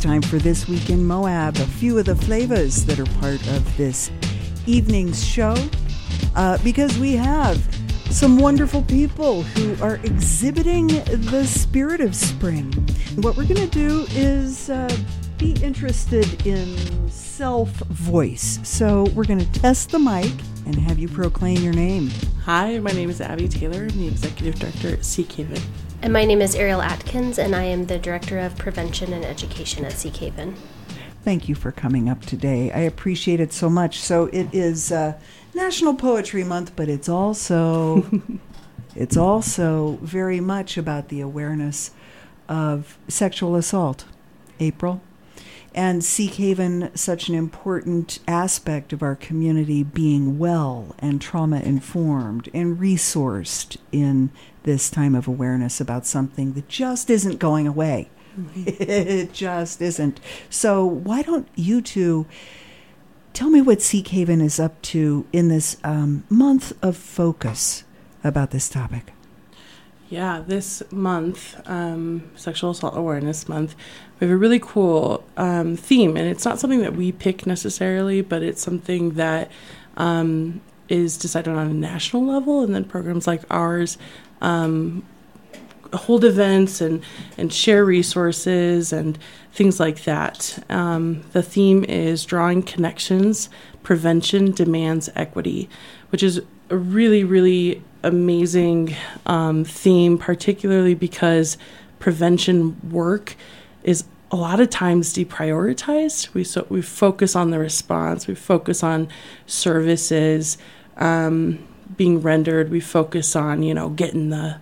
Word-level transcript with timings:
time 0.00 0.22
for 0.22 0.38
This 0.38 0.66
Week 0.66 0.88
in 0.88 1.04
Moab, 1.04 1.56
a 1.56 1.66
few 1.66 1.98
of 1.98 2.06
the 2.06 2.16
flavors 2.16 2.86
that 2.86 2.98
are 2.98 3.18
part 3.20 3.46
of 3.48 3.76
this 3.76 4.10
evening's 4.64 5.22
show, 5.22 5.54
uh, 6.34 6.56
because 6.64 6.98
we 6.98 7.12
have 7.16 7.58
some 8.10 8.38
wonderful 8.38 8.80
people 8.82 9.42
who 9.42 9.76
are 9.84 9.96
exhibiting 9.96 10.86
the 10.86 11.44
spirit 11.46 12.00
of 12.00 12.16
spring. 12.16 12.72
What 13.16 13.36
we're 13.36 13.44
going 13.44 13.56
to 13.56 13.66
do 13.66 14.06
is 14.10 14.70
uh, 14.70 14.88
be 15.36 15.52
interested 15.62 16.46
in 16.46 17.10
self 17.10 17.68
voice. 17.68 18.58
So 18.62 19.04
we're 19.14 19.26
going 19.26 19.40
to 19.40 19.60
test 19.60 19.90
the 19.90 19.98
mic 19.98 20.32
and 20.64 20.76
have 20.76 20.98
you 20.98 21.08
proclaim 21.08 21.62
your 21.62 21.74
name. 21.74 22.10
Hi, 22.44 22.78
my 22.78 22.92
name 22.92 23.10
is 23.10 23.20
Abi 23.20 23.48
Taylor. 23.48 23.82
I'm 23.82 23.98
the 23.98 24.08
executive 24.08 24.58
director 24.58 24.88
at 24.88 25.00
Seekhaven. 25.00 25.60
And 26.02 26.14
my 26.14 26.24
name 26.24 26.40
is 26.40 26.54
Ariel 26.54 26.80
Atkins, 26.80 27.38
and 27.38 27.54
I 27.54 27.64
am 27.64 27.84
the 27.84 27.98
Director 27.98 28.38
of 28.38 28.56
Prevention 28.56 29.12
and 29.12 29.22
Education 29.22 29.84
at 29.84 29.92
Seekhaven. 29.92 30.54
Thank 31.22 31.46
you 31.46 31.54
for 31.54 31.72
coming 31.72 32.08
up 32.08 32.22
today. 32.22 32.72
I 32.72 32.80
appreciate 32.80 33.38
it 33.38 33.52
so 33.52 33.68
much. 33.68 34.00
So 34.00 34.24
it 34.32 34.48
is 34.50 34.90
uh, 34.90 35.18
National 35.52 35.92
Poetry 35.92 36.42
Month, 36.42 36.74
but 36.74 36.88
it's 36.88 37.10
also 37.10 38.06
it's 38.96 39.18
also 39.18 39.98
very 40.00 40.40
much 40.40 40.78
about 40.78 41.08
the 41.08 41.20
awareness 41.20 41.90
of 42.48 42.96
sexual 43.06 43.54
assault. 43.54 44.06
April, 44.58 45.02
and 45.74 46.02
Seekhaven 46.02 46.96
such 46.96 47.28
an 47.28 47.34
important 47.34 48.18
aspect 48.26 48.92
of 48.92 49.02
our 49.02 49.16
community 49.16 49.82
being 49.82 50.38
well 50.38 50.94
and 50.98 51.20
trauma 51.20 51.60
informed 51.60 52.48
and 52.52 52.78
resourced 52.78 53.76
in 53.92 54.30
this 54.62 54.90
time 54.90 55.14
of 55.14 55.26
awareness 55.26 55.80
about 55.80 56.06
something 56.06 56.52
that 56.54 56.68
just 56.68 57.10
isn't 57.10 57.38
going 57.38 57.66
away. 57.66 58.10
Mm-hmm. 58.38 58.64
it 58.82 59.32
just 59.32 59.82
isn't. 59.82 60.20
So, 60.48 60.84
why 60.84 61.22
don't 61.22 61.48
you 61.56 61.80
two 61.80 62.26
tell 63.32 63.50
me 63.50 63.60
what 63.60 63.78
Seekhaven 63.78 64.42
is 64.42 64.58
up 64.60 64.80
to 64.82 65.26
in 65.32 65.48
this 65.48 65.76
um, 65.84 66.24
month 66.28 66.72
of 66.82 66.96
focus 66.96 67.84
about 68.22 68.50
this 68.50 68.68
topic? 68.68 69.12
Yeah, 70.08 70.42
this 70.44 70.82
month, 70.90 71.60
um, 71.68 72.30
Sexual 72.34 72.70
Assault 72.70 72.96
Awareness 72.96 73.48
Month, 73.48 73.76
we 74.18 74.26
have 74.26 74.34
a 74.34 74.36
really 74.36 74.58
cool 74.58 75.24
um, 75.36 75.76
theme, 75.76 76.16
and 76.16 76.26
it's 76.26 76.44
not 76.44 76.58
something 76.58 76.80
that 76.80 76.96
we 76.96 77.12
pick 77.12 77.46
necessarily, 77.46 78.20
but 78.20 78.42
it's 78.42 78.60
something 78.60 79.10
that 79.10 79.52
um, 79.96 80.60
is 80.88 81.16
decided 81.16 81.54
on 81.54 81.68
a 81.68 81.72
national 81.72 82.26
level, 82.26 82.62
and 82.62 82.74
then 82.74 82.84
programs 82.84 83.28
like 83.28 83.42
ours 83.50 83.98
um, 84.40 85.02
hold 85.92 86.24
events 86.24 86.80
and 86.80 87.02
and 87.36 87.52
share 87.52 87.84
resources 87.84 88.92
and 88.92 89.18
things 89.52 89.80
like 89.80 90.04
that. 90.04 90.62
Um, 90.68 91.22
the 91.32 91.42
theme 91.42 91.84
is 91.84 92.24
drawing 92.24 92.62
connections. 92.62 93.48
Prevention 93.82 94.52
demands 94.52 95.08
equity, 95.16 95.68
which 96.10 96.22
is 96.22 96.42
a 96.70 96.76
really 96.76 97.24
really 97.24 97.82
amazing 98.02 98.94
um, 99.26 99.64
theme, 99.64 100.16
particularly 100.16 100.94
because 100.94 101.58
prevention 101.98 102.90
work 102.90 103.36
is 103.82 104.04
a 104.30 104.36
lot 104.36 104.60
of 104.60 104.70
times 104.70 105.12
deprioritized. 105.14 106.32
We 106.34 106.44
so 106.44 106.66
we 106.68 106.82
focus 106.82 107.34
on 107.34 107.50
the 107.50 107.58
response, 107.58 108.26
we 108.26 108.34
focus 108.34 108.82
on 108.82 109.08
services 109.46 110.56
um, 110.96 111.66
being 111.96 112.20
rendered, 112.20 112.70
we 112.70 112.80
focus 112.80 113.34
on 113.36 113.62
you 113.62 113.74
know 113.74 113.90
getting 113.90 114.30
the 114.30 114.58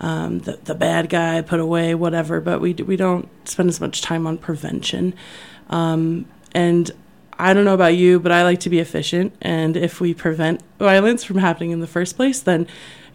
um, 0.00 0.40
the, 0.40 0.58
the 0.64 0.74
bad 0.74 1.08
guy 1.08 1.40
put 1.40 1.60
away, 1.60 1.94
whatever. 1.94 2.40
But 2.40 2.60
we 2.60 2.74
we 2.74 2.96
don't 2.96 3.28
spend 3.48 3.68
as 3.68 3.80
much 3.80 4.02
time 4.02 4.26
on 4.26 4.38
prevention. 4.38 5.14
Um, 5.70 6.26
and 6.54 6.90
I 7.38 7.52
don't 7.52 7.64
know 7.64 7.74
about 7.74 7.96
you, 7.96 8.20
but 8.20 8.32
I 8.32 8.44
like 8.44 8.60
to 8.60 8.70
be 8.70 8.78
efficient. 8.78 9.34
And 9.42 9.76
if 9.76 10.00
we 10.00 10.14
prevent 10.14 10.62
violence 10.78 11.24
from 11.24 11.38
happening 11.38 11.70
in 11.70 11.80
the 11.80 11.86
first 11.86 12.16
place, 12.16 12.40
then, 12.40 12.66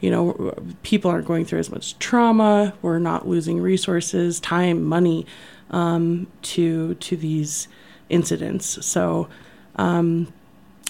you 0.01 0.11
know, 0.11 0.53
people 0.83 1.09
aren't 1.09 1.25
going 1.25 1.45
through 1.45 1.59
as 1.59 1.69
much 1.69 1.97
trauma. 1.99 2.73
We're 2.81 2.99
not 2.99 3.27
losing 3.27 3.61
resources, 3.61 4.39
time, 4.39 4.83
money 4.83 5.25
um, 5.71 6.27
to 6.41 6.95
to 6.95 7.15
these 7.15 7.67
incidents. 8.09 8.85
So, 8.85 9.29
um, 9.75 10.33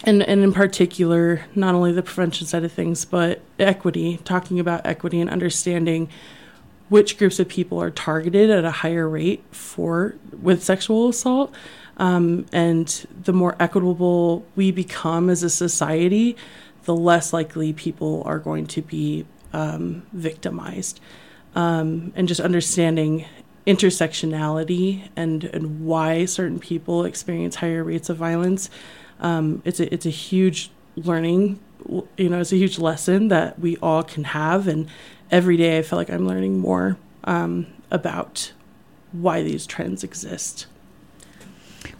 and 0.03 0.23
and 0.23 0.41
in 0.41 0.53
particular, 0.53 1.45
not 1.55 1.75
only 1.75 1.91
the 1.91 2.03
prevention 2.03 2.47
side 2.47 2.63
of 2.63 2.71
things, 2.71 3.05
but 3.05 3.41
equity. 3.57 4.17
Talking 4.23 4.59
about 4.59 4.85
equity 4.85 5.19
and 5.19 5.29
understanding 5.29 6.09
which 6.89 7.17
groups 7.17 7.39
of 7.39 7.47
people 7.47 7.81
are 7.81 7.91
targeted 7.91 8.49
at 8.49 8.65
a 8.65 8.71
higher 8.71 9.07
rate 9.07 9.43
for 9.51 10.15
with 10.41 10.63
sexual 10.63 11.09
assault 11.09 11.53
um, 11.99 12.45
and 12.51 13.05
the 13.23 13.33
more 13.33 13.55
equitable 13.59 14.45
we 14.55 14.71
become 14.71 15.29
as 15.29 15.43
a 15.43 15.49
society, 15.49 16.35
the 16.85 16.95
less 16.95 17.33
likely 17.33 17.73
people 17.73 18.23
are 18.25 18.39
going 18.39 18.65
to 18.67 18.81
be 18.81 19.25
um, 19.53 20.03
victimized. 20.13 20.99
Um, 21.55 22.13
and 22.15 22.27
just 22.27 22.39
understanding 22.39 23.25
intersectionality 23.67 25.09
and, 25.15 25.43
and 25.43 25.85
why 25.85 26.25
certain 26.25 26.59
people 26.59 27.03
experience 27.03 27.55
higher 27.55 27.83
rates 27.83 28.09
of 28.09 28.17
violence. 28.17 28.69
Um, 29.19 29.61
it's, 29.65 29.79
a, 29.79 29.93
it's 29.93 30.05
a 30.05 30.11
huge 30.11 30.71
learning, 30.95 31.59
you 32.17 32.29
know, 32.29 32.39
it's 32.39 32.51
a 32.51 32.57
huge 32.57 32.79
lesson 32.79 33.27
that 33.29 33.59
we 33.59 33.77
all 33.77 34.03
can 34.03 34.23
have. 34.25 34.67
And 34.67 34.87
every 35.31 35.57
day 35.57 35.77
I 35.77 35.81
feel 35.81 35.97
like 35.97 36.09
I'm 36.09 36.27
learning 36.27 36.59
more 36.59 36.97
um, 37.23 37.67
about 37.91 38.53
why 39.11 39.41
these 39.43 39.65
trends 39.65 40.03
exist. 40.03 40.67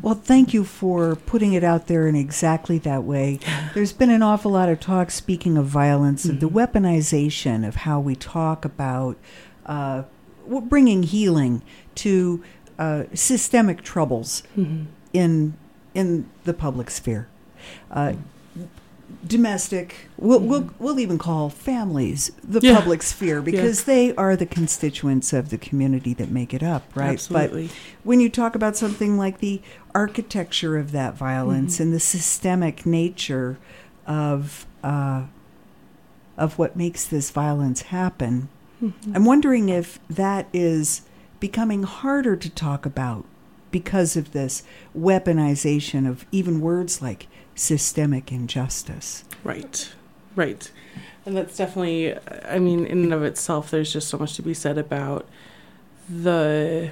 Well, 0.01 0.15
thank 0.15 0.53
you 0.53 0.63
for 0.63 1.15
putting 1.15 1.53
it 1.53 1.63
out 1.63 1.87
there 1.87 2.07
in 2.07 2.15
exactly 2.15 2.77
that 2.79 3.03
way. 3.03 3.39
There's 3.73 3.91
been 3.91 4.09
an 4.09 4.21
awful 4.21 4.51
lot 4.51 4.69
of 4.69 4.79
talk, 4.79 5.11
speaking 5.11 5.57
of 5.57 5.65
violence, 5.65 6.25
mm-hmm. 6.25 6.39
the 6.39 6.49
weaponization 6.49 7.67
of 7.67 7.75
how 7.75 7.99
we 7.99 8.15
talk 8.15 8.63
about 8.63 9.17
uh, 9.65 10.03
bringing 10.47 11.03
healing 11.03 11.61
to 11.95 12.43
uh, 12.77 13.03
systemic 13.13 13.81
troubles 13.81 14.43
mm-hmm. 14.55 14.85
in 15.11 15.55
in 15.93 16.29
the 16.43 16.53
public 16.53 16.89
sphere. 16.89 17.27
Uh, 17.91 18.13
domestic 19.25 20.07
we'll, 20.17 20.39
we'll 20.39 20.61
mm-hmm. 20.61 20.83
we'll 20.83 20.99
even 20.99 21.17
call 21.17 21.49
families 21.49 22.31
the 22.43 22.59
yeah. 22.61 22.75
public 22.75 23.01
sphere 23.01 23.41
because 23.41 23.81
yeah. 23.81 23.93
they 23.93 24.15
are 24.15 24.35
the 24.35 24.45
constituents 24.45 25.33
of 25.33 25.49
the 25.49 25.57
community 25.57 26.13
that 26.13 26.29
make 26.29 26.53
it 26.53 26.63
up 26.63 26.83
right 26.95 27.13
Absolutely. 27.13 27.67
but 27.67 27.75
when 28.03 28.19
you 28.19 28.29
talk 28.29 28.55
about 28.55 28.77
something 28.77 29.17
like 29.17 29.39
the 29.39 29.61
architecture 29.93 30.77
of 30.77 30.91
that 30.91 31.15
violence 31.15 31.75
mm-hmm. 31.75 31.83
and 31.83 31.93
the 31.93 31.99
systemic 31.99 32.85
nature 32.85 33.57
of 34.05 34.65
uh, 34.83 35.23
of 36.37 36.57
what 36.57 36.75
makes 36.75 37.05
this 37.05 37.29
violence 37.31 37.83
happen 37.83 38.47
mm-hmm. 38.81 39.15
i'm 39.15 39.25
wondering 39.25 39.69
if 39.69 39.99
that 40.07 40.47
is 40.53 41.01
becoming 41.39 41.83
harder 41.83 42.35
to 42.35 42.49
talk 42.49 42.85
about 42.85 43.25
because 43.71 44.15
of 44.15 44.31
this 44.31 44.63
weaponization 44.97 46.07
of 46.07 46.25
even 46.31 46.61
words 46.61 47.01
like 47.01 47.27
systemic 47.55 48.31
injustice. 48.31 49.23
Right, 49.43 49.89
right. 50.35 50.71
And 51.25 51.37
that's 51.37 51.57
definitely, 51.57 52.17
I 52.45 52.59
mean, 52.59 52.85
in 52.85 53.03
and 53.03 53.13
of 53.13 53.23
itself, 53.23 53.69
there's 53.69 53.93
just 53.93 54.07
so 54.07 54.17
much 54.17 54.35
to 54.35 54.41
be 54.41 54.53
said 54.53 54.77
about 54.77 55.27
the 56.09 56.91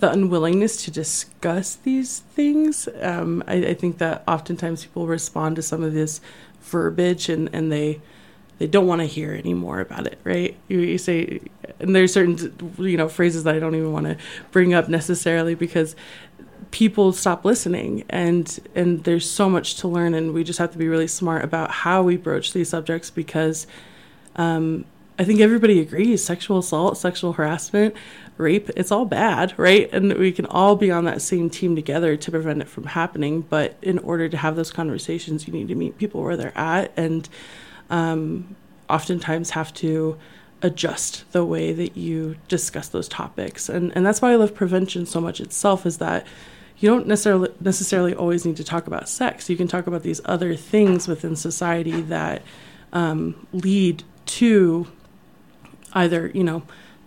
the 0.00 0.10
unwillingness 0.10 0.82
to 0.84 0.90
discuss 0.90 1.74
these 1.76 2.20
things. 2.20 2.88
Um, 3.02 3.44
I, 3.46 3.54
I, 3.56 3.74
think 3.74 3.98
that 3.98 4.24
oftentimes 4.26 4.86
people 4.86 5.06
respond 5.06 5.56
to 5.56 5.62
some 5.62 5.82
of 5.82 5.92
this 5.92 6.22
verbiage 6.62 7.28
and, 7.28 7.50
and 7.52 7.70
they 7.70 8.00
they 8.60 8.66
don't 8.66 8.86
want 8.86 9.00
to 9.00 9.06
hear 9.06 9.32
any 9.32 9.54
more 9.54 9.80
about 9.80 10.06
it, 10.06 10.18
right? 10.22 10.54
You, 10.68 10.80
you 10.80 10.98
say, 10.98 11.40
and 11.80 11.96
there's 11.96 12.12
certain 12.12 12.54
you 12.78 12.98
know 12.98 13.08
phrases 13.08 13.44
that 13.44 13.54
I 13.54 13.58
don't 13.58 13.74
even 13.74 13.90
want 13.90 14.04
to 14.04 14.18
bring 14.52 14.74
up 14.74 14.86
necessarily 14.86 15.54
because 15.54 15.96
people 16.70 17.12
stop 17.12 17.44
listening 17.44 18.04
and 18.10 18.60
and 18.74 19.02
there's 19.04 19.28
so 19.28 19.48
much 19.48 19.76
to 19.76 19.88
learn 19.88 20.14
and 20.14 20.34
we 20.34 20.44
just 20.44 20.58
have 20.58 20.70
to 20.72 20.78
be 20.78 20.88
really 20.88 21.08
smart 21.08 21.42
about 21.42 21.70
how 21.70 22.02
we 22.02 22.18
broach 22.18 22.52
these 22.52 22.68
subjects 22.68 23.08
because 23.08 23.66
um, 24.36 24.84
I 25.18 25.24
think 25.24 25.40
everybody 25.40 25.80
agrees 25.80 26.22
sexual 26.22 26.58
assault, 26.58 26.98
sexual 26.98 27.32
harassment, 27.32 27.94
rape, 28.36 28.70
it's 28.76 28.92
all 28.92 29.06
bad, 29.06 29.54
right? 29.58 29.88
And 29.92 30.12
we 30.14 30.32
can 30.32 30.46
all 30.46 30.76
be 30.76 30.90
on 30.90 31.04
that 31.04 31.22
same 31.22 31.48
team 31.48 31.74
together 31.74 32.14
to 32.14 32.30
prevent 32.30 32.60
it 32.60 32.68
from 32.68 32.84
happening. 32.84 33.40
But 33.40 33.76
in 33.80 33.98
order 33.98 34.28
to 34.28 34.36
have 34.36 34.56
those 34.56 34.70
conversations, 34.70 35.46
you 35.46 35.52
need 35.54 35.68
to 35.68 35.74
meet 35.74 35.98
people 35.98 36.22
where 36.22 36.36
they're 36.36 36.56
at 36.56 36.92
and 36.96 37.28
um, 37.90 38.56
oftentimes 38.88 39.50
have 39.50 39.72
to 39.74 40.18
adjust 40.62 41.30
the 41.32 41.44
way 41.44 41.72
that 41.72 41.96
you 41.96 42.36
discuss 42.48 42.88
those 42.88 43.08
topics. 43.08 43.68
And 43.68 43.92
and 43.96 44.04
that's 44.04 44.20
why 44.22 44.32
I 44.32 44.36
love 44.36 44.54
prevention 44.54 45.06
so 45.06 45.20
much 45.20 45.40
itself 45.40 45.86
is 45.86 45.98
that 45.98 46.26
you 46.78 46.88
don't 46.88 47.06
necessarily 47.06 47.50
necessarily 47.60 48.14
always 48.14 48.44
need 48.44 48.56
to 48.56 48.64
talk 48.64 48.86
about 48.86 49.08
sex. 49.08 49.50
You 49.50 49.56
can 49.56 49.68
talk 49.68 49.86
about 49.86 50.02
these 50.02 50.20
other 50.24 50.56
things 50.56 51.06
within 51.06 51.36
society 51.36 52.00
that 52.02 52.42
um, 52.92 53.46
lead 53.52 54.02
to 54.26 54.86
either 55.92 56.28
you 56.34 56.44
know 56.44 56.62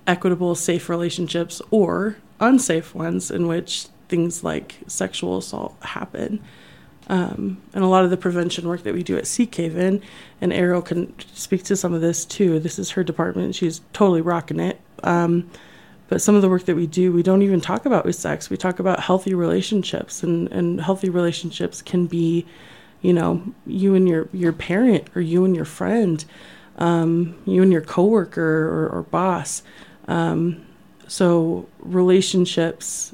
equitable, 0.05 0.55
safe 0.55 0.89
relationships 0.89 1.61
or 1.71 2.17
unsafe 2.39 2.93
ones 2.93 3.31
in 3.31 3.47
which 3.47 3.87
things 4.09 4.43
like 4.43 4.75
sexual 4.87 5.37
assault 5.37 5.75
happen. 5.81 6.41
Um, 7.07 7.61
and 7.73 7.83
a 7.83 7.87
lot 7.87 8.05
of 8.05 8.09
the 8.09 8.17
prevention 8.17 8.67
work 8.67 8.83
that 8.83 8.93
we 8.93 9.03
do 9.03 9.17
at 9.17 9.25
Seekhaven, 9.25 10.01
and 10.39 10.53
Ariel 10.53 10.81
can 10.81 11.13
speak 11.33 11.63
to 11.65 11.75
some 11.75 11.93
of 11.93 12.01
this 12.01 12.23
too. 12.25 12.59
This 12.59 12.79
is 12.79 12.91
her 12.91 13.03
department; 13.03 13.55
she's 13.55 13.81
totally 13.91 14.21
rocking 14.21 14.59
it. 14.59 14.79
Um, 15.03 15.49
but 16.07 16.21
some 16.21 16.35
of 16.35 16.41
the 16.41 16.49
work 16.49 16.65
that 16.65 16.75
we 16.75 16.87
do, 16.87 17.11
we 17.11 17.23
don't 17.23 17.41
even 17.41 17.59
talk 17.59 17.85
about 17.85 18.05
with 18.05 18.15
sex. 18.15 18.49
We 18.49 18.57
talk 18.57 18.79
about 18.79 18.99
healthy 18.99 19.33
relationships, 19.33 20.23
and 20.23 20.49
and 20.51 20.79
healthy 20.79 21.09
relationships 21.09 21.81
can 21.81 22.07
be, 22.07 22.45
you 23.01 23.11
know, 23.11 23.43
you 23.65 23.95
and 23.95 24.07
your 24.07 24.29
your 24.31 24.53
parent, 24.53 25.07
or 25.15 25.21
you 25.21 25.43
and 25.43 25.55
your 25.55 25.65
friend, 25.65 26.23
um, 26.77 27.35
you 27.45 27.61
and 27.61 27.71
your 27.71 27.81
coworker 27.81 28.41
or, 28.41 28.89
or 28.89 29.03
boss. 29.03 29.63
Um, 30.07 30.65
so 31.07 31.67
relationships, 31.79 33.13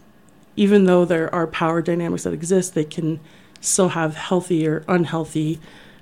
even 0.55 0.85
though 0.85 1.05
there 1.05 1.33
are 1.33 1.47
power 1.47 1.81
dynamics 1.81 2.23
that 2.23 2.33
exist, 2.33 2.75
they 2.75 2.83
can 2.83 3.19
still 3.61 3.89
have 3.89 4.15
healthy 4.15 4.67
or 4.67 4.83
unhealthy 4.87 5.59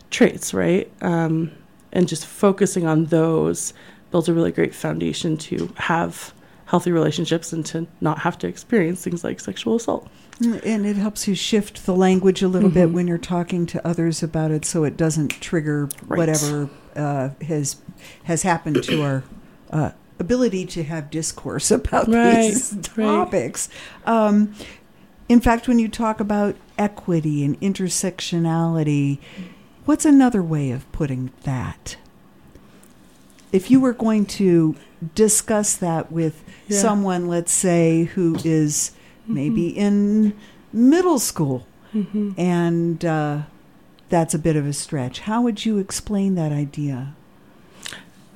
traits, 0.10 0.54
right? 0.54 0.92
Um, 1.02 1.52
and 1.92 2.08
just 2.08 2.26
focusing 2.26 2.86
on 2.86 3.06
those 3.06 3.74
builds 4.12 4.30
a 4.30 4.34
really 4.34 4.52
great 4.52 4.74
foundation 4.74 5.38
to 5.38 5.72
have 5.76 6.34
healthy 6.66 6.92
relationships 6.92 7.54
and 7.54 7.66
to 7.66 7.88
not 8.02 8.20
have 8.20 8.38
to 8.38 8.48
experience 8.48 9.04
things 9.04 9.24
like 9.24 9.40
sexual 9.40 9.76
assault. 9.76 10.08
And 10.42 10.86
it 10.86 10.98
helps 10.98 11.28
you 11.28 11.34
shift 11.34 11.86
the 11.86 11.96
language 11.96 12.44
a 12.44 12.48
little 12.48 12.70
mm-hmm. 12.70 12.80
bit 12.80 12.92
when 12.92 13.08
you're 13.08 13.18
talking 13.18 13.66
to 13.68 13.88
others 13.88 14.22
about 14.22 14.52
it, 14.52 14.66
so 14.66 14.84
it 14.84 14.96
doesn't 14.96 15.30
trigger 15.30 15.90
right. 16.06 16.18
whatever 16.18 16.70
uh, 16.96 17.30
has 17.42 17.78
has 18.26 18.44
happened 18.44 18.84
to 18.84 19.02
our 19.02 19.24
uh, 19.72 19.92
ability 20.20 20.66
to 20.66 20.84
have 20.84 21.10
discourse 21.10 21.72
about 21.72 22.08
right. 22.08 22.42
these 22.42 22.78
topics. 22.84 23.70
Um, 24.06 24.54
in 25.28 25.42
fact, 25.42 25.68
when 25.68 25.80
you 25.80 25.88
talk 25.88 26.20
about 26.20 26.56
equity 26.78 27.44
and 27.44 27.60
intersectionality, 27.62 29.20
what's 29.86 30.06
another 30.06 30.42
way 30.44 30.72
of 30.72 30.90
putting 30.92 31.32
that? 31.44 31.98
If 33.52 33.72
you 33.72 33.80
were 33.80 33.94
going 33.94 34.26
to 34.26 34.76
discuss 35.16 35.76
that 35.78 36.12
with 36.12 36.44
yeah. 36.68 36.80
someone, 36.80 37.28
let's 37.28 37.52
say, 37.52 38.04
who 38.04 38.36
is 38.44 38.92
mm-hmm. 39.24 39.34
maybe 39.34 39.70
in 39.70 40.38
middle 40.74 41.20
school, 41.20 41.66
mm-hmm. 41.94 42.32
and 42.38 43.04
uh, 43.06 43.44
that's 44.10 44.34
a 44.34 44.40
bit 44.40 44.56
of 44.56 44.66
a 44.66 44.74
stretch, 44.74 45.22
how 45.22 45.42
would 45.42 45.66
you 45.66 45.78
explain 45.78 46.36
that 46.36 46.52
idea? 46.52 47.16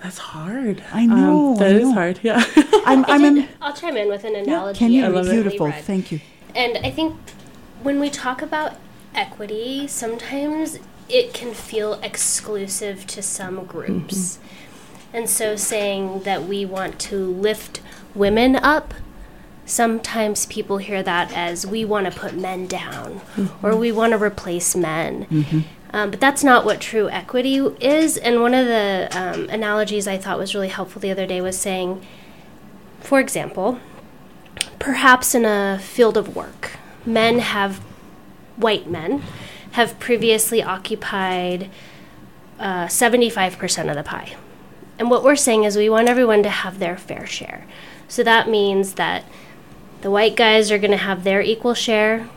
That's 0.02 0.18
hard. 0.18 0.84
I 0.92 1.06
know. 1.06 1.54
Um, 1.54 1.56
that 1.58 1.76
I 1.76 1.80
is 1.80 1.94
hard. 1.94 2.20
Yeah. 2.24 2.44
I'm, 2.86 3.06
I'm 3.06 3.48
I'll 3.62 3.74
chime 3.74 3.98
in 3.98 4.08
with 4.08 4.24
an 4.24 4.36
analogy. 4.36 4.86
Yeah, 4.86 5.04
can 5.04 5.16
you? 5.16 5.32
Beautiful. 5.32 5.68
Read. 5.68 5.84
Thank 5.84 6.12
you. 6.12 6.20
And 6.56 6.78
I 6.86 6.90
think 6.90 7.16
when 7.84 8.00
we 8.00 8.10
talk 8.10 8.42
about 8.42 8.76
equity, 9.14 9.88
sometimes 9.88 10.80
it 11.10 11.34
can 11.34 11.54
feel 11.54 11.96
exclusive 12.02 13.06
to 13.08 13.22
some 13.22 13.66
groups. 13.66 14.38
Mm-hmm. 14.38 15.18
And 15.18 15.30
so 15.30 15.56
saying 15.56 16.22
that 16.24 16.44
we 16.44 16.64
want 16.66 17.00
to 17.02 17.18
lift 17.18 17.82
women 18.16 18.56
up, 18.56 18.94
sometimes 19.66 20.46
people 20.46 20.78
hear 20.78 21.04
that 21.04 21.34
as 21.34 21.66
we 21.66 21.84
want 21.84 22.12
to 22.12 22.18
put 22.18 22.34
men 22.34 22.68
down 22.68 23.20
mm-hmm. 23.36 23.66
or 23.66 23.76
we 23.76 23.92
want 23.92 24.12
to 24.12 24.18
replace 24.18 24.76
men. 24.76 25.26
Mm-hmm. 25.26 25.60
Um, 25.94 26.12
but 26.12 26.22
that's 26.22 26.44
not 26.44 26.64
what 26.64 26.80
true 26.80 27.10
equity 27.10 27.58
is. 27.58 28.16
And 28.16 28.42
one 28.42 28.54
of 28.54 28.66
the 28.66 29.10
um, 29.12 29.50
analogies 29.50 30.08
I 30.08 30.18
thought 30.18 30.38
was 30.38 30.56
really 30.56 30.70
helpful 30.70 31.02
the 31.02 31.12
other 31.12 31.28
day 31.28 31.42
was 31.42 31.58
saying, 31.58 32.06
for 33.02 33.20
example, 33.20 33.80
perhaps 34.80 35.36
in 35.36 35.44
a 35.44 35.80
field 35.82 36.16
of 36.16 36.34
work, 36.34 36.78
men 37.06 37.40
have, 37.40 37.78
white 38.58 38.88
men, 38.90 39.24
have 39.72 40.00
previously 40.00 40.62
occupied 40.62 41.70
uh, 42.60 42.86
75% 42.86 43.90
of 43.90 43.96
the 43.96 44.04
pie. 44.04 44.36
And 45.00 45.10
what 45.10 45.24
we're 45.24 45.36
saying 45.36 45.64
is 45.64 45.78
we 45.78 45.90
want 45.90 46.10
everyone 46.10 46.44
to 46.44 46.50
have 46.50 46.80
their 46.80 46.98
fair 46.98 47.26
share. 47.26 47.66
So 48.08 48.24
that 48.24 48.50
means 48.50 48.94
that 48.94 49.26
the 50.02 50.12
white 50.12 50.36
guys 50.36 50.72
are 50.72 50.78
going 50.78 50.92
to 50.92 50.98
have 50.98 51.24
their 51.24 51.42
equal 51.42 51.74
share, 51.74 52.30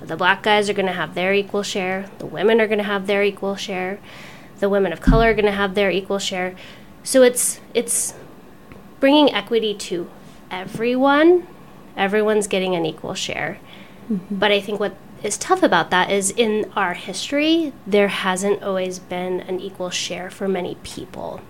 the 0.00 0.16
black 0.16 0.42
guys 0.42 0.68
are 0.68 0.74
going 0.74 0.86
to 0.86 0.92
have 0.92 1.14
their 1.14 1.32
equal 1.34 1.62
share, 1.62 2.10
the 2.18 2.26
women 2.26 2.60
are 2.60 2.66
going 2.66 2.78
to 2.78 2.84
have 2.84 3.06
their 3.06 3.22
equal 3.22 3.56
share, 3.56 3.98
the 4.58 4.68
women 4.68 4.92
of 4.92 5.00
color 5.00 5.30
are 5.30 5.34
going 5.34 5.44
to 5.44 5.52
have 5.52 5.74
their 5.74 5.90
equal 5.90 6.18
share. 6.18 6.54
So 7.02 7.22
it's 7.22 7.60
it's 7.74 8.14
bringing 9.00 9.32
equity 9.32 9.74
to 9.74 10.10
everyone. 10.50 11.46
Everyone's 11.96 12.46
getting 12.46 12.74
an 12.74 12.84
equal 12.86 13.14
share. 13.14 13.58
Mm-hmm. 14.10 14.36
But 14.36 14.52
I 14.52 14.60
think 14.60 14.80
what 14.80 14.94
is 15.22 15.36
tough 15.36 15.62
about 15.62 15.90
that 15.90 16.10
is 16.10 16.30
in 16.30 16.70
our 16.76 16.94
history, 16.94 17.72
there 17.86 18.08
hasn't 18.08 18.62
always 18.62 18.98
been 18.98 19.40
an 19.40 19.60
equal 19.60 19.90
share 19.90 20.30
for 20.30 20.48
many 20.48 20.76
people. 20.82 21.40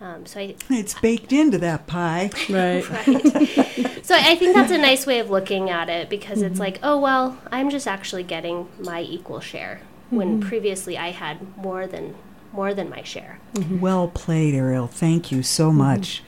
Um, 0.00 0.26
so 0.26 0.40
I, 0.40 0.56
it's 0.68 0.98
baked 0.98 1.32
into 1.32 1.58
that 1.58 1.86
pie, 1.86 2.30
right? 2.50 2.88
right. 2.90 4.04
so 4.04 4.16
I 4.16 4.34
think 4.34 4.56
that's 4.56 4.72
a 4.72 4.78
nice 4.78 5.06
way 5.06 5.20
of 5.20 5.30
looking 5.30 5.70
at 5.70 5.88
it 5.88 6.10
because 6.10 6.38
mm-hmm. 6.38 6.50
it's 6.50 6.58
like, 6.58 6.80
oh 6.82 6.98
well, 6.98 7.38
I'm 7.52 7.70
just 7.70 7.86
actually 7.86 8.24
getting 8.24 8.68
my 8.80 9.00
equal 9.00 9.38
share 9.38 9.80
mm-hmm. 10.06 10.16
when 10.16 10.40
previously 10.40 10.98
I 10.98 11.12
had 11.12 11.56
more 11.56 11.86
than 11.86 12.16
more 12.52 12.74
than 12.74 12.90
my 12.90 13.04
share. 13.04 13.38
Mm-hmm. 13.54 13.78
Well 13.78 14.08
played, 14.08 14.54
Ariel. 14.56 14.88
Thank 14.88 15.30
you 15.30 15.44
so 15.44 15.68
mm-hmm. 15.68 15.78
much. 15.78 16.24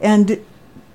And 0.00 0.42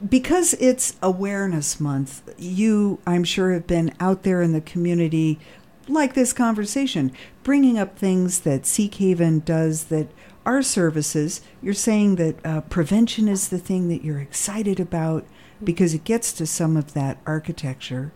because 0.08 0.54
it's 0.56 0.96
Awareness 1.02 1.80
Month, 1.80 2.34
you, 2.38 3.00
I'm 3.08 3.24
sure, 3.24 3.54
have 3.54 3.68
been 3.68 3.94
out 4.00 4.24
there 4.24 4.42
in 4.42 4.54
the 4.54 4.62
community, 4.62 5.40
like 5.88 6.14
this 6.14 6.34
conversation, 6.34 7.12
bringing 7.44 7.78
up 7.78 7.98
things 7.98 8.42
that 8.42 8.64
Seekhaven 8.64 9.46
does 9.46 9.86
that 9.86 10.08
our 10.46 10.62
services, 10.62 11.42
you're 11.62 11.74
saying 11.74 12.16
that 12.18 12.46
uh, 12.46 12.62
prevention 12.62 13.28
is 13.28 13.48
the 13.48 13.60
thing 13.60 13.88
that 13.90 14.04
you're 14.04 14.20
excited 14.20 14.80
about 14.80 15.26
because 15.64 15.94
it 15.94 16.04
gets 16.04 16.34
to 16.34 16.46
some 16.46 16.76
of 16.76 16.94
that 16.94 17.18
architecture 17.26 18.12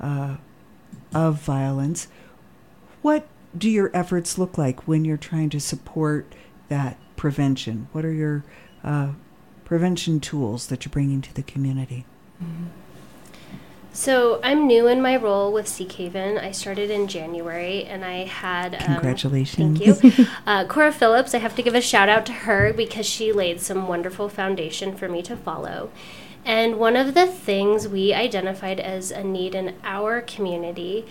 uh, 0.00 0.38
of 1.14 1.40
violence. 1.40 2.08
What 3.02 3.28
do 3.56 3.70
your 3.70 3.90
efforts 3.94 4.38
look 4.38 4.58
like 4.58 4.88
when 4.88 5.04
you're 5.04 5.16
trying 5.16 5.50
to 5.50 5.60
support 5.60 6.34
that 6.68 6.98
prevention? 7.16 7.88
What 7.92 8.04
are 8.04 8.12
your 8.12 8.44
uh, 8.82 9.12
prevention 9.68 10.18
tools 10.18 10.68
that 10.68 10.84
you're 10.84 10.90
bringing 10.90 11.20
to 11.20 11.32
the 11.34 11.42
community? 11.42 12.06
Mm-hmm. 12.42 12.64
So 13.92 14.40
I'm 14.42 14.66
new 14.66 14.86
in 14.86 15.02
my 15.02 15.16
role 15.16 15.52
with 15.52 15.66
Seekhaven. 15.66 16.40
I 16.40 16.52
started 16.52 16.90
in 16.90 17.06
January, 17.06 17.84
and 17.84 18.04
I 18.04 18.24
had 18.24 18.74
um, 18.74 18.94
congratulations. 18.94 19.78
Thank 19.78 20.18
you, 20.18 20.26
uh, 20.46 20.64
Cora 20.66 20.92
Phillips. 20.92 21.34
I 21.34 21.38
have 21.38 21.54
to 21.56 21.62
give 21.62 21.74
a 21.74 21.80
shout 21.80 22.08
out 22.08 22.24
to 22.26 22.32
her 22.32 22.72
because 22.72 23.06
she 23.06 23.32
laid 23.32 23.60
some 23.60 23.88
wonderful 23.88 24.28
foundation 24.28 24.96
for 24.96 25.08
me 25.08 25.20
to 25.22 25.36
follow. 25.36 25.90
And 26.44 26.78
one 26.78 26.96
of 26.96 27.14
the 27.14 27.26
things 27.26 27.88
we 27.88 28.14
identified 28.14 28.80
as 28.80 29.10
a 29.10 29.22
need 29.22 29.54
in 29.54 29.74
our 29.84 30.22
community 30.22 31.04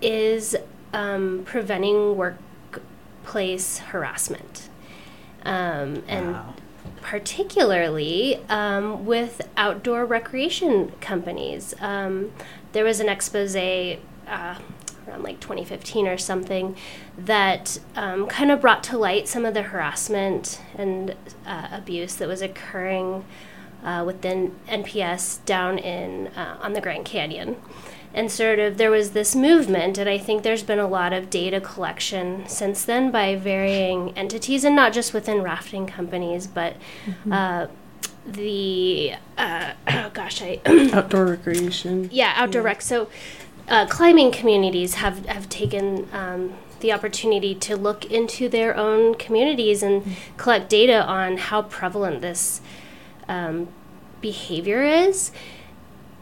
is 0.00 0.54
um, 0.92 1.42
preventing 1.44 2.16
workplace 2.16 3.78
harassment. 3.78 4.68
Um, 5.44 6.04
and 6.06 6.32
wow 6.34 6.54
particularly 7.04 8.36
um, 8.48 9.04
with 9.04 9.46
outdoor 9.58 10.06
recreation 10.06 10.90
companies. 11.02 11.74
Um, 11.78 12.32
there 12.72 12.82
was 12.82 12.98
an 12.98 13.10
expose 13.10 13.54
uh, 13.54 13.86
around 14.26 15.22
like 15.22 15.38
2015 15.38 16.08
or 16.08 16.16
something 16.16 16.74
that 17.18 17.78
um, 17.94 18.26
kind 18.26 18.50
of 18.50 18.62
brought 18.62 18.82
to 18.84 18.96
light 18.96 19.28
some 19.28 19.44
of 19.44 19.52
the 19.52 19.62
harassment 19.62 20.62
and 20.76 21.14
uh, 21.46 21.68
abuse 21.70 22.14
that 22.16 22.26
was 22.26 22.40
occurring 22.40 23.26
uh, 23.84 24.02
within 24.06 24.54
NPS 24.66 25.44
down 25.44 25.76
in 25.76 26.28
uh, 26.28 26.58
on 26.62 26.72
the 26.72 26.80
Grand 26.80 27.04
Canyon 27.04 27.56
and 28.14 28.30
sort 28.30 28.58
of 28.58 28.78
there 28.78 28.90
was 28.90 29.10
this 29.10 29.34
movement 29.34 29.98
and 29.98 30.08
i 30.08 30.16
think 30.16 30.42
there's 30.42 30.62
been 30.62 30.78
a 30.78 30.86
lot 30.86 31.12
of 31.12 31.28
data 31.28 31.60
collection 31.60 32.46
since 32.48 32.84
then 32.84 33.10
by 33.10 33.34
varying 33.34 34.16
entities 34.16 34.64
and 34.64 34.74
not 34.74 34.92
just 34.92 35.12
within 35.12 35.42
rafting 35.42 35.86
companies 35.86 36.46
but 36.46 36.76
mm-hmm. 37.04 37.32
uh, 37.32 37.66
the 38.26 39.12
uh, 39.36 39.72
oh 39.88 40.10
gosh 40.14 40.40
i 40.40 40.60
outdoor 40.92 41.26
recreation 41.26 42.08
yeah 42.12 42.32
outdoor 42.36 42.62
yeah. 42.62 42.68
rec 42.68 42.80
so 42.80 43.08
uh, 43.68 43.86
climbing 43.86 44.30
communities 44.30 44.94
have 44.94 45.26
have 45.26 45.48
taken 45.48 46.08
um, 46.12 46.54
the 46.80 46.92
opportunity 46.92 47.54
to 47.54 47.76
look 47.76 48.04
into 48.06 48.48
their 48.48 48.76
own 48.76 49.14
communities 49.14 49.82
and 49.82 50.02
mm-hmm. 50.02 50.36
collect 50.36 50.68
data 50.68 51.04
on 51.04 51.36
how 51.36 51.62
prevalent 51.62 52.20
this 52.20 52.60
um, 53.26 53.68
behavior 54.20 54.82
is 54.82 55.32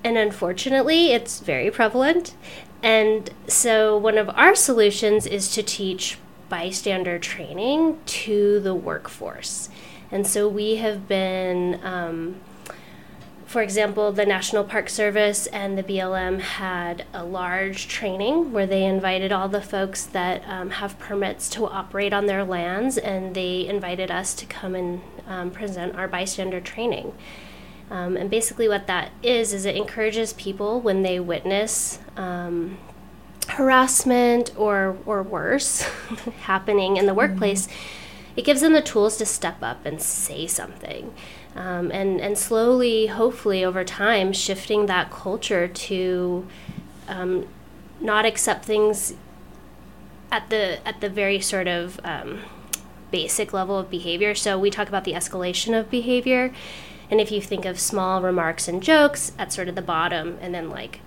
and 0.05 0.17
unfortunately, 0.17 1.13
it's 1.13 1.41
very 1.41 1.71
prevalent. 1.71 2.35
And 2.83 3.31
so, 3.47 3.97
one 3.97 4.19
of 4.19 4.29
our 4.31 4.55
solutions 4.55 5.27
is 5.27 5.53
to 5.53 5.63
teach 5.63 6.19
bystander 6.49 7.19
training 7.19 8.01
to 8.05 8.61
the 8.61 8.75
workforce. 8.75 9.69
And 10.11 10.27
so, 10.27 10.49
we 10.49 10.77
have 10.77 11.07
been 11.07 11.81
um, 11.85 12.41
for 13.53 13.61
example, 13.61 14.13
the 14.13 14.25
National 14.25 14.65
Park 14.65 14.89
Service 14.89 15.47
and 15.49 15.77
the 15.77 15.83
BLM 15.83 16.41
had 16.41 17.05
a 17.13 17.23
large 17.23 17.87
training 17.87 18.51
where 18.51 18.67
they 18.67 18.83
invited 18.83 19.31
all 19.31 19.47
the 19.47 19.61
folks 19.61 20.07
that 20.07 20.43
um, 20.47 20.71
have 20.71 20.99
permits 20.99 21.51
to 21.51 21.67
operate 21.67 22.15
on 22.15 22.25
their 22.25 22.45
lands, 22.45 22.97
and 22.97 23.35
they 23.35 23.67
invited 23.67 24.11
us 24.11 24.33
to 24.37 24.47
come 24.47 24.75
and 24.75 25.03
um, 25.27 25.51
present 25.51 25.95
our 25.97 26.09
bystander 26.09 26.63
training. 26.63 27.13
Um, 27.93 28.17
and 28.17 28.31
basically, 28.31 28.69
what 28.69 28.87
that 28.87 29.11
is, 29.23 29.53
is 29.53 29.67
it 29.67 29.77
encourages 29.77 30.33
people 30.33 30.81
when 30.81 31.03
they 31.03 31.21
witness 31.21 31.99
um, 32.17 32.79
harassment 33.49 34.51
or, 34.57 34.97
or 35.05 35.23
worse 35.23 35.83
happening 36.41 36.97
in 36.97 37.07
the 37.07 37.15
workplace, 37.15 37.67
mm-hmm. 37.67 38.39
it 38.39 38.45
gives 38.45 38.63
them 38.63 38.73
the 38.73 38.83
tools 38.83 39.19
to 39.19 39.27
step 39.27 39.59
up 39.63 39.85
and 39.85 40.01
say 40.01 40.47
something 40.47 41.13
um, 41.55 41.91
and 41.91 42.21
and 42.21 42.39
slowly, 42.39 43.09
hopefully, 43.09 43.65
over 43.65 43.85
time, 43.85 44.33
shifting 44.33 44.87
that 44.87 45.11
culture 45.11 45.69
to 45.69 46.47
um, 47.09 47.47
not 48.01 48.25
accept 48.25 48.65
things 48.65 49.15
at 50.31 50.49
the 50.49 50.87
at 50.89 51.01
the 51.01 51.11
very 51.11 51.41
sort 51.41 51.69
of 51.69 52.01
um, 52.05 52.41
basic 53.11 53.53
level 53.53 53.79
of 53.79 53.91
behavior. 53.91 54.35
So 54.35 54.59
we 54.59 54.71
talk 54.71 54.89
about 54.89 55.05
the 55.05 55.13
escalation 55.13 55.79
of 55.79 55.91
behavior, 55.91 56.55
and 57.13 57.21
if 57.21 57.31
you 57.31 57.43
think 57.43 57.67
of 57.67 57.79
small 57.79 58.23
remarks 58.23 58.69
and 58.69 58.83
jokes 58.83 59.33
at 59.39 59.53
sort 59.53 59.69
of 59.69 59.75
the 59.75 59.83
bottom, 59.83 60.39
and 60.41 60.55
then 60.55 60.71
like 60.71 61.01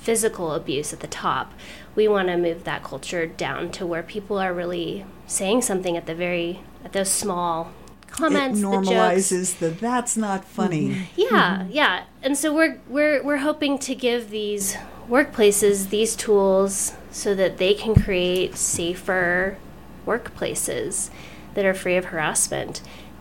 physical 0.00 0.54
abuse 0.54 0.94
at 0.94 1.00
the 1.00 1.06
top, 1.06 1.52
we 1.94 2.08
want 2.08 2.28
to 2.28 2.38
move 2.38 2.64
that 2.64 2.82
culture 2.82 3.26
down 3.26 3.70
to 3.72 3.84
where 3.84 4.02
people 4.02 4.38
are 4.38 4.54
really 4.54 5.04
saying 5.26 5.60
something 5.60 5.98
at 5.98 6.06
the 6.06 6.14
very 6.14 6.60
at 6.82 6.94
those 6.94 7.10
small 7.10 7.72
comments, 8.06 8.58
it 8.58 8.64
normalizes 8.64 9.58
the, 9.58 9.68
the 9.68 9.74
that's 9.74 10.16
not 10.16 10.46
funny. 10.46 11.08
Yeah, 11.14 11.58
mm-hmm. 11.58 11.72
yeah. 11.72 12.04
And 12.22 12.38
so 12.38 12.54
we're 12.54 12.80
we're 12.88 13.22
we're 13.22 13.36
hoping 13.36 13.78
to 13.80 13.94
give 13.94 14.30
these 14.30 14.78
workplaces 15.10 15.90
these 15.90 16.16
tools 16.16 16.94
so 17.10 17.34
that 17.34 17.58
they 17.58 17.74
can 17.74 17.94
create 17.94 18.56
safer 18.56 19.58
workplaces 20.06 21.10
that 21.52 21.66
are 21.66 21.74
free 21.74 21.98
of 21.98 22.06
harassment. 22.06 22.80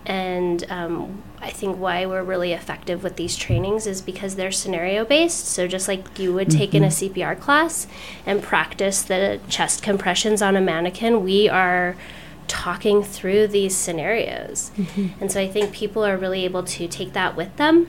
And 0.09 0.65
um, 0.71 1.21
I 1.39 1.51
think 1.51 1.77
why 1.77 2.07
we're 2.07 2.23
really 2.23 2.51
effective 2.51 3.03
with 3.03 3.15
these 3.15 3.37
trainings 3.37 3.85
is 3.85 4.01
because 4.01 4.35
they're 4.35 4.51
scenario 4.51 5.05
based. 5.05 5.45
So, 5.45 5.67
just 5.67 5.87
like 5.87 6.17
you 6.17 6.33
would 6.33 6.49
take 6.49 6.69
mm-hmm. 6.69 6.77
in 6.77 6.83
a 6.83 6.87
mm-hmm. 6.87 7.13
CPR 7.13 7.39
class 7.39 7.85
and 8.25 8.41
practice 8.41 9.03
the 9.03 9.39
chest 9.49 9.83
compressions 9.83 10.41
on 10.41 10.55
a 10.55 10.61
mannequin, 10.61 11.23
we 11.23 11.47
are 11.47 11.95
talking 12.47 13.03
through 13.03 13.47
these 13.47 13.75
scenarios. 13.75 14.71
Mm-hmm. 14.75 15.21
And 15.21 15.31
so 15.31 15.39
I 15.39 15.47
think 15.47 15.71
people 15.71 16.03
are 16.03 16.17
really 16.17 16.43
able 16.43 16.63
to 16.63 16.87
take 16.87 17.13
that 17.13 17.37
with 17.37 17.55
them. 17.57 17.87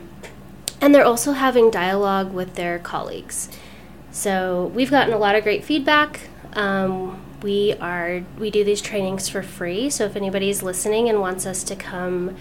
And 0.83 0.95
they're 0.95 1.05
also 1.05 1.33
having 1.33 1.71
dialogue 1.71 2.35
with 2.35 2.55
their 2.55 2.79
colleagues. 2.79 3.49
So 4.13 4.71
we've 4.75 4.91
gotten 4.91 5.15
a 5.15 5.19
lot 5.19 5.35
of 5.35 5.43
great 5.43 5.65
feedback. 5.65 6.29
Um, 6.53 7.19
we 7.43 7.75
are 7.75 8.23
we 8.39 8.51
do 8.51 8.65
these 8.65 8.81
trainings 8.81 9.29
for 9.29 9.43
free. 9.43 9.91
So 9.91 10.05
if 10.05 10.17
anybody's 10.17 10.63
listening 10.63 11.09
and 11.09 11.21
wants 11.21 11.47
us 11.47 11.63
to 11.65 11.77
come 11.77 12.37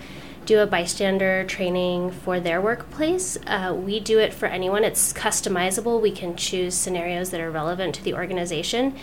do 0.45 0.59
a 0.59 0.65
bystander 0.65 1.43
training 1.43 2.09
for 2.09 2.39
their 2.39 2.59
workplace, 2.59 3.37
uh, 3.45 3.71
we 3.77 3.99
do 3.99 4.17
it 4.17 4.33
for 4.33 4.47
anyone. 4.47 4.83
It's 4.83 5.13
customizable. 5.13 6.01
We 6.01 6.11
can 6.11 6.35
choose 6.35 6.73
scenarios 6.73 7.29
that 7.29 7.39
are 7.39 7.51
relevant 7.51 7.93
to 7.95 8.03
the 8.03 8.15
organization. 8.15 8.97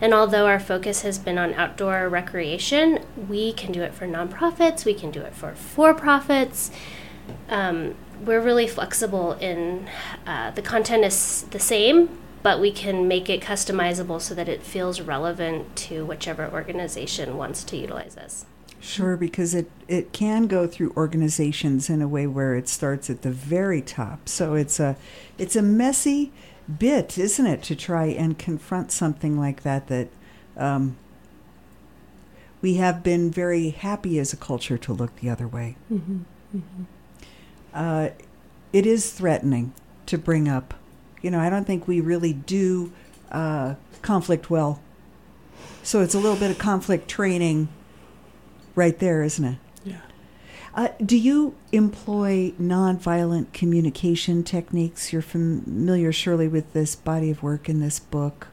And 0.00 0.14
although 0.14 0.46
our 0.46 0.60
focus 0.60 1.02
has 1.02 1.18
been 1.18 1.38
on 1.38 1.54
outdoor 1.54 2.08
recreation, 2.08 3.04
we 3.28 3.52
can 3.52 3.72
do 3.72 3.82
it 3.82 3.94
for 3.94 4.06
nonprofits, 4.06 4.84
we 4.84 4.94
can 4.94 5.10
do 5.10 5.20
it 5.20 5.34
for 5.34 5.54
for 5.54 5.94
profits. 5.94 6.70
Um, 7.48 7.94
we're 8.24 8.40
really 8.40 8.66
flexible 8.68 9.32
in 9.34 9.88
uh, 10.26 10.52
the 10.52 10.62
content 10.62 11.04
is 11.04 11.42
the 11.50 11.58
same, 11.58 12.08
but 12.42 12.60
we 12.60 12.72
can 12.72 13.06
make 13.08 13.30
it 13.30 13.40
customizable 13.40 14.20
so 14.20 14.34
that 14.34 14.48
it 14.48 14.62
feels 14.62 15.00
relevant 15.00 15.74
to 15.76 16.04
whichever 16.04 16.50
organization 16.50 17.36
wants 17.36 17.64
to 17.64 17.76
utilize 17.76 18.14
this. 18.14 18.46
Sure, 18.80 19.16
because 19.16 19.54
it, 19.54 19.70
it 19.86 20.12
can 20.12 20.48
go 20.48 20.66
through 20.66 20.92
organizations 20.96 21.88
in 21.88 22.02
a 22.02 22.08
way 22.08 22.26
where 22.26 22.56
it 22.56 22.68
starts 22.68 23.08
at 23.08 23.22
the 23.22 23.30
very 23.30 23.80
top. 23.80 24.28
So 24.28 24.54
it's 24.54 24.80
a 24.80 24.96
it's 25.38 25.54
a 25.54 25.62
messy 25.62 26.32
bit, 26.78 27.16
isn't 27.16 27.46
it, 27.46 27.62
to 27.64 27.76
try 27.76 28.06
and 28.06 28.36
confront 28.36 28.90
something 28.90 29.38
like 29.38 29.62
that 29.62 29.86
that 29.86 30.08
um, 30.56 30.96
we 32.60 32.74
have 32.74 33.04
been 33.04 33.30
very 33.30 33.70
happy 33.70 34.18
as 34.18 34.32
a 34.32 34.36
culture 34.36 34.78
to 34.78 34.92
look 34.92 35.14
the 35.20 35.30
other 35.30 35.46
way. 35.46 35.76
Mm-hmm. 35.92 36.18
Mm-hmm. 36.56 36.82
Uh, 37.72 38.08
it 38.72 38.84
is 38.84 39.12
threatening 39.12 39.74
to 40.06 40.18
bring 40.18 40.48
up. 40.48 40.74
You 41.22 41.30
know, 41.30 41.40
I 41.40 41.48
don't 41.48 41.66
think 41.66 41.88
we 41.88 42.00
really 42.00 42.32
do 42.32 42.92
uh, 43.30 43.74
conflict 44.02 44.50
well. 44.50 44.80
So 45.82 46.00
it's 46.00 46.14
a 46.14 46.18
little 46.18 46.38
bit 46.38 46.50
of 46.50 46.58
conflict 46.58 47.08
training 47.08 47.68
right 48.74 48.98
there, 48.98 49.22
isn't 49.22 49.44
it? 49.44 49.58
Uh, 50.74 50.88
do 51.04 51.18
you 51.18 51.54
employ 51.70 52.52
nonviolent 52.60 53.52
communication 53.52 54.42
techniques? 54.42 55.12
You're 55.12 55.20
familiar, 55.20 56.12
surely, 56.12 56.48
with 56.48 56.72
this 56.72 56.96
body 56.96 57.30
of 57.30 57.42
work 57.42 57.68
in 57.68 57.80
this 57.80 57.98
book, 58.00 58.48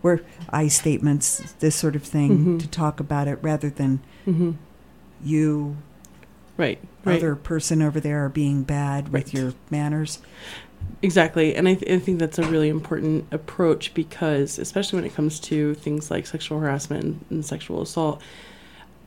where 0.00 0.22
I 0.50 0.66
statements, 0.66 1.54
this 1.60 1.76
sort 1.76 1.94
of 1.94 2.02
thing, 2.02 2.30
mm-hmm. 2.30 2.58
to 2.58 2.68
talk 2.68 2.98
about 2.98 3.28
it 3.28 3.38
rather 3.42 3.70
than 3.70 4.00
mm-hmm. 4.26 4.52
you, 5.22 5.76
right, 6.56 6.80
other 7.06 7.36
person 7.36 7.80
over 7.80 8.00
there, 8.00 8.24
are 8.24 8.28
being 8.28 8.64
bad 8.64 9.12
right. 9.12 9.24
with 9.24 9.32
your 9.32 9.54
manners. 9.70 10.18
Exactly, 11.04 11.56
and 11.56 11.66
I, 11.68 11.74
th- 11.74 11.90
I 11.90 11.98
think 11.98 12.20
that's 12.20 12.38
a 12.38 12.44
really 12.44 12.68
important 12.68 13.26
approach 13.32 13.92
because, 13.92 14.58
especially 14.58 14.98
when 14.98 15.04
it 15.04 15.14
comes 15.14 15.40
to 15.40 15.74
things 15.74 16.10
like 16.12 16.26
sexual 16.26 16.60
harassment 16.60 17.04
and, 17.04 17.24
and 17.30 17.44
sexual 17.44 17.82
assault 17.82 18.22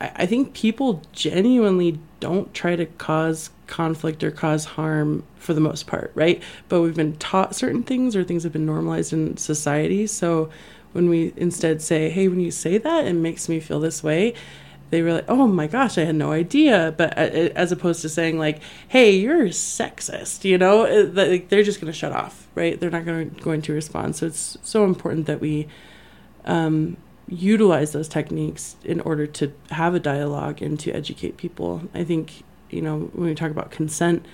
I 0.00 0.26
think 0.26 0.52
people 0.52 1.02
genuinely 1.12 1.98
don't 2.20 2.52
try 2.52 2.76
to 2.76 2.84
cause 2.86 3.50
conflict 3.66 4.22
or 4.22 4.30
cause 4.30 4.64
harm 4.66 5.24
for 5.36 5.54
the 5.54 5.60
most 5.60 5.86
part, 5.86 6.12
right? 6.14 6.42
But 6.68 6.82
we've 6.82 6.94
been 6.94 7.16
taught 7.16 7.54
certain 7.54 7.82
things 7.82 8.14
or 8.14 8.22
things 8.22 8.42
have 8.42 8.52
been 8.52 8.66
normalized 8.66 9.12
in 9.14 9.38
society. 9.38 10.06
So 10.06 10.50
when 10.92 11.08
we 11.08 11.32
instead 11.36 11.80
say, 11.80 12.10
hey, 12.10 12.28
when 12.28 12.40
you 12.40 12.50
say 12.50 12.76
that, 12.78 13.06
it 13.06 13.14
makes 13.14 13.48
me 13.48 13.58
feel 13.58 13.80
this 13.80 14.02
way, 14.02 14.34
they 14.90 15.02
were 15.02 15.12
like, 15.12 15.24
oh 15.28 15.46
my 15.46 15.66
gosh, 15.66 15.98
I 15.98 16.04
had 16.04 16.14
no 16.14 16.32
idea. 16.32 16.94
But 16.96 17.16
as 17.16 17.72
opposed 17.72 18.02
to 18.02 18.08
saying, 18.08 18.38
like, 18.38 18.60
hey, 18.88 19.10
you're 19.10 19.46
sexist, 19.46 20.44
you 20.44 20.58
know, 20.58 21.06
they're 21.06 21.62
just 21.62 21.80
going 21.80 21.92
to 21.92 21.98
shut 21.98 22.12
off, 22.12 22.46
right? 22.54 22.78
They're 22.78 22.90
not 22.90 23.04
going 23.04 23.34
to, 23.34 23.40
going 23.42 23.62
to 23.62 23.72
respond. 23.72 24.16
So 24.16 24.26
it's 24.26 24.56
so 24.62 24.84
important 24.84 25.26
that 25.26 25.40
we, 25.40 25.68
um, 26.44 26.96
utilize 27.28 27.92
those 27.92 28.08
techniques 28.08 28.76
in 28.84 29.00
order 29.00 29.26
to 29.26 29.52
have 29.70 29.94
a 29.94 30.00
dialogue 30.00 30.62
and 30.62 30.78
to 30.80 30.92
educate 30.92 31.36
people. 31.36 31.82
I 31.92 32.04
think, 32.04 32.44
you 32.70 32.80
know, 32.80 33.10
when 33.14 33.28
we 33.28 33.34
talk 33.34 33.50
about 33.50 33.70
consent, 33.70 34.24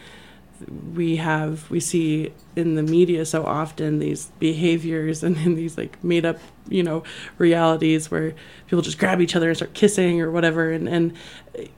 we 0.95 1.17
have 1.17 1.71
we 1.71 1.81
see 1.81 2.33
in 2.57 2.75
the 2.75 2.83
media 2.83 3.25
so 3.25 3.45
often 3.45 3.99
these 3.99 4.27
behaviors 4.39 5.23
and 5.23 5.37
in 5.39 5.55
these 5.55 5.77
like 5.79 6.03
made 6.05 6.25
up 6.25 6.39
you 6.69 6.83
know 6.83 7.03
realities 7.39 8.11
where 8.11 8.35
people 8.67 8.83
just 8.83 8.99
grab 8.99 9.21
each 9.21 9.35
other 9.37 9.49
and 9.49 9.57
start 9.57 9.75
kissing 9.75 10.21
or 10.21 10.31
whatever. 10.31 10.71
And 10.71 10.89
and 10.89 11.13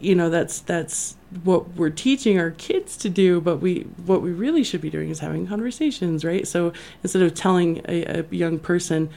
you 0.00 0.14
know 0.14 0.30
that's 0.30 0.60
that's 0.60 1.16
what 1.42 1.68
we're 1.74 1.90
teaching 1.90 2.38
our 2.38 2.52
kids 2.52 2.96
to 2.96 3.08
do 3.08 3.40
but 3.40 3.56
we 3.56 3.80
what 4.06 4.22
we 4.22 4.30
really 4.30 4.62
should 4.62 4.80
be 4.80 4.88
doing 4.88 5.10
is 5.10 5.18
having 5.20 5.46
conversations 5.46 6.24
right? 6.24 6.46
So 6.46 6.72
instead 7.02 7.22
of 7.22 7.34
telling 7.34 7.80
a, 7.88 8.20
a 8.20 8.24
young 8.30 8.58
person 8.58 9.10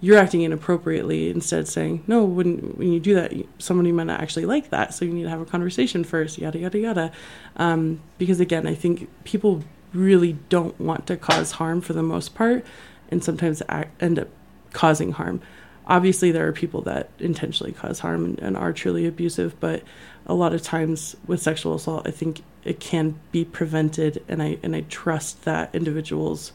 you're 0.00 0.18
acting 0.18 0.42
inappropriately 0.42 1.30
instead 1.30 1.68
saying 1.68 2.02
no 2.06 2.24
when 2.24 2.58
when 2.76 2.92
you 2.92 3.00
do 3.00 3.14
that 3.14 3.32
somebody 3.58 3.92
might 3.92 4.04
not 4.04 4.20
actually 4.20 4.46
like 4.46 4.70
that 4.70 4.94
so 4.94 5.04
you 5.04 5.12
need 5.12 5.24
to 5.24 5.28
have 5.28 5.40
a 5.40 5.46
conversation 5.46 6.04
first 6.04 6.38
yada 6.38 6.58
yada 6.58 6.78
yada. 6.78 7.12
Um, 7.56 8.00
because 8.18 8.40
again 8.40 8.66
i 8.66 8.74
think 8.74 9.08
people 9.24 9.62
really 9.92 10.34
don't 10.48 10.78
want 10.80 11.06
to 11.06 11.16
cause 11.16 11.52
harm 11.52 11.80
for 11.80 11.92
the 11.92 12.02
most 12.02 12.34
part 12.34 12.64
and 13.10 13.24
sometimes 13.24 13.60
act, 13.68 14.00
end 14.00 14.20
up 14.20 14.28
causing 14.72 15.12
harm. 15.12 15.40
Obviously 15.86 16.30
there 16.30 16.46
are 16.46 16.52
people 16.52 16.82
that 16.82 17.10
intentionally 17.18 17.72
cause 17.72 17.98
harm 17.98 18.24
and, 18.24 18.38
and 18.38 18.56
are 18.56 18.72
truly 18.72 19.06
abusive 19.06 19.58
but 19.58 19.82
a 20.26 20.34
lot 20.34 20.54
of 20.54 20.62
times 20.62 21.16
with 21.26 21.42
sexual 21.42 21.74
assault 21.74 22.06
i 22.06 22.10
think 22.10 22.42
it 22.62 22.78
can 22.78 23.18
be 23.32 23.44
prevented 23.44 24.22
and 24.28 24.42
i 24.42 24.58
and 24.62 24.76
i 24.76 24.82
trust 24.82 25.42
that 25.44 25.74
individuals 25.74 26.52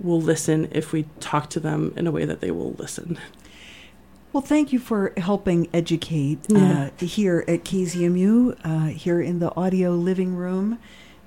will 0.00 0.20
listen 0.20 0.68
if 0.72 0.92
we 0.92 1.06
talk 1.20 1.48
to 1.50 1.60
them 1.60 1.92
in 1.96 2.06
a 2.06 2.10
way 2.10 2.24
that 2.24 2.40
they 2.40 2.50
will 2.50 2.72
listen. 2.72 3.18
Well, 4.32 4.42
thank 4.42 4.72
you 4.72 4.78
for 4.78 5.14
helping 5.16 5.68
educate 5.72 6.40
yeah. 6.48 6.90
uh, 7.00 7.04
here 7.04 7.42
at 7.48 7.64
KZMU, 7.64 8.58
uh, 8.64 8.86
here 8.88 9.20
in 9.20 9.38
the 9.38 9.54
audio 9.56 9.92
living 9.92 10.36
room. 10.36 10.78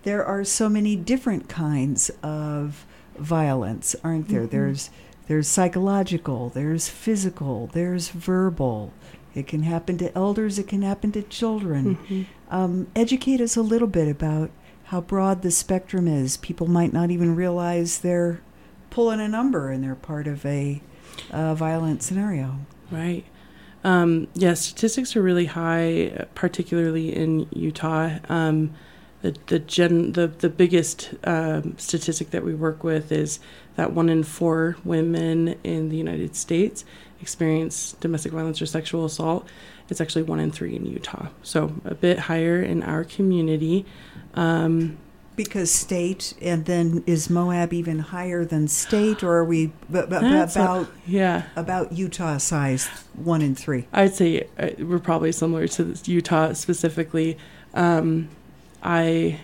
There 0.04 0.24
are 0.24 0.44
so 0.44 0.70
many 0.70 0.96
different 0.96 1.50
kinds 1.50 2.12
of 2.22 2.86
violence, 3.18 3.96
aren't 4.04 4.30
there? 4.30 4.42
Mm-hmm. 4.42 4.52
There's 4.52 4.90
there's 5.28 5.48
psychological, 5.48 6.50
there's 6.50 6.90
physical, 6.90 7.68
there's 7.74 8.10
verbal. 8.10 8.94
It 9.36 9.46
can 9.46 9.62
happen 9.62 9.98
to 10.00 10.16
elders, 10.18 10.58
it 10.58 10.68
can 10.68 10.82
happen 10.82 11.12
to 11.12 11.22
children. 11.22 11.98
Mm-hmm. 11.98 12.24
Um, 12.50 12.88
educate 12.96 13.40
us 13.40 13.56
a 13.56 13.62
little 13.62 13.88
bit 13.88 14.08
about 14.08 14.50
how 14.86 15.02
broad 15.02 15.44
the 15.44 15.52
spectrum 15.52 16.08
is. 16.08 16.38
People 16.38 16.66
might 16.66 16.94
not 16.94 17.12
even 17.12 17.36
realize 17.36 18.00
they're 18.00 18.42
pulling 18.90 19.20
a 19.20 19.28
number 19.28 19.70
and 19.70 19.84
they're 19.84 19.96
part 19.96 20.28
of 20.28 20.46
a, 20.46 20.82
a 21.32 21.56
violent 21.56 22.04
scenario. 22.04 22.60
Right. 22.92 23.26
Um, 23.84 24.28
yeah, 24.34 24.56
statistics 24.56 25.16
are 25.16 25.22
really 25.22 25.46
high, 25.46 26.28
particularly 26.36 27.16
in 27.16 27.48
Utah. 27.52 28.18
Um, 28.28 28.74
the 29.22 29.36
the 29.48 29.60
gen 29.60 30.14
the 30.14 30.28
the 30.28 30.50
biggest 30.50 31.14
um, 31.24 31.78
statistic 31.78 32.32
that 32.32 32.44
we 32.44 32.56
work 32.56 32.84
with 32.84 33.12
is 33.12 33.40
that 33.76 33.94
one 33.94 34.10
in 34.10 34.24
four 34.24 34.78
women 34.84 35.60
in 35.64 35.90
the 35.90 35.98
United 35.98 36.36
States 36.36 36.86
experience 37.22 37.94
domestic 38.00 38.32
violence 38.32 38.62
or 38.62 38.66
sexual 38.66 39.06
assault. 39.06 39.48
It's 39.90 40.00
actually 40.00 40.24
one 40.24 40.40
in 40.40 40.52
three 40.52 40.76
in 40.76 40.86
Utah, 40.86 41.28
so 41.44 41.74
a 41.84 41.96
bit 41.96 42.20
higher 42.20 42.62
in 42.62 42.84
our 42.84 43.04
community. 43.04 43.86
Um, 44.36 44.98
because 45.40 45.72
state, 45.72 46.34
and 46.42 46.66
then 46.66 47.02
is 47.08 47.30
Moab 47.30 47.72
even 47.72 48.00
higher 48.00 48.44
than 48.44 48.68
state, 48.68 49.24
or 49.24 49.38
are 49.38 49.46
we 49.46 49.68
b- 49.68 49.72
b- 49.90 50.04
That's 50.10 50.58
a- 50.58 50.60
about 50.60 50.88
yeah, 51.08 51.44
about 51.56 51.94
Utah 51.94 52.38
size 52.40 52.88
one 53.16 53.42
in 53.42 53.56
three? 53.56 53.88
I'd 53.94 54.14
say 54.14 54.50
uh, 54.60 54.72
we're 54.80 55.00
probably 55.00 55.32
similar 55.32 55.66
to 55.70 55.96
Utah 56.04 56.52
specifically. 56.52 57.38
Um, 57.74 58.28
I 58.84 59.40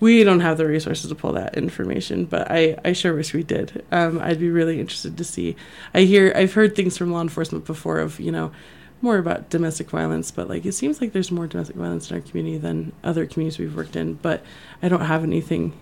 we 0.00 0.22
don't 0.22 0.40
have 0.40 0.58
the 0.58 0.66
resources 0.66 1.08
to 1.08 1.14
pull 1.14 1.32
that 1.32 1.56
information, 1.56 2.26
but 2.26 2.50
I, 2.50 2.76
I 2.84 2.92
sure 2.92 3.14
wish 3.14 3.32
we 3.32 3.42
did. 3.42 3.86
Um, 3.90 4.20
I'd 4.20 4.38
be 4.38 4.50
really 4.50 4.78
interested 4.80 5.16
to 5.16 5.24
see. 5.24 5.56
I 5.94 6.02
hear 6.02 6.30
I've 6.36 6.52
heard 6.52 6.76
things 6.76 6.98
from 6.98 7.10
law 7.10 7.22
enforcement 7.22 7.64
before 7.64 8.00
of 8.00 8.20
you 8.20 8.30
know 8.30 8.52
more 9.00 9.18
about 9.18 9.48
domestic 9.50 9.90
violence, 9.90 10.30
but 10.30 10.48
like 10.48 10.66
it 10.66 10.72
seems 10.72 11.00
like 11.00 11.12
there's 11.12 11.30
more 11.30 11.46
domestic 11.46 11.76
violence 11.76 12.10
in 12.10 12.16
our 12.16 12.22
community 12.22 12.58
than 12.58 12.92
other 13.04 13.26
communities 13.26 13.58
we've 13.58 13.76
worked 13.76 13.96
in. 13.96 14.14
But 14.14 14.42
I 14.82 14.88
don't 14.88 15.02
have 15.02 15.22
anything 15.22 15.72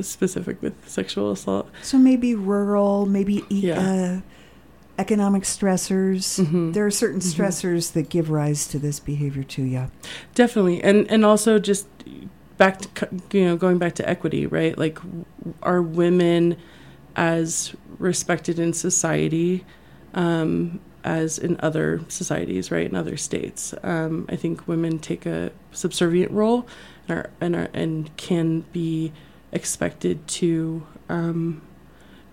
specific 0.00 0.60
with 0.62 0.74
sexual 0.88 1.30
assault. 1.30 1.68
So 1.82 1.98
maybe 1.98 2.34
rural, 2.34 3.06
maybe 3.06 3.44
e- 3.48 3.68
Yeah. 3.68 3.78
uh, 3.80 4.20
economic 4.98 5.42
stressors. 5.44 6.38
Mhm. 6.44 6.72
There 6.74 6.86
are 6.86 6.90
certain 6.90 7.20
Mhm. 7.20 7.34
stressors 7.34 7.92
that 7.92 8.08
give 8.08 8.30
rise 8.30 8.66
to 8.68 8.78
this 8.78 9.00
behavior 9.00 9.42
too. 9.42 9.62
Yeah. 9.62 9.88
Definitely, 10.34 10.82
and 10.82 11.10
and 11.10 11.24
also 11.24 11.58
just 11.58 11.86
back 12.58 12.78
to 12.94 13.08
you 13.32 13.44
know 13.46 13.56
going 13.56 13.78
back 13.78 13.94
to 13.96 14.08
equity, 14.08 14.46
right? 14.46 14.76
Like, 14.78 14.98
are 15.62 15.82
women 15.82 16.56
as 17.16 17.74
respected 17.98 18.58
in 18.58 18.72
society 18.72 19.64
um, 20.14 20.78
as 21.04 21.38
in 21.38 21.56
other 21.60 22.00
societies, 22.08 22.70
right? 22.70 22.88
In 22.88 22.96
other 22.96 23.16
states, 23.16 23.74
um, 23.82 24.26
I 24.28 24.36
think 24.36 24.66
women 24.66 24.98
take 24.98 25.26
a 25.26 25.52
subservient 25.72 26.32
role 26.32 26.66
and 27.08 27.18
are, 27.18 27.30
and 27.40 27.54
are, 27.56 27.68
and 27.74 28.16
can 28.16 28.60
be 28.72 29.12
expected 29.52 30.26
to. 30.28 30.86
Um, 31.08 31.62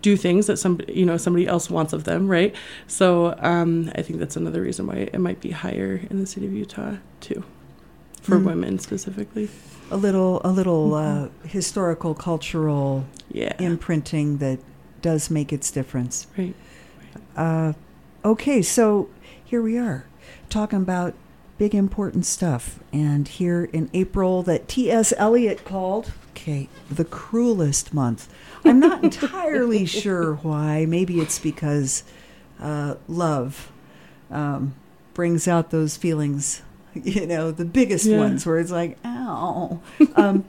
do 0.02 0.18
things 0.18 0.48
that 0.48 0.58
some 0.58 0.80
you 0.88 1.06
know 1.06 1.16
somebody 1.16 1.46
else 1.46 1.70
wants 1.70 1.94
of 1.94 2.06
them 2.06 2.28
right 2.28 2.56
so 2.88 3.36
um, 3.38 3.92
i 3.96 4.02
think 4.02 4.18
that's 4.18 4.36
another 4.36 4.60
reason 4.60 4.88
why 4.88 4.96
it 4.96 5.20
might 5.20 5.40
be 5.40 5.52
higher 5.52 6.02
in 6.10 6.20
the 6.20 6.26
city 6.26 6.48
of 6.48 6.54
utah 6.54 6.96
too 7.20 7.44
for 8.24 8.38
Mm. 8.40 8.44
women 8.46 8.80
specifically 8.80 9.48
A 9.92 9.98
little, 9.98 10.42
a 10.44 10.50
little 10.50 10.96
uh, 10.96 11.28
Mhm. 11.28 11.30
historical, 11.46 12.16
cultural 12.16 13.06
yeah 13.32 13.54
imprinting 13.60 14.38
that 14.40 14.58
does 15.04 15.30
make 15.30 15.54
its 15.54 15.70
difference. 15.70 16.26
right 16.36 16.56
Uh, 17.36 17.74
okay, 18.24 18.62
so 18.62 19.10
here 19.44 19.62
we 19.62 19.78
are 19.78 20.06
talking 20.50 20.80
about 20.82 21.14
big 21.58 21.74
important 21.76 22.26
stuff, 22.26 22.80
and 22.92 23.28
here 23.28 23.66
in 23.72 23.90
April 23.94 24.44
that 24.44 24.68
T.S. 24.68 25.14
Eliot 25.18 25.64
called 25.66 26.12
okay 26.32 26.68
the 26.90 27.06
cruelest 27.06 27.94
month. 27.94 28.28
I'm 28.66 28.80
not 28.80 29.04
entirely 29.06 29.86
sure 29.86 30.36
why. 30.36 30.86
Maybe 30.86 31.20
it's 31.20 31.40
because 31.40 32.04
uh, 32.60 32.96
love 33.08 33.72
um, 34.30 34.74
brings 35.14 35.48
out 35.48 35.72
those 35.72 35.98
feelings. 35.98 36.62
You 36.94 37.26
know, 37.26 37.52
the 37.52 37.64
biggest 37.64 38.06
Yeah. 38.06 38.18
ones 38.18 38.46
where 38.46 38.60
it's 38.60 38.70
like, 38.70 38.98
ow. 39.06 39.80
Um, 40.18 40.44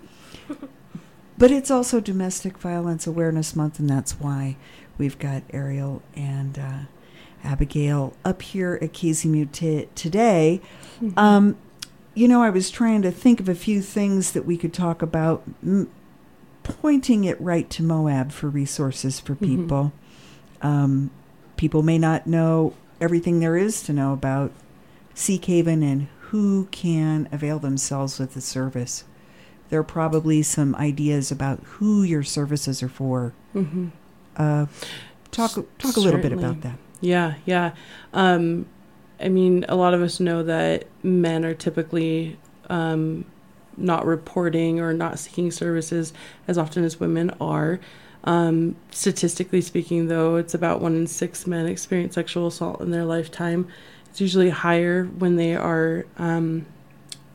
but 1.38 1.52
it's 1.52 1.70
also 1.70 2.00
Domestic 2.00 2.58
Violence 2.58 3.06
Awareness 3.06 3.54
Month, 3.54 3.78
and 3.78 3.88
that's 3.88 4.18
why 4.18 4.56
we've 4.98 5.16
got 5.20 5.44
Ariel 5.52 6.02
and 6.16 6.58
uh, 6.58 6.78
Abigail 7.44 8.14
up 8.24 8.42
here 8.42 8.78
at 8.80 8.92
KZMU 8.92 9.50
t- 9.52 9.88
today. 9.94 10.60
Mm-hmm. 11.00 11.18
Um, 11.18 11.56
you 12.14 12.28
know, 12.28 12.42
I 12.42 12.50
was 12.50 12.70
trying 12.70 13.02
to 13.02 13.10
think 13.10 13.40
of 13.40 13.48
a 13.48 13.54
few 13.54 13.80
things 13.80 14.32
that 14.32 14.44
we 14.44 14.56
could 14.56 14.72
talk 14.74 15.02
about, 15.02 15.42
m- 15.62 15.88
pointing 16.62 17.24
it 17.24 17.40
right 17.40 17.68
to 17.70 17.82
Moab 17.82 18.30
for 18.32 18.48
resources 18.48 19.18
for 19.18 19.34
Mhm. 19.34 19.38
people. 19.40 19.92
Um, 20.60 21.10
people 21.56 21.82
may 21.82 21.98
not 21.98 22.26
know 22.26 22.74
everything 23.00 23.40
there 23.40 23.56
is 23.56 23.82
to 23.82 23.92
know 23.92 24.12
about 24.12 24.52
Seekhaven 25.14 25.82
and 25.82 26.06
who 26.30 26.68
can 26.70 27.28
avail 27.32 27.58
themselves 27.58 28.18
with 28.18 28.34
the 28.34 28.40
service. 28.40 29.04
There 29.70 29.80
are 29.80 29.84
probably 29.84 30.42
some 30.42 30.74
ideas 30.76 31.30
about 31.32 31.60
who 31.64 32.02
your 32.02 32.22
services 32.22 32.82
are 32.82 32.88
for. 32.88 33.32
hmm 33.52 33.88
Uh, 34.36 34.66
talk 35.30 35.52
talk 35.78 35.96
a 35.96 36.00
little 36.00 36.20
bit 36.20 36.32
about 36.32 36.60
that. 36.62 36.78
Yeah, 37.02 37.34
yeah. 37.44 37.74
Um, 38.14 38.64
I 39.20 39.28
mean, 39.28 39.66
a 39.68 39.76
lot 39.76 39.92
of 39.92 40.00
us 40.00 40.18
know 40.20 40.42
that 40.44 40.86
men 41.02 41.44
are 41.44 41.52
typically 41.52 42.38
um, 42.70 43.26
not 43.76 44.06
reporting 44.06 44.80
or 44.80 44.94
not 44.94 45.18
seeking 45.18 45.50
services 45.50 46.14
as 46.48 46.56
often 46.56 46.84
as 46.84 46.98
women 46.98 47.30
are. 47.40 47.78
Um, 48.24 48.76
statistically 48.90 49.60
speaking, 49.60 50.06
though, 50.06 50.36
it's 50.36 50.54
about 50.54 50.80
one 50.80 50.94
in 50.94 51.06
six 51.06 51.46
men 51.46 51.66
experience 51.66 52.14
sexual 52.14 52.46
assault 52.46 52.80
in 52.80 52.92
their 52.92 53.04
lifetime. 53.04 53.66
It's 54.08 54.20
usually 54.20 54.50
higher 54.50 55.04
when 55.04 55.36
they 55.36 55.56
are 55.56 56.06
um, 56.18 56.66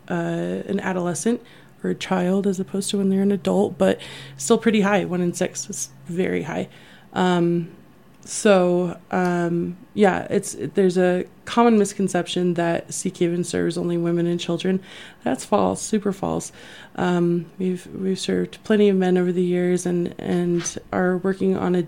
uh, 0.09 0.13
an 0.13 0.79
adolescent 0.79 1.41
or 1.83 1.89
a 1.89 1.95
child 1.95 2.47
as 2.47 2.59
opposed 2.59 2.89
to 2.91 2.97
when 2.97 3.09
they're 3.09 3.21
an 3.21 3.31
adult, 3.33 3.77
but 3.77 3.99
still 4.37 4.57
pretty 4.57 4.81
high. 4.81 5.03
One 5.03 5.21
in 5.21 5.33
six 5.33 5.69
is 5.69 5.89
very 6.05 6.43
high. 6.43 6.69
Um, 7.13 7.75
so 8.27 8.99
um, 9.09 9.77
yeah, 9.93 10.27
it's 10.29 10.57
there's 10.59 10.97
a 10.97 11.25
common 11.45 11.77
misconception 11.79 12.55
that 12.55 12.89
Seekhaven 12.89 13.45
serves 13.45 13.77
only 13.77 13.95
women 13.95 14.27
and 14.27 14.37
children. 14.37 14.81
That's 15.23 15.45
false, 15.45 15.81
super 15.81 16.11
false. 16.11 16.51
Um, 16.97 17.49
we've 17.57 17.87
we've 17.87 18.19
served 18.19 18.61
plenty 18.65 18.89
of 18.89 18.97
men 18.97 19.17
over 19.17 19.31
the 19.31 19.43
years, 19.43 19.85
and 19.85 20.13
and 20.19 20.77
are 20.91 21.17
working 21.17 21.55
on 21.55 21.73
a, 21.75 21.87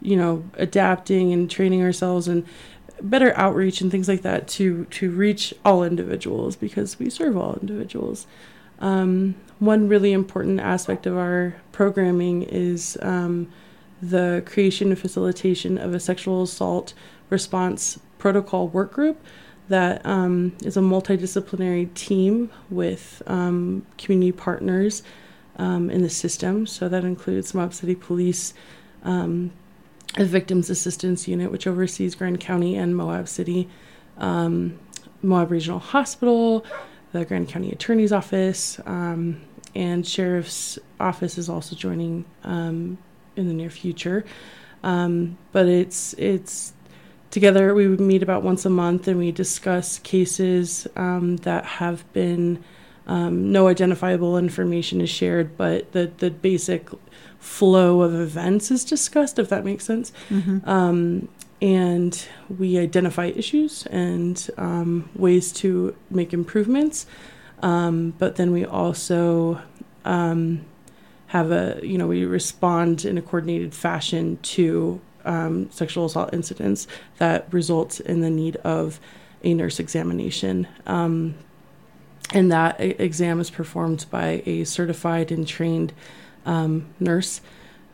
you 0.00 0.16
know, 0.16 0.44
adapting 0.54 1.32
and 1.32 1.50
training 1.50 1.82
ourselves 1.82 2.28
and 2.28 2.46
better 3.02 3.36
outreach 3.36 3.80
and 3.80 3.90
things 3.90 4.06
like 4.06 4.22
that 4.22 4.46
to 4.48 4.84
to 4.86 5.10
reach 5.10 5.52
all 5.64 5.82
individuals 5.82 6.54
because 6.54 7.00
we 7.00 7.10
serve 7.10 7.36
all 7.36 7.58
individuals. 7.60 8.28
Um, 8.78 9.34
one 9.58 9.88
really 9.88 10.12
important 10.12 10.60
aspect 10.60 11.04
of 11.04 11.16
our 11.16 11.56
programming 11.72 12.42
is 12.42 12.96
um, 13.02 13.50
the 14.10 14.42
creation 14.46 14.90
and 14.90 14.98
facilitation 14.98 15.78
of 15.78 15.94
a 15.94 16.00
sexual 16.00 16.42
assault 16.42 16.94
response 17.30 17.98
protocol 18.18 18.68
work 18.68 18.92
group 18.92 19.22
that 19.68 20.04
um, 20.04 20.52
is 20.62 20.76
a 20.76 20.80
multidisciplinary 20.80 21.92
team 21.94 22.50
with 22.68 23.22
um, 23.26 23.84
community 23.96 24.32
partners 24.32 25.02
um, 25.56 25.90
in 25.90 26.02
the 26.02 26.10
system. 26.10 26.66
So 26.66 26.88
that 26.88 27.04
includes 27.04 27.54
Moab 27.54 27.72
City 27.72 27.94
Police, 27.94 28.52
um, 29.04 29.52
a 30.16 30.24
Victims 30.24 30.68
Assistance 30.68 31.26
Unit, 31.26 31.50
which 31.50 31.66
oversees 31.66 32.14
Grand 32.14 32.40
County 32.40 32.76
and 32.76 32.96
Moab 32.96 33.28
City, 33.28 33.68
um, 34.18 34.78
Moab 35.22 35.50
Regional 35.50 35.78
Hospital, 35.78 36.64
the 37.12 37.24
Grand 37.24 37.48
County 37.48 37.72
Attorney's 37.72 38.12
Office, 38.12 38.78
um, 38.84 39.40
and 39.74 40.06
Sheriff's 40.06 40.78
Office 41.00 41.38
is 41.38 41.48
also 41.48 41.74
joining 41.74 42.24
in 43.36 43.48
the 43.48 43.54
near 43.54 43.70
future. 43.70 44.24
Um, 44.82 45.38
but 45.52 45.66
it's 45.66 46.14
it's 46.14 46.72
together 47.30 47.74
we 47.74 47.88
would 47.88 48.00
meet 48.00 48.22
about 48.22 48.42
once 48.42 48.64
a 48.64 48.70
month 48.70 49.08
and 49.08 49.18
we 49.18 49.32
discuss 49.32 49.98
cases 49.98 50.86
um, 50.94 51.38
that 51.38 51.64
have 51.64 52.10
been 52.12 52.62
um, 53.06 53.50
no 53.52 53.68
identifiable 53.68 54.38
information 54.38 55.00
is 55.00 55.10
shared, 55.10 55.56
but 55.56 55.92
the 55.92 56.10
the 56.18 56.30
basic 56.30 56.88
flow 57.38 58.02
of 58.02 58.14
events 58.14 58.70
is 58.70 58.84
discussed. 58.84 59.38
If 59.38 59.48
that 59.48 59.64
makes 59.64 59.84
sense. 59.84 60.12
Mm-hmm. 60.28 60.68
Um, 60.68 61.28
and 61.62 62.28
we 62.58 62.78
identify 62.78 63.26
issues 63.26 63.86
and 63.86 64.50
um, 64.58 65.08
ways 65.14 65.50
to 65.52 65.96
make 66.10 66.34
improvements. 66.34 67.06
Um, 67.62 68.12
but 68.18 68.36
then 68.36 68.52
we 68.52 68.66
also 68.66 69.62
um, 70.04 70.66
have 71.34 71.50
a, 71.50 71.80
you 71.82 71.98
know, 71.98 72.06
we 72.06 72.24
respond 72.24 73.04
in 73.04 73.18
a 73.18 73.22
coordinated 73.22 73.74
fashion 73.74 74.38
to 74.40 75.00
um, 75.24 75.68
sexual 75.72 76.04
assault 76.04 76.32
incidents 76.32 76.86
that 77.18 77.52
results 77.52 77.98
in 77.98 78.20
the 78.20 78.30
need 78.30 78.54
of 78.58 79.00
a 79.42 79.52
nurse 79.52 79.80
examination. 79.80 80.68
Um, 80.86 81.34
and 82.32 82.52
that 82.52 82.80
exam 82.80 83.40
is 83.40 83.50
performed 83.50 84.06
by 84.12 84.44
a 84.46 84.62
certified 84.62 85.32
and 85.32 85.44
trained 85.44 85.92
um, 86.46 86.86
nurse. 87.00 87.40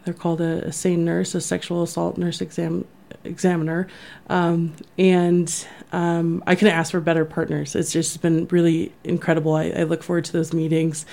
They're 0.05 0.12
called 0.12 0.42
a, 0.42 0.66
a 0.66 0.72
SANE 0.72 1.07
nurse, 1.07 1.35
a 1.35 1.40
sexual 1.40 1.83
assault 1.83 2.18
nurse 2.18 2.42
exam 2.42 2.85
examiner, 3.24 3.88
um, 4.29 4.74
and 4.98 5.66
um, 5.92 6.44
I 6.46 6.57
couldn't 6.57 6.74
ask 6.74 6.90
for 6.90 7.00
better 7.00 7.24
partners. 7.24 7.74
It's 7.74 7.90
just 7.90 8.20
been 8.20 8.48
really 8.48 8.92
incredible. 9.03 9.55
I, 9.55 9.70
I 9.70 9.83
look 9.85 10.03
forward 10.03 10.26
to 10.26 10.33
those 10.33 10.53
meetings 10.53 11.07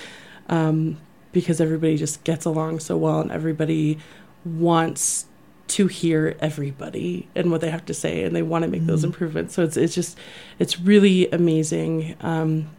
um, 0.50 0.98
because 1.32 1.60
everybody 1.60 1.96
just 1.96 2.24
gets 2.24 2.44
along 2.44 2.80
so 2.80 2.96
well, 2.96 3.20
and 3.20 3.30
everybody 3.30 3.98
wants 4.44 5.26
to 5.68 5.86
hear 5.86 6.34
everybody 6.40 7.28
and 7.34 7.50
what 7.50 7.60
they 7.60 7.70
have 7.70 7.84
to 7.86 7.94
say, 7.94 8.24
and 8.24 8.34
they 8.34 8.42
want 8.42 8.64
to 8.64 8.70
make 8.70 8.86
those 8.86 9.04
improvements. 9.04 9.54
So 9.54 9.62
it's 9.64 9.76
it's 9.76 9.94
just 9.94 10.18
it's 10.58 10.80
really 10.80 11.30
amazing. 11.30 12.16
Um, 12.20 12.70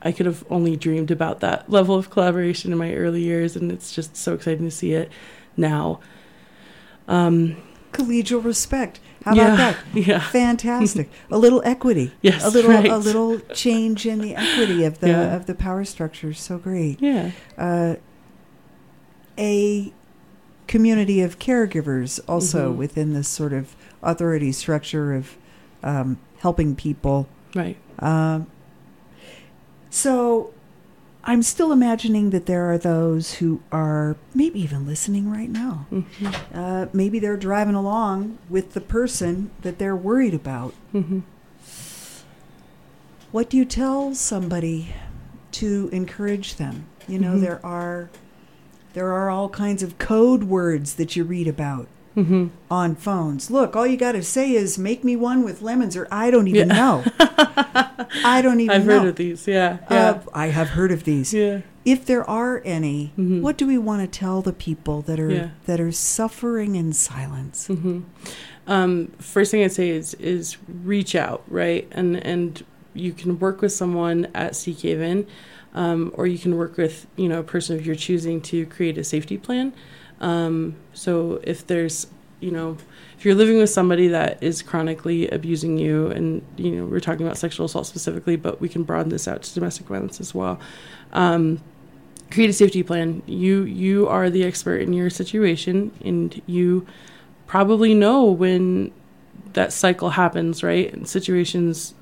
I 0.00 0.12
could 0.12 0.26
have 0.26 0.44
only 0.48 0.76
dreamed 0.76 1.10
about 1.10 1.40
that 1.40 1.68
level 1.68 1.96
of 1.96 2.08
collaboration 2.08 2.72
in 2.72 2.78
my 2.78 2.94
early 2.94 3.22
years, 3.22 3.56
and 3.56 3.70
it's 3.70 3.92
just 3.92 4.16
so 4.16 4.34
exciting 4.34 4.64
to 4.64 4.70
see 4.70 4.92
it 4.92 5.10
now. 5.56 6.00
Um, 7.06 7.56
Collegial 7.92 8.44
respect. 8.44 9.00
How 9.28 9.34
yeah, 9.34 9.54
about 9.54 9.76
that? 9.94 10.06
Yeah. 10.06 10.20
Fantastic. 10.20 11.10
a 11.30 11.38
little 11.38 11.62
equity. 11.64 12.12
Yes, 12.22 12.44
A 12.44 12.50
little 12.50 12.70
right. 12.70 12.90
a 12.90 12.96
little 12.98 13.38
change 13.54 14.06
in 14.06 14.20
the 14.20 14.34
equity 14.36 14.84
of 14.84 15.00
the 15.00 15.08
Yeah. 15.08 15.36
of 15.36 15.46
the 15.46 15.54
power 15.54 15.84
structure. 15.84 16.32
So 16.34 16.58
great. 16.58 17.00
Yeah. 17.00 17.30
Uh, 17.56 17.96
a 19.38 19.92
community 20.66 21.20
of 21.22 21.38
caregivers 21.38 22.20
also 22.28 22.72
Mhm. 22.72 22.76
within 22.76 23.12
this 23.14 23.28
sort 23.28 23.52
of 23.52 23.74
authority 24.02 24.52
structure 24.52 25.14
of 25.14 25.36
um, 25.82 26.18
helping 26.40 26.74
people. 26.74 27.28
Right. 27.54 27.76
Um, 28.00 28.46
so 29.90 30.52
I'm 31.24 31.42
still 31.42 31.72
imagining 31.72 32.30
that 32.30 32.46
there 32.46 32.70
are 32.72 32.78
those 32.78 33.34
who 33.34 33.60
are 33.70 34.16
maybe 34.34 34.60
even 34.62 34.86
listening 34.86 35.30
right 35.30 35.50
now. 35.50 35.86
hmm 35.90 36.02
Uh, 36.54 36.86
maybe 36.92 37.18
they're 37.18 37.36
driving 37.36 37.74
along 37.74 38.38
with 38.48 38.72
the 38.72 38.80
person 38.80 39.50
that 39.62 39.78
they're 39.78 39.96
worried 39.96 40.34
about. 40.34 40.72
hmm 40.92 41.20
What 43.30 43.50
do 43.50 43.56
you 43.58 43.64
tell 43.66 44.14
somebody 44.14 44.94
to 45.52 45.90
encourage 45.92 46.56
them? 46.56 46.86
You 47.06 47.18
know, 47.18 47.34
Mhm. 47.36 47.40
there 47.40 47.66
are 47.66 48.10
there 48.94 49.12
are 49.12 49.28
all 49.30 49.48
kinds 49.50 49.82
of 49.82 49.98
code 49.98 50.44
words 50.44 50.94
that 50.94 51.14
you 51.14 51.22
read 51.22 51.46
about 51.46 51.86
hmm 52.24 52.46
on 52.70 52.94
phones. 52.96 53.50
Look, 53.50 53.74
all 53.76 53.86
you 53.86 53.96
got 53.96 54.12
to 54.12 54.22
say 54.22 54.52
is 54.52 54.78
"make 54.78 55.04
me 55.04 55.16
one 55.16 55.42
with 55.44 55.62
lemons," 55.62 55.96
or 55.96 56.06
I 56.10 56.30
don't 56.30 56.48
even 56.48 56.68
know. 56.68 57.04
I 58.24 58.40
don't 58.42 58.60
even 58.60 58.66
know. 58.68 58.74
I've 58.74 58.86
know. 58.86 58.98
heard 59.00 59.08
of 59.08 59.16
these. 59.16 59.46
Yeah. 59.46 59.78
Yeah. 59.90 60.10
Uh, 60.10 60.20
I 60.34 60.46
have 60.48 60.70
heard 60.70 60.92
of 60.92 61.04
these. 61.04 61.32
yeah. 61.34 61.60
If 61.84 62.04
there 62.04 62.28
are 62.28 62.60
any, 62.66 63.12
Mhm. 63.18 63.40
what 63.40 63.56
do 63.56 63.66
we 63.66 63.78
want 63.78 64.02
to 64.02 64.18
tell 64.18 64.42
the 64.42 64.52
people 64.52 65.00
that 65.02 65.18
are 65.18 65.30
Yeah. 65.30 65.48
that 65.66 65.80
are 65.80 65.92
suffering 65.92 66.74
in 66.74 66.92
silence? 66.92 67.66
hmm 67.68 68.00
Um, 68.66 69.12
first 69.18 69.50
thing 69.50 69.64
I'd 69.64 69.72
say 69.72 69.88
is 69.88 70.14
is 70.14 70.58
reach 70.84 71.14
out, 71.14 71.42
right? 71.48 71.88
And 71.92 72.16
and 72.16 72.62
you 72.94 73.12
can 73.12 73.38
work 73.38 73.62
with 73.62 73.72
someone 73.72 74.26
at 74.34 74.52
Seekhaven, 74.52 75.24
um, 75.74 76.12
or 76.14 76.26
you 76.26 76.38
can 76.38 76.56
work 76.58 76.76
with 76.76 77.06
you 77.16 77.28
know 77.28 77.38
a 77.40 77.44
person 77.44 77.78
if 77.78 77.86
you're 77.86 77.94
choosing 77.94 78.40
to 78.42 78.66
create 78.66 78.98
a 78.98 79.04
safety 79.04 79.38
plan. 79.38 79.72
Um, 80.20 80.76
so 80.92 81.40
if 81.44 81.66
there's 81.66 82.06
you 82.40 82.50
know 82.50 82.76
if 83.16 83.24
you're 83.24 83.34
living 83.34 83.58
with 83.58 83.70
somebody 83.70 84.08
that 84.08 84.42
is 84.42 84.62
chronically 84.62 85.28
abusing 85.28 85.78
you, 85.78 86.08
and 86.08 86.42
you 86.56 86.70
know 86.70 86.84
we're 86.86 87.00
talking 87.00 87.26
about 87.26 87.38
sexual 87.38 87.66
assault 87.66 87.86
specifically, 87.86 88.36
but 88.36 88.60
we 88.60 88.68
can 88.68 88.82
broaden 88.82 89.10
this 89.10 89.26
out 89.26 89.42
to 89.42 89.54
domestic 89.54 89.86
violence 89.86 90.20
as 90.20 90.34
well. 90.34 90.60
Um, 91.12 91.60
create 92.30 92.50
a 92.50 92.52
safety 92.52 92.82
plan. 92.82 93.22
You 93.26 93.62
you 93.62 94.08
are 94.08 94.30
the 94.30 94.44
expert 94.44 94.82
in 94.82 94.92
your 94.92 95.10
situation, 95.10 95.92
and 96.04 96.40
you 96.46 96.86
probably 97.46 97.94
know 97.94 98.24
when 98.24 98.92
that 99.54 99.72
cycle 99.72 100.10
happens, 100.10 100.62
right? 100.62 100.92
In 100.92 101.06
situations 101.06 101.94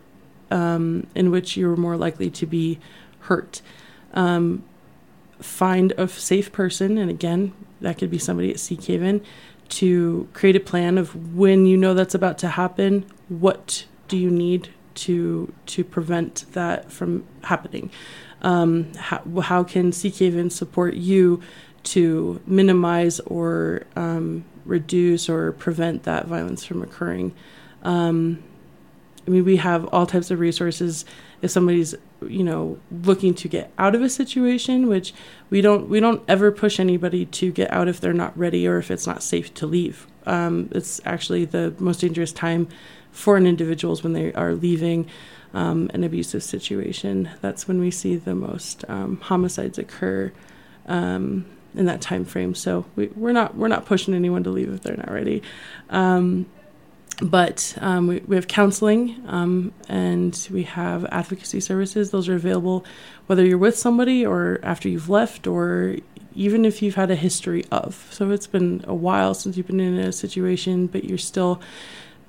um, 0.51 1.07
in 1.15 1.31
which 1.31 1.57
you're 1.57 1.77
more 1.77 1.97
likely 1.97 2.31
to 2.31 2.47
be 2.47 2.79
hurt. 3.21 3.63
Um, 4.15 4.65
find 5.41 5.93
a 5.97 6.09
safe 6.09 6.53
person, 6.53 6.99
and 6.99 7.11
again, 7.11 7.53
that 7.81 7.99
could 7.99 8.11
be 8.11 8.19
somebody 8.19 8.51
at 8.51 8.57
Seekhaven, 8.57 9.23
to 9.69 10.29
create 10.33 10.57
a 10.57 10.61
plan 10.61 10.99
of 10.99 11.35
when 11.35 11.67
you 11.67 11.77
know 11.77 11.95
that's 11.95 12.15
about 12.15 12.39
to 12.39 12.49
happen. 12.49 13.05
What 13.29 13.87
do 14.09 14.17
you 14.17 14.31
need 14.31 14.71
to 14.95 15.53
to 15.67 15.85
prevent 15.85 16.47
that 16.53 16.91
from 16.91 17.25
happening? 17.45 17.91
Um, 18.43 18.93
how, 18.95 19.23
how 19.41 19.65
can 19.65 19.91
Seekhaven 19.91 20.53
support 20.53 20.95
you 20.95 21.41
to 21.85 22.41
minimize 22.47 23.21
or 23.21 23.85
um, 23.97 24.45
reduce 24.65 25.29
or 25.29 25.53
prevent 25.53 26.05
that 26.05 26.27
violence 26.27 26.65
from 26.65 26.83
occurring? 26.83 27.35
Um, 27.83 28.43
I 29.27 29.31
mean, 29.31 29.45
we 29.45 29.57
have 29.57 29.87
all 29.93 30.07
types 30.07 30.31
of 30.31 30.39
resources. 30.39 31.05
If 31.43 31.51
somebody's, 31.51 31.95
you 32.29 32.45
know, 32.45 32.79
looking 32.91 33.35
to 33.35 33.49
get 33.49 33.73
out 33.79 33.95
of 33.95 34.03
a 34.03 34.09
situation, 34.09 34.89
which 34.89 35.15
we 35.51 35.61
don't, 35.61 35.89
we 35.89 36.01
don't 36.01 36.23
ever 36.29 36.51
push 36.53 36.81
anybody 36.81 37.27
to 37.27 37.53
get 37.53 37.73
out 37.73 37.89
if 37.89 38.01
they're 38.01 38.13
not 38.13 38.37
ready 38.37 38.67
or 38.67 38.79
if 38.79 38.91
it's 38.91 39.07
not 39.07 39.23
safe 39.23 39.53
to 39.55 39.67
leave. 39.67 40.07
Um, 40.27 40.69
it's 40.73 41.01
actually 41.05 41.45
the 41.45 41.75
most 41.79 42.01
dangerous 42.01 42.33
time 42.33 42.69
for 43.13 43.37
an 43.37 43.47
individual 43.47 43.95
is 43.95 44.03
when 44.03 44.13
they 44.13 44.33
are 44.35 44.55
leaving 44.55 45.09
um, 45.55 45.91
an 45.95 46.05
abusive 46.05 46.43
situation. 46.43 47.31
That's 47.41 47.67
when 47.67 47.81
we 47.81 47.91
see 47.91 48.17
the 48.17 48.35
most 48.35 48.85
um, 48.89 49.19
homicides 49.23 49.79
occur 49.79 50.33
um, 50.87 51.47
in 51.75 51.87
that 51.87 52.01
time 52.01 52.25
frame. 52.25 52.55
So 52.55 52.85
we, 52.95 53.07
we're 53.09 53.33
not 53.33 53.57
we're 53.57 53.69
not 53.69 53.87
pushing 53.87 54.15
anyone 54.15 54.45
to 54.45 54.51
leave 54.51 54.73
if 54.73 54.83
they're 54.83 54.97
not 54.97 55.11
ready. 55.11 55.43
But 57.23 57.77
um, 57.81 58.09
we, 58.09 58.19
we 58.21 58.37
have 58.37 58.47
counseling 58.47 59.23
um, 59.27 59.73
and 59.89 60.49
we 60.51 60.65
have 60.65 61.07
advocacy 61.07 61.61
services. 61.61 62.11
Those 62.11 62.29
are 62.29 62.35
available 62.35 62.85
whether 63.27 63.45
you're 63.45 63.57
with 63.57 63.79
somebody 63.79 64.25
or 64.25 64.61
after 64.63 64.89
you've 64.89 65.09
left 65.09 65.47
or 65.47 65.97
even 66.35 66.67
if 66.67 66.83
you've 66.83 66.95
had 66.95 67.11
a 67.11 67.17
history 67.17 67.65
of. 67.73 68.07
So 68.11 68.31
it's 68.31 68.47
been 68.47 68.85
a 68.87 68.95
while 68.95 69.33
since 69.33 69.57
you've 69.57 69.67
been 69.67 69.81
in 69.81 69.97
a 69.99 70.13
situation, 70.13 70.87
but 70.87 71.05
you're 71.05 71.17
still, 71.17 71.61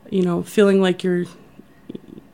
you 0.09 0.21
know, 0.21 0.41
feeling 0.41 0.81
like 0.81 1.03
you're 1.03 1.25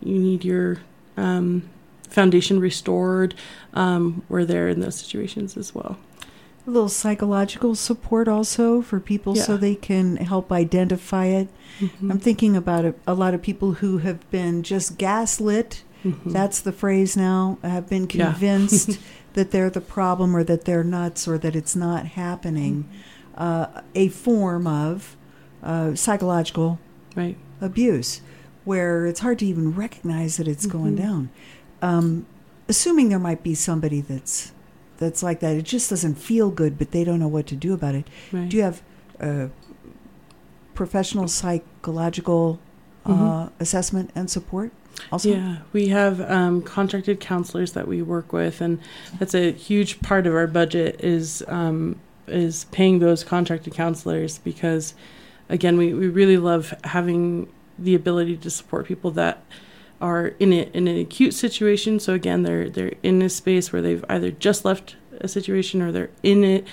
you 0.02 0.20
need 0.20 0.44
your 0.44 0.80
um, 1.18 1.68
foundation 2.10 2.60
restored. 2.60 3.34
Um, 3.74 4.24
we're 4.30 4.46
there 4.46 4.70
in 4.70 4.80
those 4.80 4.96
situations 4.96 5.58
as 5.58 5.74
well. 5.74 5.98
A 6.66 6.70
little 6.72 6.88
psychological 6.90 7.76
support 7.76 8.28
also 8.28 8.82
for 8.82 9.00
people 9.00 9.36
so 9.36 9.58
they 9.58 9.76
can 9.76 10.16
help 10.18 10.52
identify 10.52 11.26
it. 11.26 11.50
Mhm. 11.80 12.10
I'm 12.12 12.20
thinking 12.20 12.56
about 12.56 12.86
a, 12.86 12.96
a 13.06 13.14
lot 13.14 13.34
of 13.34 13.42
people 13.42 13.74
who 13.74 13.98
have 13.98 14.30
been 14.32 14.64
just 14.64 14.98
gaslit. 14.98 15.84
Mhm. 16.06 16.32
That's 16.32 16.62
the 16.62 16.72
phrase 16.72 17.18
now. 17.18 17.58
Have 17.64 17.90
been 17.90 18.08
Yeah. 18.14 18.32
convinced 18.32 18.98
that 19.34 19.52
they're 19.52 19.70
the 19.70 19.82
problem 19.82 20.36
or 20.36 20.44
that 20.46 20.64
they're 20.64 20.84
nuts 20.86 21.28
or 21.28 21.38
that 21.38 21.54
it's 21.56 21.76
not 21.76 22.06
happening. 22.06 22.86
Uh, 23.38 23.66
a 23.96 24.08
form 24.10 24.66
of 24.68 25.18
uh, 25.64 25.96
psychological 25.96 26.80
right. 27.16 27.36
abuse 27.60 28.22
where 28.64 29.06
it's 29.06 29.20
hard 29.22 29.40
to 29.40 29.46
even 29.46 29.74
recognize 29.74 30.38
that 30.38 30.48
it's 30.48 30.66
going 30.66 30.94
Mhm. 30.94 30.98
down. 31.02 31.30
Um, 31.82 32.26
assuming 32.70 33.10
there 33.10 33.20
might 33.20 33.44
be 33.44 33.54
somebody 33.56 34.00
that's 34.00 34.52
that's 35.04 35.22
like 35.24 35.40
that, 35.42 35.56
it 35.56 35.64
just 35.64 35.90
doesn't 35.90 36.16
feel 36.16 36.50
good, 36.50 36.78
but 36.80 36.92
they 36.92 37.04
don't 37.04 37.20
know 37.20 37.28
what 37.28 37.46
to 37.48 37.56
do 37.56 37.74
about 37.74 37.96
it. 37.96 38.06
Right. 38.32 38.50
Do 38.50 38.58
you 38.58 38.64
have 38.64 38.82
uh, 39.20 39.48
professional 40.74 41.28
psychological 41.28 42.60
uh, 43.06 43.10
Mhm. 43.10 43.52
assessment 43.60 44.12
and 44.16 44.30
support? 44.30 44.72
Also, 45.12 45.30
Yeah, 45.30 45.58
we 45.74 45.88
have 45.90 46.22
um, 46.30 46.62
contracted 46.62 47.20
counselors 47.20 47.74
that 47.74 47.88
we 47.88 48.02
work 48.02 48.32
with, 48.32 48.62
and 48.62 48.80
that's 49.20 49.34
a 49.36 49.52
huge 49.52 50.02
part 50.02 50.26
of 50.28 50.34
our 50.36 50.48
budget 50.48 51.00
is 51.04 51.44
um, 51.48 51.96
is 52.28 52.66
paying 52.72 53.00
those 53.00 53.24
contracted 53.24 53.74
counselors 53.74 54.38
because, 54.38 54.94
again, 55.50 55.78
we, 55.78 55.94
we 55.94 56.08
really 56.08 56.38
love 56.38 56.74
having 56.86 57.48
the 57.78 57.94
ability 57.96 58.38
to 58.38 58.50
support 58.50 58.86
people 58.86 59.12
that 59.12 59.44
are 60.04 60.28
in 60.38 60.52
it 60.52 60.70
in 60.76 60.88
an 60.88 60.98
acute 60.98 61.34
situation. 61.34 62.00
So 62.00 62.14
again, 62.14 62.44
they're 62.44 62.70
they're 62.70 62.94
in 63.02 63.22
a 63.22 63.30
space 63.30 63.72
where 63.72 63.82
they've 63.82 64.04
either 64.10 64.32
just 64.32 64.66
left 64.66 64.98
a 65.22 65.28
situation 65.30 65.82
or 65.82 65.92
they're 65.92 66.10
in 66.22 66.44
it 66.44 66.68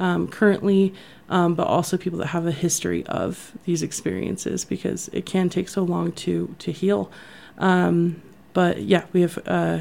um, 0.00 0.26
currently, 0.26 0.92
um, 1.28 1.54
but 1.54 1.68
also 1.68 1.96
people 1.96 2.18
that 2.18 2.26
have 2.26 2.44
a 2.44 2.50
history 2.50 3.06
of 3.06 3.52
these 3.64 3.82
experiences 3.84 4.64
because 4.64 5.08
it 5.12 5.24
can 5.24 5.48
take 5.48 5.68
so 5.68 5.84
long 5.84 6.10
to 6.12 6.54
to 6.58 6.72
heal. 6.72 7.10
Um, 7.58 8.20
but 8.52 8.82
yeah, 8.82 9.04
we 9.12 9.20
have 9.20 9.38
uh, 9.46 9.78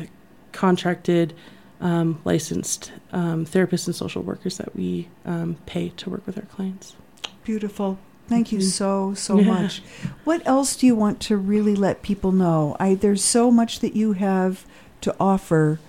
contracted, 0.52 1.34
um, 1.82 2.22
licensed 2.24 2.92
um, 3.12 3.46
therapists 3.46 3.88
and 3.88 3.96
social 3.96 4.22
workers 4.22 4.58
that 4.58 4.76
we 4.76 5.10
um, 5.26 5.58
pay 5.66 5.90
to 5.90 6.10
work 6.10 6.26
with 6.28 6.38
our 6.38 6.46
clients. 6.46 6.96
beautiful. 7.44 7.98
Thank 8.32 8.54
you 8.54 8.60
Mhm. 8.60 8.64
so 8.64 9.14
so 9.14 9.38
Yeah. 9.40 9.48
much. 9.54 9.84
What 10.24 10.42
else 10.48 10.78
do 10.78 10.88
you 10.88 10.96
want 10.96 11.20
to 11.28 11.36
really 11.36 11.76
let 11.76 12.02
people 12.02 12.32
know? 12.32 12.78
I 12.80 12.96
there's 12.96 13.22
so 13.24 13.52
much 13.52 13.82
that 13.82 13.94
you 13.96 14.14
have 14.14 14.66
to 15.02 15.14
offer. 15.20 15.80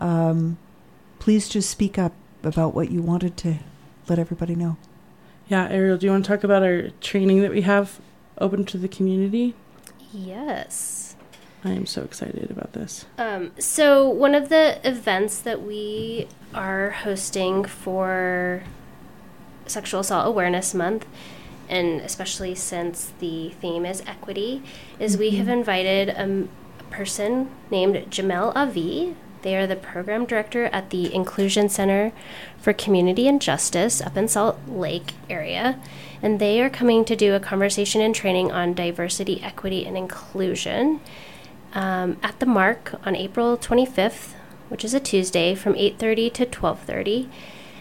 um, 0.00 0.58
please 1.18 1.48
just 1.48 1.68
speak 1.68 1.98
up 1.98 2.12
about 2.44 2.72
what 2.72 2.88
you 2.92 3.02
wanted 3.02 3.36
to 3.36 3.54
let 4.08 4.16
everybody 4.16 4.54
know. 4.54 4.76
Yeah, 5.48 5.66
Ariel, 5.68 5.96
do 5.98 6.06
you 6.06 6.12
want 6.12 6.24
to 6.24 6.28
talk 6.30 6.44
about 6.44 6.62
our 6.62 6.90
training 7.00 7.42
that 7.42 7.50
we 7.50 7.62
have 7.62 7.98
open 8.40 8.64
to 8.66 8.78
the 8.78 8.86
community? 8.86 9.56
Yes. 10.12 11.16
I 11.64 11.70
am 11.72 11.84
so 11.84 12.02
excited 12.02 12.48
about 12.52 12.74
this. 12.74 13.06
Um, 13.18 13.50
so, 13.58 14.08
one 14.08 14.36
of 14.36 14.50
the 14.50 14.78
events 14.88 15.40
that 15.40 15.62
we 15.66 16.28
are 16.54 16.90
hosting 16.90 17.64
for 17.64 18.62
Sexual 19.66 20.02
Assault 20.02 20.28
Awareness 20.28 20.74
Month, 20.74 21.06
and 21.68 22.00
especially 22.00 22.54
since 22.54 23.12
the 23.18 23.50
theme 23.60 23.84
is 23.84 24.02
equity, 24.06 24.62
is 24.98 25.16
we 25.16 25.30
have 25.30 25.48
invited 25.48 26.08
a, 26.08 26.48
person 26.90 27.50
named 27.70 27.96
Jamel 28.10 28.54
Avi. 28.54 29.14
They 29.42 29.56
are 29.56 29.66
the 29.66 29.76
program 29.76 30.24
director 30.24 30.64
at 30.66 30.90
the 30.90 31.14
Inclusion 31.14 31.68
Center 31.68 32.12
for 32.58 32.72
Community 32.72 33.28
and 33.28 33.40
Justice 33.40 34.00
up 34.00 34.16
in 34.16 34.26
Salt 34.28 34.58
Lake 34.66 35.12
area. 35.30 35.78
And 36.20 36.40
they 36.40 36.60
are 36.60 36.70
coming 36.70 37.04
to 37.04 37.14
do 37.14 37.34
a 37.34 37.40
conversation 37.40 38.00
and 38.00 38.14
training 38.14 38.50
on 38.50 38.74
diversity, 38.74 39.40
equity, 39.42 39.86
and 39.86 39.96
inclusion 39.96 41.00
um, 41.74 42.18
at 42.22 42.40
the 42.40 42.46
MARC 42.46 42.94
on 43.06 43.14
April 43.14 43.56
25th, 43.56 44.32
which 44.68 44.84
is 44.84 44.94
a 44.94 45.00
Tuesday, 45.00 45.54
from 45.54 45.74
8:30 45.74 46.32
to 46.34 46.46
12:30. 46.46 47.28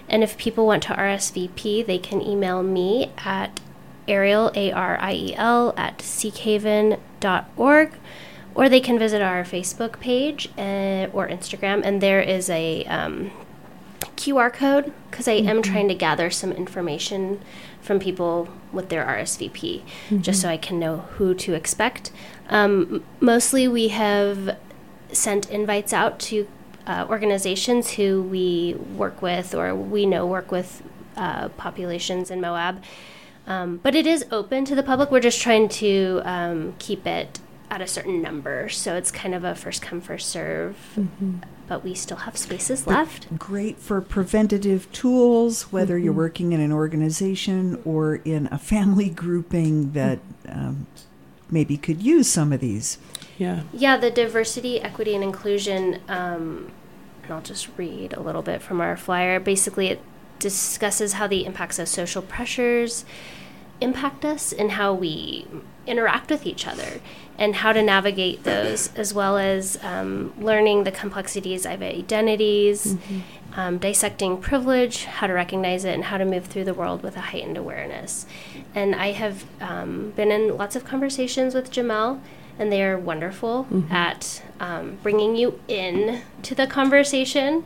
And 0.10 0.24
if 0.24 0.38
people 0.38 0.66
want 0.66 0.84
to 0.84 0.94
RSVP, 0.94 1.86
they 1.86 1.98
can 1.98 2.22
email 2.22 2.64
me 2.64 3.12
at 3.18 3.60
Ariel 4.08 4.52
A 4.56 4.72
R 4.72 4.98
I 5.00 5.14
E 5.14 5.36
L 5.36 5.74
at 5.78 6.00
seekhaven.org, 6.00 7.92
or 8.56 8.70
they 8.70 8.80
can 8.80 8.98
visit 9.00 9.22
our 9.22 9.44
Facebook 9.44 10.00
page 10.00 10.50
uh, 10.58 11.08
or 11.14 11.28
Instagram, 11.28 11.82
and 11.84 12.02
there 12.02 12.22
is 12.22 12.50
a 12.50 12.84
um, 12.86 13.32
QR 14.16 14.52
code 14.52 14.92
because 15.10 15.28
I 15.28 15.34
am 15.34 15.62
trying 15.62 15.88
to 15.88 15.96
gather 15.96 16.30
some 16.30 16.52
information 16.52 17.42
from 17.82 18.00
people 18.00 18.50
with 18.72 18.90
their 18.90 19.06
RSVP, 19.06 19.84
just 20.22 20.42
so 20.42 20.50
I 20.50 20.58
can 20.58 20.80
know 20.80 20.98
who 21.18 21.34
to 21.36 21.54
expect. 21.54 22.12
Um, 22.50 23.04
mostly, 23.20 23.68
we 23.68 23.90
have 23.90 24.58
sent 25.12 25.50
invites 25.50 25.94
out 25.94 26.20
to 26.20 26.48
uh, 26.86 27.06
organizations 27.10 27.92
who 27.92 28.22
we 28.24 28.76
work 28.96 29.22
with 29.22 29.54
or 29.54 29.76
we 29.76 30.06
know 30.06 30.26
work 30.26 30.52
with 30.52 30.82
uh, 31.16 31.50
populations 31.50 32.32
in 32.32 32.42
Moab. 32.42 32.82
Um, 33.48 33.78
but 33.82 33.96
it 33.96 34.06
is 34.06 34.26
open 34.32 34.66
to 34.66 34.76
the 34.76 34.84
public. 34.84 35.10
We're 35.10 35.22
just 35.22 35.42
trying 35.42 35.70
to 35.70 36.22
um, 36.26 36.76
keep 36.80 37.08
it 37.08 37.40
at 37.72 37.82
a 37.82 37.88
certain 37.88 38.22
number. 38.22 38.70
So 38.70 38.96
it's 38.96 39.12
kind 39.12 39.34
of 39.34 39.44
a 39.44 39.56
first 39.56 39.82
come, 39.82 40.02
first 40.02 40.30
serve. 40.30 40.78
But 41.68 41.84
we 41.84 41.96
still 41.96 42.18
have 42.18 42.38
spaces 42.38 42.88
left. 42.88 43.38
Great 43.38 43.78
for 43.78 44.00
preventative 44.00 44.90
tools, 44.92 45.72
whether 45.72 45.98
you're 45.98 46.14
working 46.14 46.54
in 46.54 46.62
an 46.62 46.72
organization 46.72 47.82
or 47.84 48.16
in 48.16 48.48
a 48.52 48.58
family 48.58 49.10
grouping 49.10 49.92
that 49.92 50.20
um, 50.48 50.88
maybe 51.50 51.78
could 51.78 52.02
use 52.02 52.30
some 52.30 52.54
of 52.54 52.62
these. 52.62 52.98
Yeah. 53.38 53.64
Yeah, 53.74 53.98
the 53.98 54.12
diversity, 54.12 54.80
equity, 54.82 55.14
and 55.14 55.24
inclusion. 55.24 56.00
Um, 56.08 56.72
and 57.24 57.34
I'll 57.34 57.42
just 57.42 57.68
read 57.78 58.14
a 58.14 58.22
little 58.22 58.42
bit 58.42 58.62
from 58.62 58.80
our 58.80 58.96
flyer. 58.96 59.40
Basically, 59.40 59.88
it 59.88 60.02
discusses 60.40 61.14
how 61.14 61.28
the 61.28 61.46
impacts 61.46 61.80
of 61.80 61.88
social 61.88 62.22
pressures 62.22 63.06
impact 63.80 64.26
us 64.26 64.52
and 64.52 64.72
how 64.72 64.94
we 64.94 65.46
interact 65.86 66.30
with 66.30 66.46
each 66.46 66.68
other 66.68 67.00
and 67.38 67.56
how 67.56 67.72
to 67.72 67.84
navigate 67.84 68.44
those, 68.44 68.92
as 68.96 69.14
well 69.14 69.38
as 69.38 69.78
um, 69.84 70.34
learning 70.40 70.84
the 70.84 70.92
complexities 70.92 71.66
of 71.66 71.84
identities, 71.84 72.98
um, 73.56 73.78
dissecting 73.78 74.38
privilege, 74.38 75.06
how 75.06 75.28
to 75.28 75.34
recognize 75.34 75.86
it, 75.86 75.94
and 75.94 76.06
how 76.06 76.18
to 76.18 76.26
move 76.26 76.46
through 76.46 76.64
the 76.64 76.74
world 76.74 77.04
with 77.04 77.16
a 77.16 77.22
heightened 77.22 77.56
awareness. 77.56 78.26
And 78.74 78.96
I 78.96 79.12
have 79.12 79.46
um, 79.62 80.14
been 80.16 80.32
in 80.32 80.58
lots 80.58 80.76
of 80.76 80.84
conversations 80.84 81.54
with 81.54 81.72
Jamel, 81.72 82.20
and 82.58 82.72
they 82.72 82.84
are 82.84 82.98
wonderful 82.98 83.68
at 83.92 84.42
um, 84.60 84.98
bringing 85.04 85.36
you 85.36 85.60
in 85.68 86.22
to 86.42 86.56
the 86.56 86.66
conversation. 86.66 87.66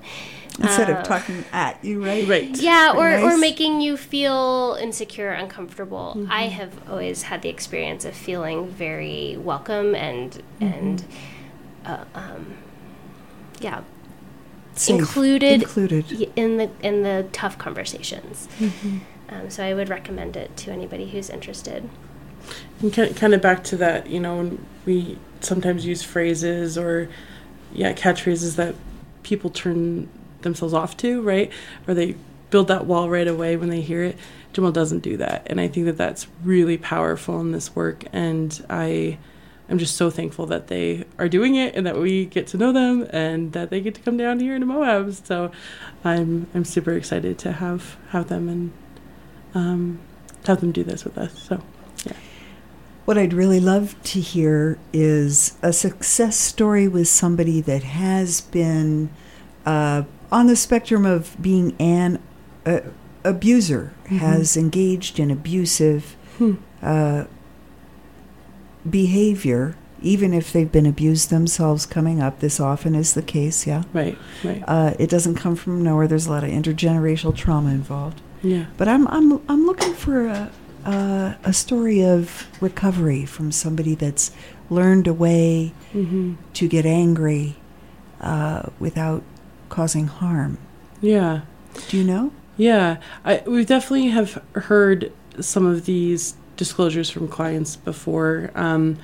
Instead 0.60 0.90
Uh, 0.90 0.98
of 0.98 1.04
talking 1.04 1.44
at 1.54 1.84
you, 1.84 2.04
right? 2.04 2.28
Right. 2.28 2.58
yeah, 2.62 2.92
or, 2.92 3.10
Very 3.10 3.24
or 3.24 3.38
making 3.38 3.82
you 3.82 3.96
feel 3.98 4.78
insecure, 4.82 5.30
uncomfortable. 5.32 6.28
I 6.30 6.44
have 6.48 6.72
always 6.90 7.24
had 7.24 7.42
the 7.42 7.50
experience 7.50 8.04
of 8.06 8.14
feeling 8.14 8.68
very 8.68 9.38
welcome 9.40 9.96
and 9.96 10.42
and 10.60 11.04
uh, 11.86 12.04
um, 12.14 12.58
yeah, 13.60 13.82
Safe. 14.76 15.00
included 15.00 15.62
Included. 15.64 16.30
in 16.36 16.58
the 16.58 16.70
in 16.82 17.04
the 17.04 17.28
tough 17.32 17.58
conversations. 17.58 18.48
Um, 19.30 19.50
so 19.50 19.64
I 19.64 19.74
would 19.74 19.88
recommend 19.90 20.36
it 20.36 20.56
to 20.58 20.72
anybody 20.72 21.10
who's 21.10 21.30
interested. 21.30 21.90
And 22.82 22.94
kind 22.94 23.16
kind 23.16 23.34
of 23.34 23.42
back 23.42 23.64
to 23.66 23.78
that, 23.78 24.08
you 24.08 24.20
know, 24.20 24.58
we 24.86 25.18
sometimes 25.40 25.86
use 25.86 26.04
phrases 26.04 26.78
or, 26.78 27.08
yeah, 27.74 27.94
catchphrases 27.94 28.58
that 28.58 28.76
people 29.24 29.50
turn 29.50 30.10
themselves 30.44 30.74
off 30.74 30.98
to, 30.98 31.22
right? 31.22 31.52
Or 31.88 31.94
they 31.94 32.16
build 32.50 32.68
that 32.68 32.86
wall 32.86 33.10
right 33.10 33.28
away 33.28 33.56
when 33.56 33.70
they 33.70 33.82
hear 33.82 34.04
it. 34.04 34.18
Jamal 34.54 34.72
doesn't 34.72 35.00
do 35.00 35.18
that. 35.18 35.44
And 35.48 35.60
I 35.60 35.68
think 35.68 35.86
that 35.86 35.98
that's 35.98 36.28
really 36.44 36.78
powerful 36.78 37.40
in 37.40 37.52
this 37.52 37.76
work. 37.76 38.04
And 38.12 38.64
I 38.70 39.18
am 39.70 39.78
just 39.78 39.96
so 39.96 40.10
thankful 40.10 40.46
that 40.48 40.68
they 40.68 41.06
are 41.18 41.30
doing 41.30 41.56
it 41.56 41.76
and 41.76 41.88
that 41.88 41.98
we 41.98 42.26
get 42.26 42.48
to 42.48 42.58
know 42.58 42.74
them 42.74 43.08
and 43.12 43.54
that 43.54 43.70
they 43.70 43.80
get 43.80 43.96
to 43.96 44.02
come 44.02 44.18
down 44.18 44.40
here 44.40 44.60
to 44.60 44.66
Moab. 44.66 45.14
So 45.14 45.52
I'm, 46.04 46.48
I'm 46.54 46.66
super 46.66 46.92
excited 46.92 47.38
to 47.40 47.54
have, 47.54 47.96
have 48.10 48.28
them 48.28 48.50
and 48.50 48.72
um, 49.54 50.00
have 50.46 50.60
them 50.60 50.74
do 50.74 50.84
this 50.84 51.06
with 51.06 51.18
us. 51.18 51.42
So. 51.42 51.64
yeah. 52.06 52.14
What 53.06 53.18
I'd 53.18 53.34
really 53.34 53.60
love 53.60 53.96
to 54.04 54.20
hear 54.20 54.78
is 54.94 55.58
a 55.62 55.74
success 55.74 56.38
story 56.38 56.88
with 56.88 57.08
somebody 57.08 57.62
that 57.62 57.84
has 57.84 58.42
been 58.42 59.10
uh, 59.66 60.04
on 60.32 60.48
the 60.48 60.56
spectrum 60.56 61.06
of 61.06 61.36
being 61.42 61.76
an 61.80 62.20
uh, 62.66 62.80
abuser, 63.24 63.94
has 64.08 64.56
engaged 64.58 65.20
in 65.20 65.30
abusive 65.32 66.16
Hmm. 66.38 66.54
uh, 66.82 67.26
behavior, 68.90 69.76
even 70.02 70.34
if 70.34 70.52
they've 70.52 70.72
been 70.72 70.86
abused 70.86 71.30
themselves 71.30 71.86
coming 71.86 72.22
up. 72.22 72.40
This 72.40 72.60
often 72.60 72.96
is 72.96 73.14
the 73.14 73.22
case, 73.22 73.68
yeah. 73.68 73.84
Right, 73.94 74.18
right. 74.44 74.64
Uh, 74.68 74.94
it 74.98 75.10
doesn't 75.10 75.36
come 75.36 75.56
from 75.56 75.84
nowhere. 75.84 76.08
There's 76.08 76.26
a 76.28 76.32
lot 76.32 76.44
of 76.44 76.50
intergenerational 76.50 77.36
trauma 77.36 77.70
involved. 77.70 78.22
Yeah. 78.42 78.66
But 78.78 78.88
I'm 78.88 79.08
I'm 79.10 79.40
I'm 79.48 79.66
looking 79.68 79.94
for 79.94 80.26
a 80.28 80.52
a, 80.86 81.38
a 81.44 81.54
story 81.54 82.04
of 82.04 82.48
recovery 82.60 83.24
from 83.26 83.52
somebody 83.52 83.94
that's 83.94 84.32
learned 84.72 85.06
a 85.08 85.14
way 85.14 85.74
hmm 85.92 86.34
to 86.56 86.68
get 86.68 86.86
angry 86.88 87.58
uh, 88.20 88.64
without 88.80 89.22
causing 89.72 90.06
harm. 90.08 90.60
Yeah. 91.02 91.42
Do 91.88 91.98
you 91.98 92.04
know? 92.04 92.32
Yeah. 92.58 92.98
I, 93.26 93.42
we 93.48 93.66
definitely 93.66 94.10
have 94.10 94.40
heard 94.54 95.12
some 95.40 95.66
of 95.66 95.86
these 95.86 96.36
disclosures 96.58 97.10
from 97.10 97.28
clients 97.28 97.78
before. 97.78 98.52
Um, 98.54 98.98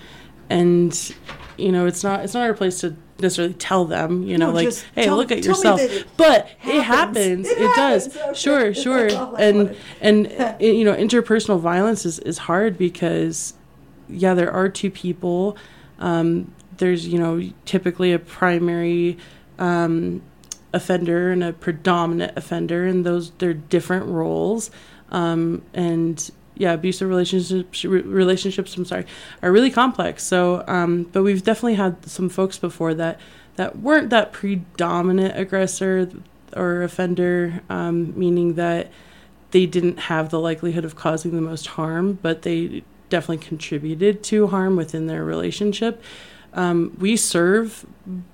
and, 0.50 1.16
you 1.58 1.72
know, 1.72 1.88
it's 1.88 2.04
not, 2.04 2.24
it's 2.24 2.34
not 2.36 2.44
our 2.44 2.54
place 2.54 2.82
to 2.82 2.96
necessarily 3.20 3.54
tell 3.56 3.86
them, 3.86 4.22
you 4.24 4.38
know, 4.38 4.48
No, 4.50 4.54
like, 4.54 4.74
hey, 4.94 5.06
tell- 5.06 5.16
look 5.18 5.32
at 5.32 5.44
yourself. 5.44 5.80
it 5.82 6.06
but 6.18 6.46
it 6.64 6.84
happens. 6.84 7.48
happens. 7.48 7.48
It 7.48 7.58
It, 7.62 7.76
does. 7.76 8.16
Okay. 8.16 8.34
Sure, 8.36 8.74
sure. 8.74 9.02
That's 9.10 9.16
all 9.16 9.36
I 9.38 9.42
And, 9.44 9.76
and, 10.02 10.26
you 10.62 10.84
know, 10.84 10.94
interpersonal 10.94 11.60
violence 11.60 12.06
is, 12.06 12.20
is 12.20 12.38
hard 12.40 12.78
because, 12.78 13.54
yeah, 14.10 14.34
there 14.36 14.52
are 14.52 14.70
two 14.70 14.92
people. 14.92 15.58
Um, 16.00 16.54
there's, 16.78 17.08
you 17.08 17.18
know, 17.18 17.42
typically 17.66 18.14
a 18.14 18.20
primary, 18.20 19.18
um, 19.58 20.22
offender 20.78 21.32
and 21.32 21.44
a 21.44 21.54
predominant 21.54 22.34
offender, 22.38 22.86
and 22.86 23.06
those 23.06 23.32
they're 23.40 23.54
different 23.54 24.06
roles. 24.06 24.72
Um, 25.12 25.64
and 25.74 26.30
yeah, 26.56 26.74
abusive 26.74 27.10
relationships 27.10 27.84
relationships. 27.84 28.76
I'm 28.78 28.86
sorry, 28.86 29.06
are 29.42 29.52
really 29.52 29.72
complex. 29.72 30.24
So, 30.24 30.64
um, 30.68 31.04
but 31.12 31.24
we've 31.24 31.44
definitely 31.44 31.76
had 31.76 32.06
some 32.06 32.30
folks 32.30 32.58
before 32.58 32.94
that 32.96 33.20
that 33.58 33.80
weren't 33.80 34.10
that 34.12 34.32
predominant 34.32 35.38
aggressor 35.38 36.10
or 36.56 36.84
offender, 36.84 37.62
um, 37.70 38.18
meaning 38.18 38.54
that 38.54 38.92
they 39.52 39.66
didn't 39.66 40.00
have 40.00 40.30
the 40.30 40.40
likelihood 40.40 40.86
of 40.86 40.96
causing 40.96 41.32
the 41.32 41.42
most 41.42 41.68
harm, 41.68 42.20
but 42.22 42.44
they 42.44 42.84
definitely 43.10 43.46
contributed 43.46 44.24
to 44.24 44.48
harm 44.48 44.76
within 44.76 45.08
their 45.08 45.24
relationship. 45.24 46.02
Um, 46.58 46.98
we 47.00 47.16
serve, 47.16 47.86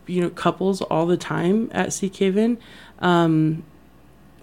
you 0.08 0.22
know, 0.22 0.30
couples 0.30 0.82
all 0.82 1.06
the 1.06 1.18
time 1.18 1.70
at 1.74 1.90
Seekhaven, 1.90 2.58
um, 3.00 3.64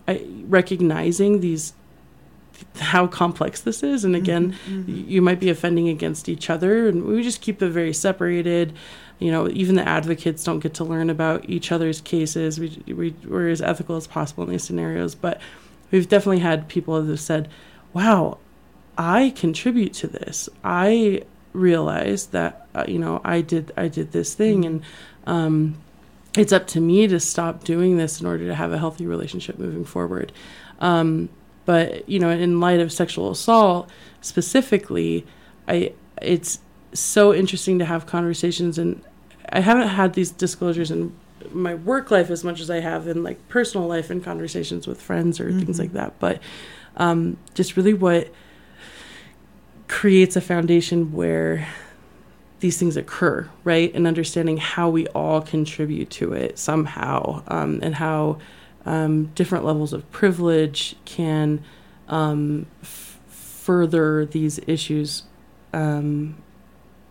I, 0.06 0.24
recognizing 0.46 1.40
these 1.40 1.72
how 2.78 3.06
complex 3.06 3.62
this 3.62 3.82
is. 3.82 4.04
And 4.04 4.14
again, 4.14 4.54
Mm-hmm, 4.68 5.08
you 5.08 5.22
might 5.22 5.40
be 5.40 5.48
offending 5.48 5.88
against 5.88 6.28
each 6.28 6.50
other, 6.50 6.88
and 6.88 7.04
we 7.04 7.22
just 7.22 7.40
keep 7.40 7.62
it 7.62 7.70
very 7.70 7.94
separated. 7.94 8.74
You 9.18 9.30
know, 9.30 9.48
even 9.48 9.76
the 9.76 9.88
advocates 9.88 10.44
don't 10.44 10.60
get 10.60 10.74
to 10.74 10.84
learn 10.84 11.08
about 11.08 11.48
each 11.48 11.72
other's 11.72 12.02
cases. 12.02 12.60
We, 12.60 12.82
we 12.86 13.14
we're 13.26 13.48
as 13.48 13.62
ethical 13.62 13.96
as 13.96 14.06
possible 14.06 14.44
in 14.44 14.50
these 14.50 14.64
scenarios, 14.64 15.14
but 15.14 15.40
we've 15.90 16.08
definitely 16.08 16.40
had 16.40 16.68
people 16.68 17.00
that 17.00 17.08
have 17.08 17.20
said, 17.20 17.48
"Wow, 17.94 18.38
I 18.98 19.30
contribute 19.30 19.94
to 19.94 20.06
this. 20.06 20.50
I 20.62 21.22
realize 21.54 22.26
that 22.26 22.59
uh, 22.74 22.84
you 22.86 22.98
know 22.98 23.20
I 23.24 23.40
did 23.40 23.72
I 23.76 23.88
did 23.88 24.12
this 24.12 24.34
thing, 24.34 24.64
and 24.64 24.82
um, 25.26 25.76
it's 26.36 26.52
up 26.52 26.66
to 26.68 26.80
me 26.80 27.06
to 27.06 27.20
stop 27.20 27.64
doing 27.64 27.96
this 27.96 28.20
in 28.20 28.26
order 28.26 28.46
to 28.46 28.54
have 28.54 28.72
a 28.72 28.78
healthy 28.78 29.06
relationship 29.06 29.58
moving 29.58 29.84
forward." 29.84 30.32
Um, 30.80 31.28
but 31.64 32.08
you 32.08 32.18
know, 32.18 32.30
in 32.30 32.60
light 32.60 32.80
of 32.80 32.92
sexual 32.92 33.30
assault 33.30 33.88
specifically, 34.20 35.26
I 35.68 35.92
it's 36.20 36.60
so 36.92 37.32
interesting 37.32 37.78
to 37.78 37.84
have 37.84 38.06
conversations, 38.06 38.78
and 38.78 39.02
I 39.50 39.60
haven't 39.60 39.88
had 39.88 40.14
these 40.14 40.30
disclosures 40.30 40.90
in 40.90 41.14
my 41.52 41.74
work 41.74 42.10
life 42.10 42.30
as 42.30 42.44
much 42.44 42.60
as 42.60 42.70
I 42.70 42.80
have 42.80 43.08
in 43.08 43.22
like 43.22 43.48
personal 43.48 43.86
life 43.86 44.10
and 44.10 44.22
conversations 44.22 44.86
with 44.86 45.00
friends 45.00 45.40
or 45.40 45.52
things 45.52 45.78
like 45.78 45.92
that. 45.92 46.18
But 46.18 46.40
um, 46.96 47.36
just 47.54 47.76
really 47.76 47.94
what 47.94 48.32
creates 49.88 50.36
a 50.36 50.40
foundation 50.40 51.12
where 51.12 51.66
these 52.60 52.78
things 52.78 52.96
occur, 52.96 53.48
right? 53.64 53.92
And 53.94 54.06
understanding 54.06 54.58
how 54.58 54.88
we 54.90 55.06
all 55.08 55.40
contribute 55.40 56.10
to 56.10 56.32
it 56.34 56.58
somehow, 56.58 57.42
um, 57.48 57.80
and 57.82 57.94
how 57.94 58.38
um, 58.84 59.26
different 59.34 59.64
levels 59.64 59.92
of 59.92 60.10
privilege 60.10 60.94
can 61.04 61.62
um, 62.08 62.66
f- 62.82 63.18
further 63.28 64.26
these 64.26 64.60
issues 64.66 65.24
um, 65.72 66.36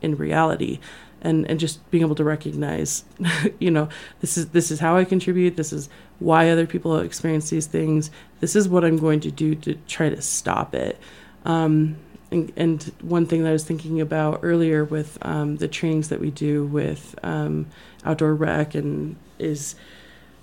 in 0.01 0.15
reality. 0.15 0.79
And, 1.21 1.49
and 1.49 1.59
just 1.59 1.89
being 1.91 2.03
able 2.03 2.15
to 2.15 2.23
recognize, 2.23 3.03
you 3.59 3.71
know, 3.71 3.89
this 4.21 4.37
is 4.37 4.49
this 4.49 4.71
is 4.71 4.79
how 4.79 4.95
I 4.95 5.03
contribute. 5.03 5.57
This 5.57 5.73
is 5.73 5.89
why 6.19 6.49
other 6.49 6.65
people 6.65 6.97
experience 6.99 7.49
these 7.49 7.65
things. 7.65 8.09
This 8.39 8.55
is 8.55 8.69
what 8.69 8.85
I'm 8.85 8.95
going 8.95 9.19
to 9.21 9.31
do 9.31 9.53
to 9.55 9.73
try 9.87 10.07
to 10.07 10.21
stop 10.21 10.73
it. 10.73 10.97
Um, 11.43 11.97
and, 12.31 12.51
and 12.55 12.83
one 13.01 13.25
thing 13.25 13.43
that 13.43 13.49
I 13.49 13.53
was 13.53 13.63
thinking 13.63 13.99
about 14.01 14.39
earlier 14.43 14.83
with 14.83 15.17
um, 15.23 15.57
the 15.57 15.67
trainings 15.67 16.09
that 16.09 16.19
we 16.19 16.31
do 16.31 16.65
with 16.65 17.17
um, 17.23 17.67
outdoor 18.05 18.35
rec 18.35 18.75
and 18.75 19.15
is, 19.39 19.75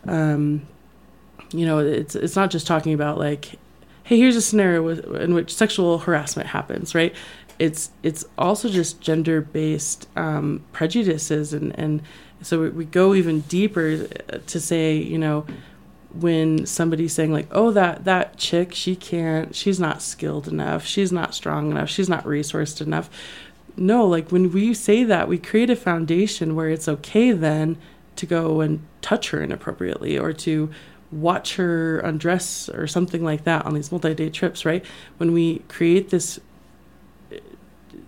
um, 0.07 0.67
you 1.53 1.65
know, 1.65 1.79
it's 1.79 2.17
it's 2.17 2.35
not 2.35 2.51
just 2.51 2.67
talking 2.67 2.93
about 2.93 3.19
like, 3.19 3.59
hey, 4.05 4.19
here's 4.19 4.37
a 4.37 4.43
scenario 4.43 4.83
with, 4.83 5.05
in 5.17 5.35
which 5.35 5.55
sexual 5.55 5.99
harassment 5.99 6.49
happens, 6.49 6.95
right? 6.95 7.15
It's 7.59 7.91
it's 8.03 8.25
also 8.37 8.69
just 8.69 9.01
gender 9.01 9.41
based 9.41 10.09
um, 10.17 10.65
prejudices 10.73 11.53
and 11.53 11.79
and 11.79 12.03
so 12.43 12.63
we, 12.63 12.71
we 12.71 12.85
go 12.85 13.15
even 13.15 13.41
deeper 13.43 14.07
to 14.07 14.61
say, 14.61 14.97
you 14.97 15.19
know, 15.19 15.47
when 16.21 16.67
somebody's 16.67 17.13
saying 17.13 17.33
like 17.33 17.49
oh 17.51 17.71
that 17.71 18.05
that 18.05 18.37
chick 18.37 18.75
she 18.75 18.97
can't 18.97 19.55
she's 19.55 19.79
not 19.79 20.01
skilled 20.03 20.49
enough 20.49 20.85
she's 20.85 21.13
not 21.13 21.35
strong 21.35 21.71
enough 21.71 21.89
she's 21.89 22.09
not 22.09 22.25
resourced 22.25 22.81
enough. 22.81 23.11
No 23.77 24.07
like 24.07 24.31
when 24.33 24.53
we 24.53 24.73
say 24.75 25.05
that 25.05 25.29
we 25.29 25.39
create 25.39 25.71
a 25.71 25.77
foundation 25.77 26.55
where 26.55 26.69
it's 26.69 26.89
okay 26.89 27.33
then 27.33 27.77
to 28.17 28.27
go 28.27 28.61
and 28.61 28.81
touch 29.03 29.31
her 29.31 29.43
inappropriately 29.43 30.19
or 30.19 30.33
to 30.33 30.71
watch 31.13 31.57
her 31.57 32.01
undress 32.01 32.69
or 32.71 32.87
something 32.87 33.23
like 33.23 33.45
that 33.45 33.65
on 33.67 33.75
these 33.75 33.93
multi-day 33.93 34.31
trips 34.31 34.65
right? 34.65 34.85
When 35.19 35.33
we 35.33 35.61
create 35.69 36.11
this 36.11 36.41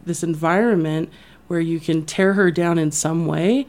this 0.05 0.23
environment 0.23 1.11
where 1.49 1.61
you 1.61 1.81
can 1.81 2.05
tear 2.05 2.33
her 2.35 2.51
down 2.51 2.79
in 2.79 2.91
some 2.91 3.27
way 3.27 3.67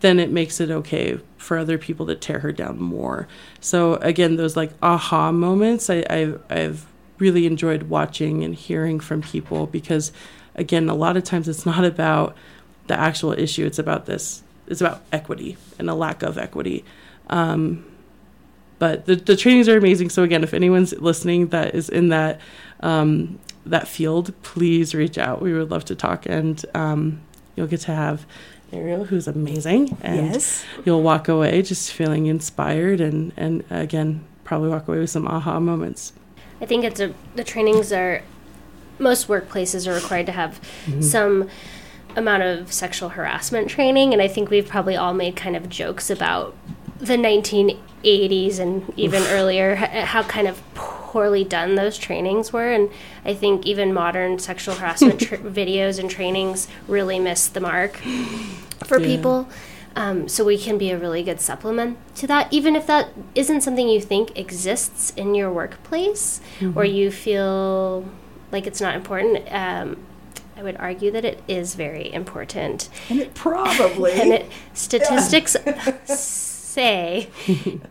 then 0.00 0.18
it 0.18 0.30
makes 0.30 0.60
it 0.60 0.70
okay 0.70 1.18
for 1.36 1.56
other 1.56 1.78
people 1.78 2.06
to 2.06 2.14
tear 2.14 2.40
her 2.40 2.52
down 2.52 2.80
more. 2.80 3.28
So 3.60 3.94
again, 3.96 4.36
those 4.36 4.56
like 4.56 4.72
aha 4.82 5.32
moments, 5.32 5.88
I, 5.88 6.04
I've, 6.10 6.42
I've 6.50 6.86
really 7.18 7.46
enjoyed 7.46 7.84
watching 7.84 8.44
and 8.44 8.54
hearing 8.54 9.00
from 9.00 9.22
people 9.22 9.66
because, 9.66 10.12
again, 10.54 10.88
a 10.88 10.94
lot 10.94 11.16
of 11.16 11.24
times 11.24 11.48
it's 11.48 11.64
not 11.64 11.84
about 11.84 12.36
the 12.86 12.98
actual 12.98 13.32
issue; 13.32 13.66
it's 13.66 13.78
about 13.78 14.06
this. 14.06 14.42
It's 14.66 14.80
about 14.80 15.02
equity 15.12 15.56
and 15.78 15.88
a 15.88 15.94
lack 15.94 16.22
of 16.22 16.38
equity. 16.38 16.84
Um, 17.28 17.84
but 18.78 19.06
the 19.06 19.16
the 19.16 19.36
trainings 19.36 19.68
are 19.68 19.76
amazing. 19.76 20.10
So 20.10 20.22
again, 20.22 20.44
if 20.44 20.52
anyone's 20.52 20.92
listening 20.92 21.48
that 21.48 21.74
is 21.74 21.88
in 21.88 22.08
that 22.08 22.40
um, 22.80 23.38
that 23.64 23.88
field, 23.88 24.34
please 24.42 24.94
reach 24.94 25.18
out. 25.18 25.40
We 25.40 25.52
would 25.52 25.70
love 25.70 25.84
to 25.86 25.94
talk, 25.94 26.26
and 26.26 26.64
um, 26.74 27.20
you'll 27.54 27.66
get 27.66 27.80
to 27.82 27.94
have 27.94 28.26
Ariel, 28.72 29.04
who's 29.04 29.28
amazing, 29.28 29.96
and 30.02 30.32
Yes. 30.34 30.64
you'll 30.84 31.02
walk 31.02 31.28
away 31.28 31.62
just 31.62 31.92
feeling 31.92 32.26
inspired, 32.26 33.00
and 33.00 33.32
and 33.36 33.64
again, 33.70 34.24
probably 34.44 34.68
walk 34.68 34.88
away 34.88 34.98
with 34.98 35.10
some 35.10 35.26
aha 35.26 35.60
moments. 35.60 36.12
I 36.60 36.66
think 36.66 36.84
it's 36.84 37.00
a 37.00 37.14
the 37.34 37.44
trainings 37.44 37.92
are 37.92 38.22
most 38.98 39.28
workplaces 39.28 39.86
are 39.86 39.94
required 39.94 40.26
to 40.26 40.32
have 40.32 40.60
mm-hmm. 40.86 41.02
some 41.02 41.48
amount 42.16 42.42
of 42.42 42.72
sexual 42.72 43.10
harassment 43.10 43.68
training 43.68 44.14
and 44.14 44.22
I 44.22 44.28
think 44.28 44.48
we've 44.48 44.66
probably 44.66 44.96
all 44.96 45.12
made 45.12 45.36
kind 45.36 45.54
of 45.54 45.68
jokes 45.68 46.08
about 46.08 46.56
the 46.98 47.16
1980s 47.16 48.58
and 48.58 48.90
even 48.96 49.22
earlier 49.24 49.74
how 49.74 50.22
kind 50.22 50.48
of 50.48 50.62
poorly 51.16 51.44
done 51.44 51.76
those 51.76 51.96
trainings 51.96 52.52
were 52.52 52.70
and 52.70 52.90
I 53.24 53.32
think 53.32 53.64
even 53.64 53.94
modern 53.94 54.38
sexual 54.38 54.74
harassment 54.80 55.18
tr- 55.18 55.36
videos 55.36 55.98
and 55.98 56.10
trainings 56.10 56.68
really 56.86 57.18
miss 57.18 57.48
the 57.48 57.60
mark 57.60 57.96
for 58.84 58.98
Yeah. 59.00 59.06
people 59.16 59.48
um, 59.94 60.28
so 60.28 60.44
we 60.44 60.58
can 60.58 60.76
be 60.76 60.90
a 60.90 60.98
really 60.98 61.22
good 61.22 61.40
supplement 61.40 61.96
to 62.16 62.26
that, 62.26 62.52
even 62.52 62.76
if 62.76 62.86
that 62.86 63.08
isn't 63.34 63.62
something 63.62 63.88
you 63.88 63.98
think 63.98 64.38
exists 64.38 65.08
in 65.16 65.34
your 65.34 65.50
workplace 65.50 66.42
or 66.74 66.84
you 66.84 67.10
feel 67.10 68.04
like 68.52 68.66
it's 68.66 68.82
not 68.82 68.94
important. 68.94 69.50
Um, 69.50 69.96
I 70.54 70.62
would 70.62 70.76
argue 70.76 71.10
that 71.12 71.24
it 71.24 71.42
is 71.48 71.74
very 71.76 72.12
important, 72.12 72.90
And 73.08 73.20
it 73.22 73.32
probably. 73.32 74.12
and 74.20 74.34
it 74.34 74.44
statistics 74.74 75.56
say 76.04 77.30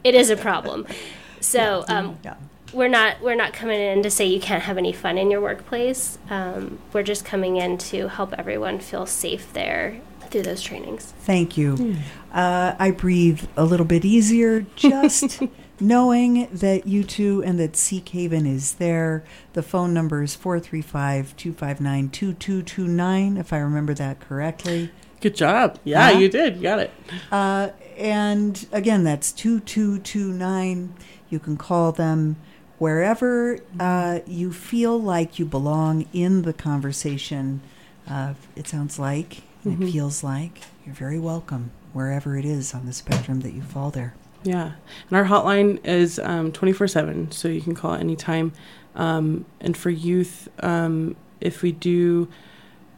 it 0.04 0.14
is 0.14 0.30
a 0.30 0.38
problem. 0.38 0.86
So 1.42 1.86
um, 1.88 2.18
yeah. 2.24 2.36
We're 2.76 2.90
not 2.90 3.22
we're 3.22 3.36
not 3.36 3.54
coming 3.54 3.80
in 3.80 4.04
to 4.04 4.12
say 4.12 4.26
you 4.26 4.40
can't 4.40 4.64
have 4.64 4.78
any 4.78 4.92
fun 4.92 5.18
in 5.18 5.32
your 5.32 5.42
workplace. 5.42 6.18
Um, 6.30 6.80
we're 6.94 7.04
just 7.04 7.24
coming 7.26 7.56
in 7.56 7.78
to 7.80 8.10
help 8.10 8.34
everyone 8.38 8.80
feel 8.80 9.06
safe 9.06 9.52
there 9.54 10.00
through 10.30 10.42
those 10.44 10.62
trainings. 10.62 11.14
Thank 11.22 11.58
you. 11.58 11.96
Uh, 12.34 12.76
I 12.78 12.92
breathe 12.92 13.46
a 13.56 13.64
little 13.64 13.86
bit 13.86 14.04
easier 14.04 14.62
just 14.76 15.42
knowing 15.80 16.48
that 16.52 16.86
you 16.88 17.04
two 17.06 17.42
and 17.44 17.58
that 17.60 17.74
Seekhaven 17.74 18.46
is 18.46 18.74
there. 18.76 19.24
The 19.54 19.64
phone 19.64 19.94
number 19.94 20.22
is 20.24 20.36
435 20.36 21.36
259 21.38 22.10
2229, 22.10 23.38
if 23.38 23.54
I 23.54 23.58
remember 23.60 23.94
that 23.94 24.20
correctly. 24.20 24.92
Good 25.22 25.36
job. 25.36 25.80
Yeah, 25.86 26.12
Huh? 26.12 26.20
you 26.20 26.28
did. 26.30 26.58
You 26.58 26.62
got 26.64 26.80
it. 26.80 26.92
Uh, 27.32 27.70
and 27.98 28.68
again, 28.74 29.04
that's 29.06 29.32
2229. 29.32 30.94
You 31.30 31.40
can 31.40 31.58
call 31.58 31.92
them 31.92 32.36
wherever 32.78 33.60
uh, 33.80 34.20
you 34.28 34.52
feel 34.52 35.00
like 35.02 35.40
you 35.40 35.46
belong 35.46 36.06
in 36.14 36.42
the 36.44 36.54
conversation. 36.54 37.62
Uh, 38.08 38.34
it 38.56 38.68
sounds 38.68 39.00
like, 39.00 39.42
Mhm. 39.66 39.82
it 39.88 39.92
feels 39.92 40.24
like, 40.24 40.62
you're 40.86 40.94
very 40.96 41.18
welcome 41.20 41.72
wherever 41.94 42.38
it 42.38 42.46
is 42.46 42.74
on 42.74 42.86
the 42.86 42.94
spectrum 42.94 43.40
that 43.42 43.54
you 43.54 43.62
fall 43.62 43.90
there. 43.90 44.14
Yeah. 44.44 44.74
And 45.10 45.18
our 45.18 45.26
hotline 45.26 45.84
is 45.86 46.20
um, 46.20 46.52
24 46.52 46.88
7, 46.88 47.32
so 47.32 47.48
you 47.48 47.62
can 47.62 47.74
call 47.74 47.94
anytime. 47.94 48.52
Um, 48.96 49.46
and 49.60 49.76
for 49.76 49.90
youth, 49.90 50.50
um, 50.60 51.16
if 51.42 51.62
we 51.64 51.72
do 51.72 52.28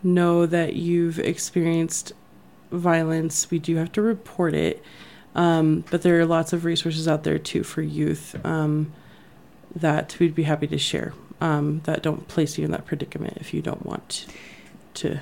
know 0.03 0.45
that 0.45 0.75
you've 0.75 1.19
experienced 1.19 2.11
violence, 2.71 3.49
we 3.49 3.59
do 3.59 3.77
have 3.77 3.91
to 3.93 4.01
report 4.01 4.53
it. 4.53 4.83
Um, 5.35 5.85
but 5.89 6.01
there 6.01 6.19
are 6.19 6.25
lots 6.25 6.51
of 6.51 6.65
resources 6.65 7.07
out 7.07 7.23
there 7.23 7.37
too 7.39 7.63
for 7.63 7.81
youth 7.81 8.35
um, 8.43 8.91
that 9.75 10.17
we'd 10.19 10.35
be 10.35 10.43
happy 10.43 10.67
to 10.67 10.77
share 10.77 11.13
um, 11.41 11.81
that 11.83 12.01
don't 12.01 12.27
place 12.27 12.57
you 12.57 12.65
in 12.65 12.71
that 12.71 12.85
predicament 12.85 13.37
if 13.39 13.53
you 13.53 13.61
don't 13.61 13.85
want 13.85 14.25
to 14.95 15.19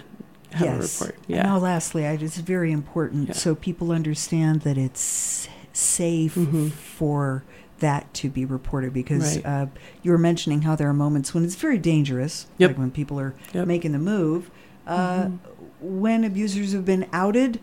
have 0.52 0.62
yes. 0.68 1.02
a 1.02 1.06
report. 1.06 1.20
Yeah. 1.28 1.44
now, 1.44 1.58
lastly, 1.58 2.06
I, 2.08 2.14
it's 2.14 2.38
very 2.38 2.72
important 2.72 3.28
Yeah. 3.30 3.34
so 3.34 3.56
people 3.56 3.92
understand 3.92 4.62
that 4.62 4.78
it's 4.78 5.50
safe 5.74 6.36
Mhm. 6.36 6.72
for 6.72 7.44
that 7.80 8.14
to 8.14 8.30
be 8.30 8.46
reported 8.46 8.94
because 8.94 9.36
Right. 9.38 9.46
uh, 9.46 9.66
you 10.02 10.12
were 10.12 10.18
mentioning 10.18 10.62
how 10.62 10.78
there 10.78 10.88
are 10.88 10.94
moments 10.94 11.34
when 11.34 11.44
it's 11.44 11.56
very 11.56 11.78
dangerous, 11.78 12.48
Yep. 12.58 12.70
like 12.72 12.78
when 12.78 12.92
people 12.92 13.20
are 13.20 13.34
Yep. 13.54 13.68
making 13.68 13.92
the 13.92 14.00
move. 14.00 14.50
Uh, 14.88 15.24
Mhm. 15.26 15.40
When 15.82 16.24
abusers 16.24 16.72
have 16.72 16.86
been 16.86 17.06
outed, 17.12 17.60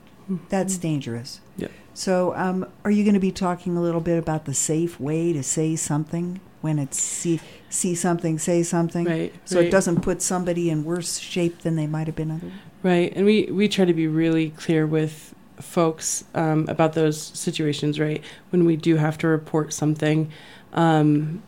that's 0.50 0.76
Mhm. 0.76 0.80
dangerous. 0.82 1.40
Yep. 1.56 1.70
So, 1.94 2.34
um, 2.36 2.66
are 2.84 2.90
you 2.90 3.04
going 3.04 3.14
to 3.14 3.20
be 3.20 3.32
talking 3.32 3.76
a 3.76 3.80
little 3.82 4.00
bit 4.02 4.18
about 4.18 4.44
the 4.44 4.52
safe 4.54 5.00
way 5.00 5.32
to 5.32 5.42
say 5.42 5.74
something? 5.76 6.40
When 6.62 6.78
it's 6.78 7.00
see 7.00 7.40
see 7.68 7.94
something, 7.94 8.38
say 8.38 8.62
something, 8.62 9.04
Right. 9.06 9.34
so 9.44 9.56
right. 9.58 9.66
it 9.66 9.70
doesn't 9.70 10.00
put 10.00 10.22
somebody 10.22 10.70
in 10.70 10.84
worse 10.84 11.18
shape 11.18 11.60
than 11.62 11.76
they 11.76 11.86
might 11.86 12.06
have 12.06 12.16
been 12.16 12.30
otherwise. 12.30 12.56
Right, 12.82 13.12
and 13.14 13.26
we 13.26 13.44
we 13.52 13.68
try 13.68 13.84
to 13.84 13.92
be 13.94 14.06
really 14.06 14.50
clear 14.50 14.86
with 14.86 15.34
folks 15.60 16.24
um, 16.34 16.66
about 16.68 16.94
those 16.94 17.20
situations, 17.20 18.00
right? 18.00 18.22
When 18.50 18.64
we 18.64 18.76
do 18.76 18.96
have 18.96 19.16
to 19.18 19.28
report 19.28 19.72
something, 19.72 20.30
um, 20.72 21.42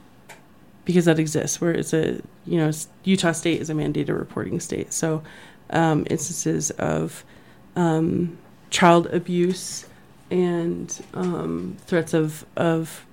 because 0.85 1.07
that 1.07 1.19
exists, 1.19 1.61
where 1.61 1.73
it's 1.73 1.93
a 1.93 2.21
you 2.47 2.59
know 2.59 2.71
Utah 3.05 3.33
State 3.33 3.61
is 3.61 3.71
a 3.71 3.75
mandated 3.75 4.17
reporting 4.19 4.61
state, 4.61 4.93
so 4.93 5.23
um, 5.71 6.07
instances 6.11 6.71
of 6.73 7.25
um, 7.77 8.39
child 8.71 9.07
abuse 9.09 9.87
and 10.31 11.05
um, 11.15 11.77
threats 11.87 12.15
of 12.15 12.45
of 12.57 13.05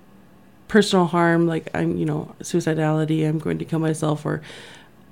personal 0.72 1.06
harm, 1.06 1.48
like 1.48 1.70
I'm 1.74 1.98
you 1.98 2.06
know 2.06 2.34
suicidality, 2.40 3.28
I'm 3.28 3.40
going 3.40 3.58
to 3.60 3.66
kill 3.66 3.80
myself, 3.80 4.26
or 4.26 4.42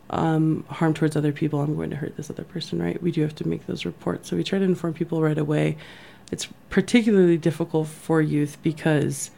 um, 0.10 0.64
harm 0.70 0.94
towards 0.94 1.18
other 1.18 1.34
people, 1.34 1.60
I'm 1.60 1.76
going 1.76 1.90
to 1.90 1.98
hurt 1.98 2.16
this 2.16 2.30
other 2.30 2.46
person, 2.46 2.82
right? 2.82 3.02
We 3.04 3.12
do 3.12 3.22
have 3.24 3.36
to 3.36 3.48
make 3.48 3.68
those 3.68 3.84
reports. 3.84 4.30
So 4.30 4.38
we 4.38 4.44
try 4.46 4.58
to 4.58 4.66
inform 4.66 4.94
people 4.94 5.22
right 5.22 5.38
away. 5.38 5.76
It's 6.32 6.48
particularly 6.70 7.38
difficult 7.38 7.90
for 7.90 8.22
youth 8.22 8.58
because 8.64 9.32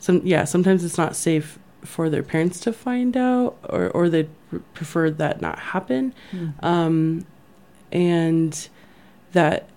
some 0.00 0.20
yeah, 0.24 0.42
sometimes 0.44 0.82
it's 0.84 0.98
not 0.98 1.14
safe 1.14 1.60
for 1.82 2.10
their 2.10 2.24
parents 2.24 2.58
to 2.60 2.72
find 2.72 3.16
out 3.16 3.56
or 3.68 3.90
or 3.90 4.08
they 4.08 4.28
prefer 4.74 5.08
that 5.08 5.40
not 5.40 5.58
happen. 5.60 6.12
Um, 6.64 7.24
and 7.92 8.68
that 9.32 9.68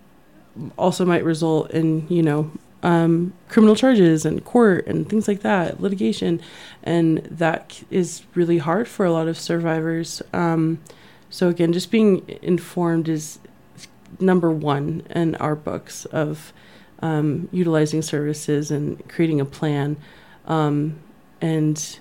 also 0.75 1.05
might 1.05 1.23
result 1.23 1.69
in, 1.69 2.07
you 2.09 2.23
know, 2.23 2.51
um, 2.83 3.33
criminal 3.47 3.75
charges 3.75 4.25
and 4.25 4.43
court 4.43 4.85
and 4.85 5.09
things 5.09 5.27
like 5.27 5.41
that, 5.41 5.81
litigation, 5.81 6.41
and 6.83 7.19
that 7.31 7.81
is 7.89 8.23
really 8.35 8.57
hard 8.57 8.87
for 8.87 9.05
a 9.05 9.11
lot 9.11 9.27
of 9.27 9.39
survivors. 9.39 10.21
Um, 10.33 10.79
so 11.29 11.47
again, 11.47 11.73
just 11.73 11.89
being 11.89 12.27
informed 12.41 13.07
is 13.09 13.39
number 14.19 14.51
one 14.51 15.03
in 15.09 15.35
our 15.35 15.55
books 15.55 16.05
of 16.05 16.53
um, 16.99 17.47
utilizing 17.51 18.01
services 18.01 18.69
and 18.69 19.07
creating 19.09 19.39
a 19.39 19.45
plan, 19.45 19.95
um, 20.45 20.99
and 21.41 21.99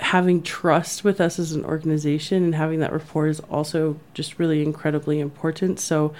having 0.00 0.42
trust 0.42 1.02
with 1.02 1.20
us 1.20 1.38
as 1.38 1.52
an 1.52 1.64
organization 1.64 2.44
and 2.44 2.54
having 2.54 2.80
that 2.80 2.92
rapport 2.92 3.26
is 3.26 3.40
also 3.40 3.98
just 4.14 4.38
really 4.38 4.62
incredibly 4.62 5.18
important. 5.18 5.80
So. 5.80 6.14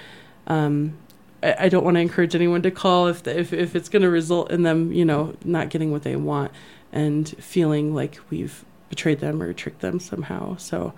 Um, 0.45 0.97
I, 1.43 1.57
I 1.61 1.69
don't 1.69 1.85
want 1.85 1.97
to 1.97 2.01
encourage 2.01 2.35
anyone 2.35 2.63
to 2.63 2.71
call 2.71 3.09
if 3.09 3.23
the, 3.23 3.39
if 3.39 3.53
if 3.53 3.75
it's 3.77 3.89
going 3.89 4.03
to 4.03 4.11
result 4.11 4.51
in 4.51 4.63
them, 4.63 4.93
you 4.93 5.05
know, 5.05 5.35
not 5.45 5.71
getting 5.71 5.91
what 5.93 6.03
they 6.03 6.17
want 6.17 6.53
and 6.93 7.29
feeling 7.39 7.95
like 7.95 8.19
we've 8.31 8.65
betrayed 8.91 9.21
them 9.21 9.43
or 9.43 9.53
tricked 9.53 9.81
them 9.81 9.99
somehow. 9.99 10.57
So, 10.57 10.93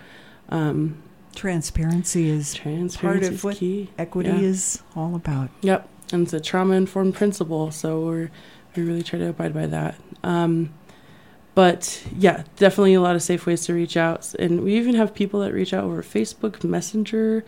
um, 0.49 1.03
Transparency 1.35 2.29
is 2.29 2.55
transparency 2.55 3.35
is 3.35 3.45
what 3.45 3.57
key. 3.57 3.91
equity 3.99 4.29
Yeah. 4.31 4.39
is 4.41 4.83
all 4.95 5.15
about. 5.17 5.51
Yep, 5.63 5.89
and 6.13 6.23
it's 6.23 6.33
a 6.33 6.41
trauma 6.41 6.75
informed 6.75 7.15
principle, 7.15 7.71
so 7.73 8.01
we're 8.07 8.31
we 8.77 8.83
really 8.83 9.03
try 9.03 9.19
to 9.19 9.29
abide 9.29 9.53
by 9.55 9.67
that. 9.67 9.97
Um, 10.23 10.73
but 11.55 12.03
yeah, 12.17 12.43
definitely 12.57 12.95
a 12.95 13.01
lot 13.01 13.15
of 13.15 13.23
safe 13.23 13.47
ways 13.47 13.65
to 13.67 13.75
reach 13.75 13.97
out, 13.97 14.35
and 14.39 14.63
we 14.65 14.77
even 14.77 14.95
have 14.97 15.15
people 15.15 15.41
that 15.41 15.53
reach 15.53 15.73
out 15.73 15.85
over 15.85 16.03
Facebook 16.03 16.63
Messenger. 16.65 17.45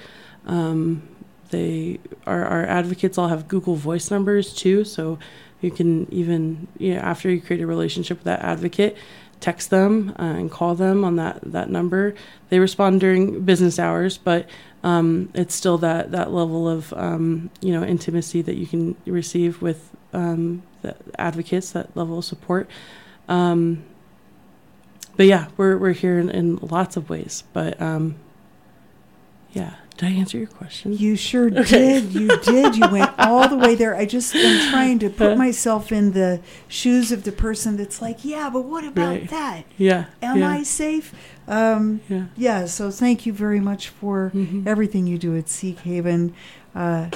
Um, 0.47 1.03
they 1.51 2.01
our 2.27 2.45
our 2.45 2.65
advocates 2.65 3.19
all 3.19 3.29
have 3.29 3.49
Google 3.49 3.77
Voice 3.77 4.11
numbers 4.11 4.53
too, 4.55 4.85
so 4.85 5.19
you 5.61 5.71
can 5.71 6.11
even 6.13 6.69
you 6.79 6.95
know 6.95 7.01
after 7.01 7.31
you 7.31 7.41
create 7.41 7.63
a 7.63 7.67
relationship 7.67 8.19
with 8.19 8.25
that 8.25 8.41
advocate, 8.41 8.97
text 9.41 9.71
them 9.71 10.15
uh, 10.19 10.23
and 10.23 10.51
call 10.51 10.75
them 10.75 11.05
on 11.05 11.17
that 11.17 11.41
that 11.53 11.71
number. 11.71 12.15
They 12.49 12.59
respond 12.59 13.01
during 13.01 13.43
business 13.43 13.79
hours, 13.79 14.19
but 14.19 14.49
um, 14.83 15.31
it's 15.35 15.55
still 15.55 15.79
that 15.79 16.13
that 16.13 16.33
level 16.33 16.69
of 16.69 16.93
um, 16.95 17.51
you 17.61 17.73
know 17.73 17.85
intimacy 17.85 18.43
that 18.43 18.57
you 18.57 18.67
can 18.67 18.97
receive 19.07 19.63
with 19.63 19.91
um, 20.13 20.63
the 20.83 20.95
advocates, 21.19 21.73
that 21.73 21.97
level 21.97 22.19
of 22.19 22.25
support. 22.25 22.69
Um, 23.29 23.85
but 25.17 25.27
yeah, 25.27 25.49
we're 25.57 25.77
we're 25.79 25.93
here 25.93 26.19
in, 26.19 26.31
in 26.31 26.57
lots 26.57 26.97
of 26.97 27.11
ways. 27.11 27.43
But 27.53 27.81
um, 27.81 28.17
yeah, 29.53 29.75
did 29.97 30.09
I 30.09 30.13
answer 30.13 30.37
your 30.39 30.47
question? 30.49 30.93
You 30.93 31.17
sure 31.17 31.47
Okay. 31.49 32.01
did. 32.01 32.13
You 32.13 32.37
did. 32.43 32.77
You 32.77 32.89
went 32.91 33.11
all 33.19 33.49
the 33.49 33.57
way 33.57 33.75
there. 33.75 33.97
I 33.97 34.05
just 34.05 34.35
am 34.35 34.71
trying 34.71 34.99
to 35.01 35.09
put 35.11 35.37
myself 35.39 35.91
in 35.91 36.13
the 36.13 36.41
shoes 36.69 37.11
of 37.13 37.25
the 37.25 37.33
person 37.33 37.77
that's 37.77 38.03
like, 38.03 38.25
yeah, 38.25 38.51
but 38.53 38.63
what 38.63 38.85
about 38.85 39.09
Right. 39.09 39.31
that? 39.31 39.65
Yeah. 39.79 40.07
Am 40.23 40.39
yeah, 40.39 40.51
I 40.51 40.63
safe? 40.63 41.15
Um, 41.49 42.01
Yeah. 42.09 42.25
yeah. 42.37 42.65
So 42.67 42.91
thank 42.91 43.25
you 43.27 43.33
very 43.33 43.61
much 43.61 43.89
for 43.89 44.31
Mhm. 44.35 44.67
everything 44.67 45.07
you 45.07 45.17
do 45.19 45.37
at 45.37 45.47
Seekhaven. 45.47 46.33
Uh, 46.75 47.07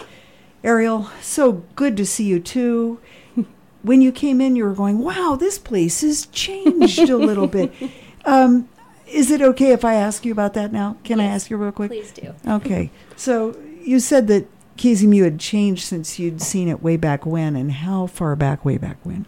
Ariel, 0.64 1.08
so 1.20 1.62
good 1.76 1.96
to 1.96 2.06
see 2.06 2.24
you 2.24 2.40
too. 2.40 2.98
When 3.82 4.02
you 4.02 4.12
came 4.12 4.42
in, 4.42 4.56
you 4.56 4.64
were 4.64 4.74
going, 4.74 4.98
wow, 4.98 5.36
this 5.40 5.58
place 5.58 6.02
has 6.02 6.26
changed 6.26 6.98
a 7.08 7.16
little 7.16 7.46
bit. 7.46 7.72
Um, 8.26 8.68
is 9.10 9.30
it 9.30 9.42
okay 9.42 9.72
if 9.72 9.84
I 9.84 9.94
ask 9.94 10.24
you 10.24 10.32
about 10.32 10.54
that 10.54 10.72
now? 10.72 10.96
Can 11.04 11.20
I 11.20 11.24
ask 11.24 11.50
you 11.50 11.56
real 11.56 11.72
quick? 11.72 11.90
Please 11.90 12.12
do. 12.12 12.34
Okay. 12.46 12.90
So 13.16 13.56
you 13.82 14.00
said 14.00 14.26
that 14.28 14.46
KZMU 14.76 15.24
had 15.24 15.38
changed 15.38 15.82
since 15.84 16.18
you'd 16.18 16.40
seen 16.40 16.68
it 16.68 16.82
way 16.82 16.96
back 16.96 17.26
when, 17.26 17.56
and 17.56 17.70
how 17.72 18.06
far 18.06 18.34
back, 18.36 18.64
way 18.64 18.78
back 18.78 18.96
when? 19.02 19.26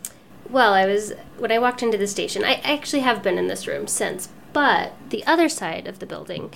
Well, 0.49 0.73
I 0.73 0.87
was 0.87 1.13
when 1.39 1.51
I 1.53 1.59
walked 1.59 1.83
into 1.83 1.99
the 1.99 2.07
station. 2.07 2.45
I 2.45 2.55
actually 2.65 3.01
have 3.01 3.23
been 3.23 3.39
in 3.39 3.49
this 3.49 3.67
room 3.67 3.87
since, 3.87 4.29
but 4.53 4.93
the 5.11 5.25
other 5.27 5.49
side 5.49 5.87
of 5.87 5.99
the 5.99 6.07
building, 6.07 6.53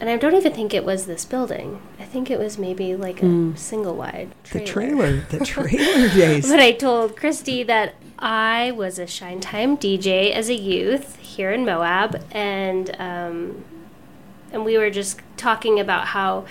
and 0.00 0.08
I 0.10 0.16
don't 0.16 0.34
even 0.34 0.52
think 0.52 0.74
it 0.74 0.84
was 0.84 1.06
this 1.06 1.24
building. 1.24 1.80
I 1.98 2.04
think 2.04 2.30
it 2.30 2.38
was 2.38 2.58
maybe 2.58 2.96
like 2.96 3.22
a 3.22 3.26
Mm. 3.26 3.58
single 3.58 3.94
wide 3.94 4.34
trailer. 4.44 4.64
The 4.66 4.72
trailer. 4.72 5.20
trailer, 5.20 5.38
the 5.38 5.44
trailer 5.78 6.08
days. 6.08 6.48
But 6.48 6.60
I 6.60 6.72
told 6.72 7.16
Christy 7.16 7.62
that 7.64 7.94
I 8.20 8.72
was 8.72 8.98
a 8.98 9.06
Shine 9.06 9.40
Time 9.40 9.78
DJ 9.78 10.32
as 10.32 10.50
a 10.50 10.54
youth 10.54 11.16
here 11.16 11.50
in 11.50 11.64
Moab, 11.64 12.22
and 12.30 12.94
um, 12.98 13.64
and 14.52 14.64
we 14.64 14.76
were 14.76 14.90
just 14.90 15.20
talking 15.38 15.80
about 15.80 16.08
how 16.08 16.44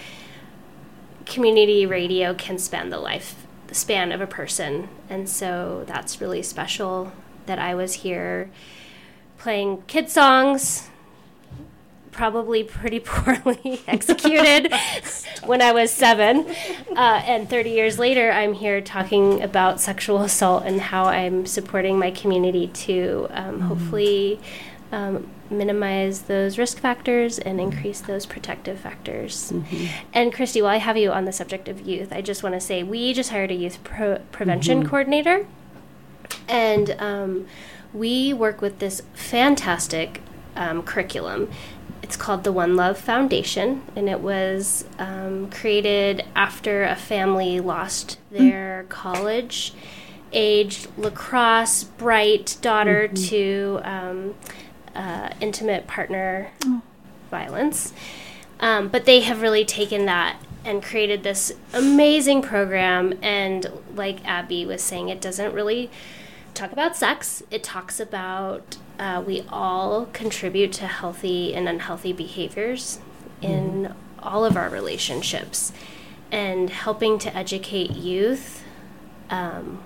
community 1.25 1.85
radio 1.85 2.33
can 2.33 2.57
span 2.57 2.89
the 2.89 2.97
life 2.97 3.45
span 3.71 4.11
of 4.11 4.19
a 4.19 4.27
person, 4.27 4.89
and 5.09 5.29
so 5.29 5.83
that's 5.85 6.19
really 6.19 6.41
special 6.41 7.11
that 7.45 7.59
I 7.59 7.75
was 7.75 7.93
here 7.93 8.49
playing 9.37 9.83
kid 9.83 10.09
songs. 10.09 10.89
Probably 12.11 12.63
pretty 12.63 12.99
poorly 13.05 13.81
executed 13.87 14.73
when 15.45 15.61
I 15.61 15.71
was 15.71 15.91
seven. 15.91 16.45
Uh, 16.95 17.21
and 17.25 17.49
30 17.49 17.69
years 17.69 17.99
later, 17.99 18.31
I'm 18.31 18.53
here 18.53 18.81
talking 18.81 19.41
about 19.41 19.79
sexual 19.79 20.21
assault 20.21 20.63
and 20.65 20.81
how 20.81 21.05
I'm 21.05 21.45
supporting 21.45 21.97
my 21.99 22.11
community 22.11 22.67
to 22.67 23.27
um, 23.31 23.61
hopefully 23.61 24.39
um, 24.91 25.29
minimize 25.49 26.23
those 26.23 26.57
risk 26.57 26.79
factors 26.79 27.39
and 27.39 27.59
increase 27.59 28.01
those 28.01 28.25
protective 28.25 28.79
factors. 28.79 29.53
And 30.13 30.33
Christy, 30.33 30.61
while 30.61 30.71
I 30.71 30.77
have 30.77 30.97
you 30.97 31.11
on 31.11 31.25
the 31.25 31.31
subject 31.31 31.67
of 31.67 31.81
youth, 31.81 32.11
I 32.11 32.21
just 32.21 32.43
want 32.43 32.55
to 32.55 32.61
say 32.61 32.83
we 32.83 33.13
just 33.13 33.29
hired 33.29 33.51
a 33.51 33.55
youth 33.55 33.83
pro- 33.83 34.19
prevention 34.31 34.87
coordinator, 34.87 35.47
and 36.47 36.95
um, 36.99 37.47
we 37.93 38.33
work 38.33 38.61
with 38.61 38.79
this 38.79 39.01
fantastic 39.13 40.21
um, 40.55 40.83
curriculum. 40.83 41.49
It's 42.09 42.17
called 42.17 42.43
the 42.43 42.51
One 42.51 42.75
Love 42.75 42.97
Foundation, 42.97 43.83
and 43.95 44.09
it 44.09 44.19
was 44.19 44.83
um, 44.97 45.47
created 45.51 46.25
after 46.35 46.83
a 46.83 46.95
family 46.95 47.59
lost 47.59 48.17
their 48.31 48.87
college 48.89 49.75
aged 50.33 50.87
lacrosse 50.97 51.83
bright 51.83 52.57
daughter 52.63 53.07
to 53.07 53.79
um, 53.83 54.33
uh, 54.95 55.29
intimate 55.39 55.85
partner 55.85 56.49
violence. 57.29 57.93
Um, 58.59 58.87
but 58.87 59.05
they 59.05 59.19
have 59.19 59.43
really 59.43 59.63
taken 59.63 60.07
that 60.07 60.41
and 60.65 60.81
created 60.81 61.21
this 61.21 61.51
amazing 61.73 62.41
program. 62.41 63.19
And 63.21 63.71
like 63.93 64.25
Abi 64.25 64.65
was 64.65 64.81
saying, 64.81 65.09
it 65.09 65.21
doesn't 65.21 65.53
really 65.53 65.91
talk 66.59 66.71
about 66.73 66.95
sex, 66.95 67.41
it 67.49 67.63
talks 67.63 67.99
about 67.99 68.77
uh, 68.99 69.23
we 69.25 69.43
all 69.49 70.07
contribute 70.07 70.73
to 70.73 70.87
healthy 70.87 71.53
and 71.53 71.69
unhealthy 71.69 72.11
behaviors 72.11 72.99
in 73.41 73.93
all 74.19 74.43
of 74.43 74.57
our 74.57 74.69
relationships. 74.69 75.71
And 76.31 76.69
helping 76.69 77.17
to 77.19 77.35
educate 77.35 77.91
youth 77.91 78.63
um, 79.29 79.83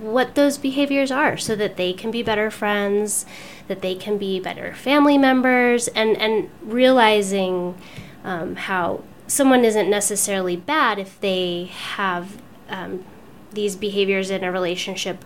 what 0.00 0.34
those 0.34 0.58
behaviors 0.58 1.10
are 1.10 1.36
so 1.36 1.56
that 1.56 1.76
they 1.76 1.92
can 1.92 2.10
be 2.10 2.22
better 2.22 2.50
friends, 2.50 3.24
that 3.68 3.80
they 3.80 3.94
can 3.94 4.18
be 4.18 4.38
better 4.38 4.74
family 4.74 5.16
members, 5.16 5.88
and, 5.88 6.16
and 6.18 6.50
realizing 6.60 7.80
um, 8.24 8.56
how 8.56 9.02
someone 9.26 9.64
isn't 9.64 9.88
necessarily 9.88 10.56
bad 10.56 10.98
if 10.98 11.18
they 11.20 11.64
have 11.64 12.42
um, 12.68 13.04
these 13.52 13.76
behaviors 13.76 14.30
in 14.30 14.44
a 14.44 14.52
relationship 14.52 15.24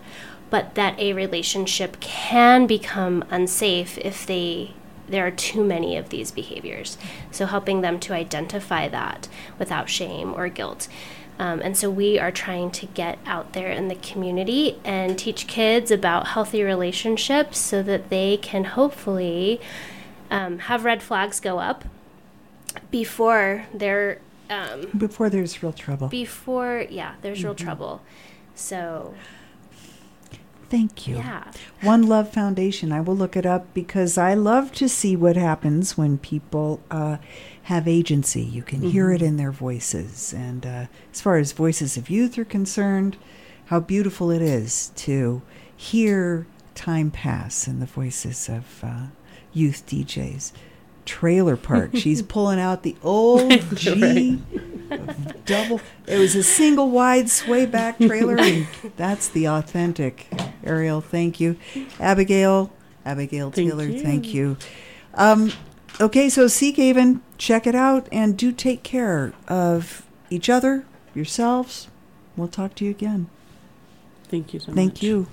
but 0.52 0.74
that 0.74 0.98
a 1.00 1.14
relationship 1.14 1.98
can 2.00 2.66
become 2.66 3.24
unsafe 3.30 3.96
if 3.98 4.26
they 4.26 4.74
there 5.08 5.26
are 5.26 5.30
too 5.32 5.64
many 5.64 5.96
of 5.96 6.08
these 6.10 6.30
behaviors. 6.30 6.96
So 7.30 7.46
helping 7.46 7.80
them 7.80 7.98
to 8.00 8.14
identify 8.14 8.88
that 8.88 9.28
without 9.58 9.88
shame 9.90 10.32
or 10.34 10.48
guilt. 10.48 10.88
Um, 11.38 11.60
and 11.60 11.76
so 11.76 11.90
we 11.90 12.18
are 12.18 12.30
trying 12.30 12.70
to 12.72 12.86
get 12.86 13.18
out 13.26 13.52
there 13.52 13.70
in 13.70 13.88
the 13.88 13.94
community 13.96 14.78
and 14.84 15.18
teach 15.18 15.46
kids 15.46 15.90
about 15.90 16.28
healthy 16.28 16.62
relationships 16.62 17.58
so 17.58 17.82
that 17.82 18.08
they 18.10 18.36
can 18.36 18.64
hopefully 18.64 19.60
um, 20.30 20.60
have 20.60 20.84
red 20.84 21.02
flags 21.02 21.40
go 21.40 21.58
up 21.58 21.84
before 22.90 23.66
they're 23.74 24.18
um, 24.50 24.86
before 24.96 25.30
there's 25.30 25.62
real 25.62 25.72
trouble. 25.72 26.08
before 26.08 26.84
yeah 26.90 27.14
there's 27.22 27.38
Mm-hmm. 27.38 27.46
real 27.48 27.54
trouble 27.54 28.02
so 28.54 29.14
Thank 30.72 31.06
you. 31.06 31.16
yeah 31.16 31.44
One 31.82 32.02
Love 32.08 32.28
Foundation. 32.32 32.92
I 32.92 33.00
will 33.02 33.14
look 33.22 33.36
it 33.36 33.44
up 33.46 33.64
because 33.74 34.16
I 34.16 34.32
love 34.34 34.72
to 34.80 34.88
see 34.88 35.14
what 35.16 35.36
happens 35.36 35.98
when 35.98 36.16
people 36.16 36.80
uh, 36.90 37.18
have 37.64 37.86
agency. 37.86 38.42
You 38.42 38.62
can 38.62 38.80
hear 38.82 39.06
Mm-hmm. 39.08 39.16
it 39.16 39.22
in 39.28 39.36
their 39.36 39.52
voices. 39.52 40.32
And 40.32 40.64
uh, 40.64 40.86
as 41.12 41.20
far 41.20 41.36
as 41.36 41.52
voices 41.52 41.96
of 41.98 42.08
youth 42.08 42.38
are 42.38 42.44
concerned, 42.58 43.16
how 43.66 43.80
beautiful 43.80 44.30
it 44.30 44.40
is 44.42 44.92
to 45.06 45.42
hear 45.76 46.46
time 46.74 47.10
pass 47.10 47.68
in 47.68 47.80
the 47.80 47.86
voices 47.86 48.48
of 48.48 48.64
uh, 48.82 49.06
youth 49.52 49.84
DJs. 49.86 50.52
Trailer 51.04 51.56
Park. 51.56 51.90
She's 51.94 52.22
pulling 52.34 52.60
out 52.60 52.82
the 52.82 52.96
old 53.02 53.50
G 53.74 54.40
double. 55.44 55.80
It 56.06 56.18
was 56.18 56.34
a 56.34 56.42
single 56.42 56.90
wide 56.90 57.30
sway 57.30 57.66
back 57.66 57.98
trailer, 57.98 58.38
and 58.38 58.66
that's 58.96 59.28
the 59.28 59.48
authentic. 59.48 60.26
Ariel, 60.64 61.00
thank 61.00 61.40
you. 61.40 61.56
Abigail, 62.00 62.72
Abigail 63.04 63.50
Thank 63.50 63.70
Taylor, 63.70 63.84
you. 63.84 64.00
thank 64.00 64.34
you. 64.34 64.56
Um, 65.14 65.52
okay, 66.00 66.28
so 66.28 66.46
Seekhaven. 66.46 67.20
check 67.38 67.66
it 67.66 67.74
out, 67.74 68.08
and 68.12 68.36
do 68.36 68.52
take 68.52 68.82
care 68.82 69.32
of 69.48 70.06
each 70.30 70.48
other, 70.48 70.84
yourselves. 71.14 71.88
We'll 72.36 72.48
talk 72.48 72.74
to 72.76 72.84
you 72.84 72.90
again. 72.90 73.28
Thank 74.24 74.54
you 74.54 74.60
so 74.60 74.68
much. 74.68 74.76
Thank 74.76 75.02
you. 75.02 75.26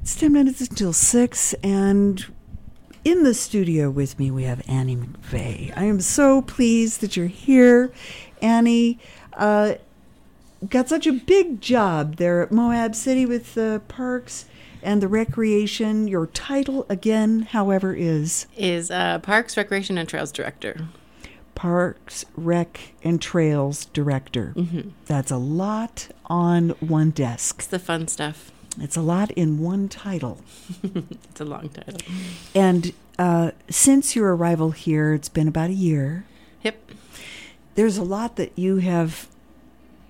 It's 0.00 0.16
10 0.16 0.32
minutes 0.32 0.60
until 0.62 0.92
6, 0.92 1.54
and 1.62 2.24
in 3.08 3.22
the 3.22 3.32
studio 3.32 3.88
with 3.88 4.18
me 4.18 4.30
we 4.30 4.42
have 4.42 4.62
Annie 4.68 4.94
McVay. 4.94 5.72
I 5.74 5.84
am 5.84 5.98
so 5.98 6.42
pleased 6.42 7.00
that 7.00 7.16
you're 7.16 7.26
here. 7.26 7.90
Annie 8.42 8.98
uh, 9.32 9.74
got 10.68 10.90
such 10.90 11.06
a 11.06 11.12
big 11.12 11.62
job 11.62 12.16
there 12.16 12.42
at 12.42 12.52
Moab 12.52 12.94
City 12.94 13.24
with 13.24 13.54
the 13.54 13.80
parks 13.88 14.44
and 14.82 15.02
the 15.02 15.08
recreation. 15.08 16.06
Your 16.06 16.26
title, 16.26 16.84
again, 16.90 17.48
however, 17.50 17.94
is 17.94 18.46
is 18.58 18.90
uh, 18.90 19.20
Parks, 19.20 19.56
Recreation, 19.56 19.96
and 19.96 20.06
Trails 20.06 20.30
Director. 20.30 20.88
Parks, 21.54 22.26
Rec, 22.36 22.92
and 23.02 23.22
Trails 23.22 23.86
Director. 23.86 24.52
Mm-hmm. 24.54 24.90
That's 25.06 25.30
a 25.30 25.38
lot 25.38 26.08
on 26.26 26.70
one 26.80 27.08
desk. 27.10 27.56
It's 27.60 27.66
the 27.68 27.78
fun 27.78 28.06
stuff. 28.06 28.52
It's 28.80 28.96
a 28.96 29.00
lot 29.00 29.30
in 29.32 29.58
one 29.58 29.88
title. 29.88 30.40
It's 31.30 31.40
a 31.40 31.44
long 31.44 31.68
title. 31.68 32.00
And 32.54 32.92
uh, 33.18 33.52
since 33.68 34.16
your 34.16 34.34
arrival 34.34 34.72
here, 34.72 35.14
it's 35.14 35.28
been 35.28 35.48
about 35.48 35.70
a 35.70 35.74
year. 35.74 36.24
Yep. 36.62 36.90
There's 37.74 37.96
a 37.96 38.02
lot 38.02 38.36
that 38.36 38.52
you 38.56 38.78
have 38.78 39.28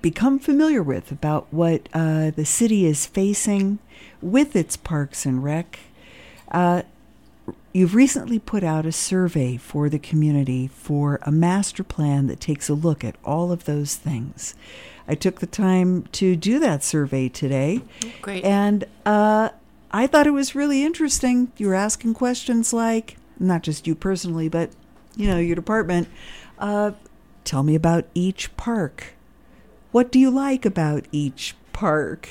become 0.01 0.39
familiar 0.39 0.83
with 0.83 1.11
about 1.13 1.47
what 1.51 1.89
uh, 1.93 2.31
the 2.31 2.45
city 2.45 2.87
is 2.87 3.05
facing 3.07 3.79
with 4.23 4.57
its 4.57 4.77
parks 4.77 5.27
and 5.27 5.43
rec. 5.43 5.79
Uh, 6.51 6.83
you've 7.73 7.95
recently 7.95 8.39
put 8.39 8.65
out 8.65 8.87
a 8.87 8.93
survey 8.93 9.57
for 9.57 9.89
the 9.89 9.99
community 9.99 10.69
for 10.69 11.19
a 11.23 11.33
master 11.33 11.85
plan 11.85 12.27
that 12.29 12.41
takes 12.41 12.69
a 12.69 12.75
look 12.75 13.05
at 13.05 13.17
all 13.25 13.53
of 13.53 13.65
those 13.65 13.97
things. 13.97 14.55
I 15.09 15.15
took 15.15 15.41
the 15.41 15.47
time 15.47 16.03
to 16.13 16.37
do 16.37 16.59
that 16.59 16.85
survey 16.85 17.29
today. 17.31 17.81
Great. 18.21 18.45
And 18.45 18.85
uh, 19.07 19.49
I 19.91 20.07
thought 20.07 20.27
it 20.27 20.33
was 20.33 20.55
really 20.55 20.85
interesting. 20.85 21.51
You 21.57 21.69
were 21.69 21.75
asking 21.75 22.15
questions 22.15 22.73
like, 22.75 23.17
not 23.41 23.63
just 23.63 23.87
you 23.87 23.95
personally, 23.95 24.49
but 24.49 24.71
you 25.17 25.27
know 25.27 25.39
your 25.39 25.57
department. 25.57 26.09
Uh, 26.59 26.93
tell 27.45 27.63
me 27.63 27.75
about 27.75 28.05
each 28.15 28.55
park. 28.57 29.15
What 29.91 30.13
do 30.13 30.19
you 30.19 30.31
like 30.31 30.67
about 30.67 31.07
each 31.11 31.57
park? 31.73 32.29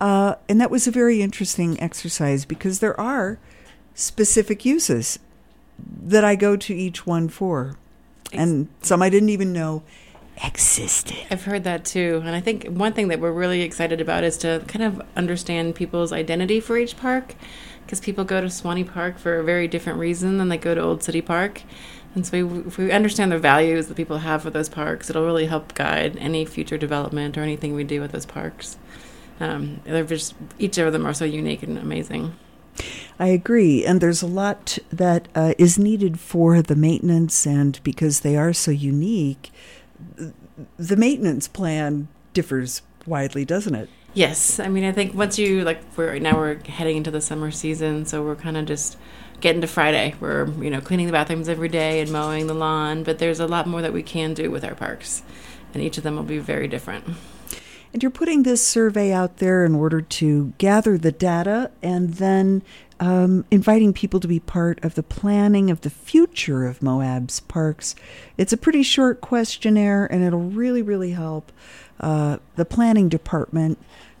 Uh, 0.00 0.34
and 0.48 0.60
that 0.60 0.70
was 0.70 0.86
a 0.86 0.90
very 0.90 1.22
interesting 1.22 1.80
exercise 1.80 2.44
because 2.44 2.80
there 2.80 2.98
are 3.00 3.38
specific 3.94 4.64
uses 4.64 5.18
that 5.78 6.24
I 6.24 6.36
go 6.36 6.56
to 6.56 6.74
each 6.74 7.06
one 7.06 7.28
for, 7.28 7.76
and 8.32 8.68
some 8.82 9.02
I 9.02 9.08
didn't 9.08 9.30
even 9.30 9.52
know 9.52 9.82
existed. 10.42 11.16
I've 11.30 11.44
heard 11.44 11.64
that 11.64 11.84
too. 11.84 12.22
And 12.24 12.34
I 12.34 12.40
think 12.40 12.66
one 12.66 12.92
thing 12.92 13.08
that 13.08 13.20
we're 13.20 13.32
really 13.32 13.62
excited 13.62 14.00
about 14.00 14.24
is 14.24 14.36
to 14.38 14.62
kind 14.66 14.84
of 14.84 15.02
understand 15.16 15.74
people's 15.74 16.12
identity 16.12 16.60
for 16.60 16.78
each 16.78 16.96
park. 16.96 17.34
Because 17.84 18.00
people 18.00 18.24
go 18.24 18.40
to 18.40 18.48
Swanny 18.48 18.84
Park 18.84 19.18
for 19.18 19.38
a 19.38 19.44
very 19.44 19.66
different 19.66 19.98
reason 19.98 20.38
than 20.38 20.48
they 20.48 20.58
go 20.58 20.76
to 20.76 20.80
Old 20.80 21.02
City 21.02 21.20
Park. 21.20 21.62
And 22.14 22.26
so 22.26 22.46
we, 22.46 22.60
if 22.60 22.78
we 22.78 22.92
understand 22.92 23.32
the 23.32 23.38
values 23.38 23.88
that 23.88 23.96
people 23.96 24.18
have 24.18 24.42
for 24.42 24.50
those 24.50 24.68
parks, 24.68 25.10
it'll 25.10 25.24
really 25.24 25.46
help 25.46 25.74
guide 25.74 26.16
any 26.18 26.44
future 26.44 26.78
development 26.78 27.36
or 27.36 27.42
anything 27.42 27.74
we 27.74 27.82
do 27.82 28.00
with 28.00 28.12
those 28.12 28.26
parks. 28.26 28.78
Um, 29.40 29.80
they're 29.84 30.04
just 30.04 30.34
each 30.58 30.78
of 30.78 30.92
them 30.92 31.06
are 31.06 31.14
so 31.14 31.24
unique 31.24 31.62
and 31.62 31.78
amazing. 31.78 32.34
I 33.18 33.28
agree. 33.28 33.84
And 33.84 34.00
there's 34.00 34.22
a 34.22 34.26
lot 34.26 34.78
that 34.90 35.28
uh, 35.34 35.54
is 35.58 35.78
needed 35.78 36.18
for 36.18 36.62
the 36.62 36.76
maintenance, 36.76 37.46
and 37.46 37.80
because 37.82 38.20
they 38.20 38.36
are 38.36 38.52
so 38.52 38.70
unique, 38.70 39.50
the 40.76 40.96
maintenance 40.96 41.48
plan 41.48 42.08
differs 42.32 42.82
widely, 43.06 43.44
doesn't 43.44 43.74
it? 43.74 43.88
Yes, 44.12 44.58
I 44.58 44.68
mean 44.68 44.84
I 44.84 44.92
think 44.92 45.14
once 45.14 45.38
you 45.38 45.62
like 45.62 45.80
we're 45.96 46.18
now 46.18 46.36
we're 46.36 46.58
heading 46.64 46.96
into 46.96 47.10
the 47.10 47.20
summer 47.20 47.50
season, 47.50 48.06
so 48.06 48.24
we're 48.24 48.36
kind 48.36 48.56
of 48.56 48.66
just 48.66 48.96
getting 49.40 49.60
to 49.60 49.66
Friday. 49.66 50.14
We're 50.20 50.48
you 50.62 50.70
know 50.70 50.80
cleaning 50.80 51.06
the 51.06 51.12
bathrooms 51.12 51.48
every 51.48 51.68
day 51.68 52.00
and 52.00 52.10
mowing 52.10 52.46
the 52.46 52.54
lawn, 52.54 53.04
but 53.04 53.18
there's 53.18 53.40
a 53.40 53.46
lot 53.46 53.66
more 53.66 53.82
that 53.82 53.92
we 53.92 54.02
can 54.02 54.34
do 54.34 54.50
with 54.50 54.64
our 54.64 54.74
parks, 54.74 55.22
and 55.72 55.82
each 55.82 55.96
of 55.96 56.04
them 56.04 56.16
will 56.16 56.24
be 56.24 56.38
very 56.38 56.66
different. 56.66 57.04
And 57.92 58.02
you're 58.02 58.10
putting 58.10 58.44
this 58.44 58.64
survey 58.64 59.12
out 59.12 59.38
there 59.38 59.64
in 59.64 59.74
order 59.74 60.00
to 60.00 60.52
gather 60.58 60.96
the 60.96 61.10
data 61.10 61.72
and 61.82 62.14
then 62.14 62.62
um, 63.00 63.46
inviting 63.50 63.94
people 63.94 64.20
to 64.20 64.28
be 64.28 64.38
part 64.38 64.82
of 64.84 64.94
the 64.94 65.02
planning 65.02 65.70
of 65.70 65.80
the 65.80 65.90
future 65.90 66.66
of 66.66 66.82
Moab's 66.82 67.40
parks. 67.40 67.96
It's 68.36 68.52
a 68.52 68.58
pretty 68.58 68.82
short 68.82 69.22
questionnaire, 69.22 70.04
and 70.04 70.22
it'll 70.22 70.38
really, 70.38 70.82
really 70.82 71.12
help 71.12 71.50
uh, 71.98 72.36
the 72.56 72.66
planning 72.66 73.08
department 73.08 73.78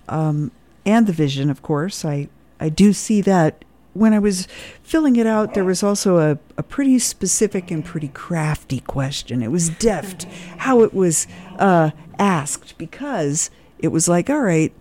um, 0.08 0.50
and 0.86 1.06
the 1.06 1.12
vision, 1.12 1.50
of 1.50 1.62
course. 1.62 2.04
I, 2.04 2.28
I 2.58 2.70
do 2.70 2.92
see 2.92 3.20
that. 3.20 3.64
When 3.92 4.14
I 4.14 4.20
was 4.20 4.46
filling 4.84 5.16
it 5.16 5.26
out, 5.26 5.54
there 5.54 5.64
was 5.64 5.82
also 5.82 6.18
a, 6.18 6.38
a 6.56 6.62
pretty 6.62 7.00
specific 7.00 7.72
and 7.72 7.84
pretty 7.84 8.08
crafty 8.08 8.80
question. 8.80 9.42
It 9.42 9.50
was 9.50 9.68
deft 9.68 10.24
how 10.58 10.82
it 10.82 10.94
was 10.94 11.26
uh, 11.58 11.90
asked 12.16 12.78
because 12.78 13.50
it 13.80 13.88
was 13.88 14.08
like, 14.08 14.30
all 14.30 14.42
right, 14.42 14.72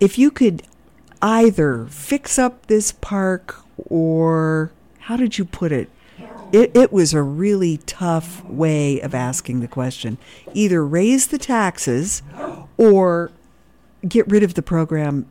if 0.00 0.18
you 0.18 0.32
could 0.32 0.64
either 1.24 1.86
fix 1.86 2.38
up 2.38 2.66
this 2.66 2.92
park 2.92 3.56
or 3.88 4.70
how 5.00 5.16
did 5.16 5.38
you 5.38 5.44
put 5.44 5.72
it? 5.72 5.88
It, 6.52 6.76
it 6.76 6.92
was 6.92 7.14
a 7.14 7.22
really 7.22 7.78
tough 7.78 8.44
way 8.44 9.00
of 9.00 9.14
asking 9.14 9.60
the 9.60 9.66
question. 9.66 10.18
Either 10.52 10.86
raise 10.86 11.26
the 11.26 11.38
taxes 11.38 12.22
or 12.76 13.32
get 14.06 14.28
rid 14.30 14.42
of 14.42 14.54
the 14.54 14.62
program 14.62 15.26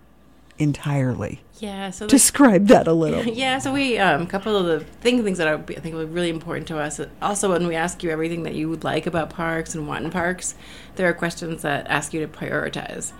entirely. 0.57 1.41
Yeah, 1.59 1.91
so 1.91 2.07
Describe 2.07 2.67
that 2.67 2.87
a 2.87 2.93
little. 2.93 3.23
yeah, 3.33 3.59
so 3.59 3.71
we 3.71 3.97
um, 3.99 4.23
a 4.23 4.25
couple 4.25 4.57
of 4.57 4.65
the 4.65 4.79
thing, 4.79 5.23
things 5.23 5.37
that 5.37 5.47
are, 5.47 5.63
I 5.69 5.79
think 5.79 5.95
are 5.95 6.05
really 6.05 6.29
important 6.29 6.67
to 6.69 6.79
us. 6.79 6.99
Also, 7.21 7.51
when 7.51 7.67
we 7.67 7.75
ask 7.75 8.03
you 8.03 8.09
everything 8.09 8.43
that 8.43 8.55
you 8.55 8.67
would 8.67 8.83
like 8.83 9.05
about 9.05 9.29
parks 9.29 9.75
and 9.75 9.87
want 9.87 10.03
in 10.03 10.11
parks, 10.11 10.55
there 10.95 11.07
are 11.07 11.13
questions 11.13 11.61
that 11.61 11.87
ask 11.87 12.13
you 12.13 12.19
to 12.19 12.27
prioritize. 12.27 13.13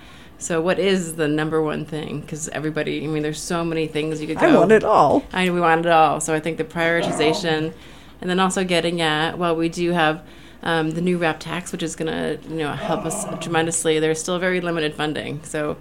So, 0.44 0.60
what 0.60 0.78
is 0.78 1.16
the 1.16 1.30
number 1.30 1.62
one 1.62 1.86
thing? 1.86 2.20
Because 2.20 2.50
everybody, 2.50 3.02
I 3.02 3.08
mean, 3.08 3.24
there's 3.24 3.42
so 3.42 3.64
many 3.64 3.88
things 3.88 4.20
you 4.20 4.28
could 4.28 4.40
go. 4.40 4.48
I 4.48 4.58
want 4.58 4.74
it 4.74 4.84
all. 4.84 5.24
I 5.32 5.50
we 5.50 5.62
want 5.62 5.86
it 5.86 5.92
all. 5.92 6.20
So 6.20 6.36
I 6.36 6.42
think 6.42 6.58
the 6.58 6.66
prioritization, 6.66 7.74
and 8.20 8.30
then 8.30 8.42
also 8.42 8.66
getting 8.66 9.00
at 9.00 9.38
well, 9.38 9.56
we 9.56 9.70
do 9.70 9.92
have 9.92 10.22
um, 10.62 10.92
the 10.92 11.00
new 11.00 11.18
RAP 11.18 11.40
tax, 11.40 11.72
which 11.72 11.82
is 11.82 11.96
going 11.96 12.12
to 12.12 12.46
you 12.50 12.58
know 12.58 12.74
help 12.74 13.06
us 13.06 13.24
tremendously. 13.40 14.00
There's 14.02 14.20
still 14.20 14.38
very 14.38 14.60
limited 14.60 14.96
funding, 14.96 15.42
so 15.44 15.78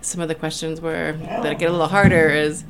some 0.00 0.20
of 0.20 0.28
the 0.28 0.36
questions 0.36 0.80
where 0.80 1.14
that 1.14 1.58
get 1.58 1.68
a 1.68 1.72
little 1.72 1.88
harder 1.88 2.28
is 2.28 2.62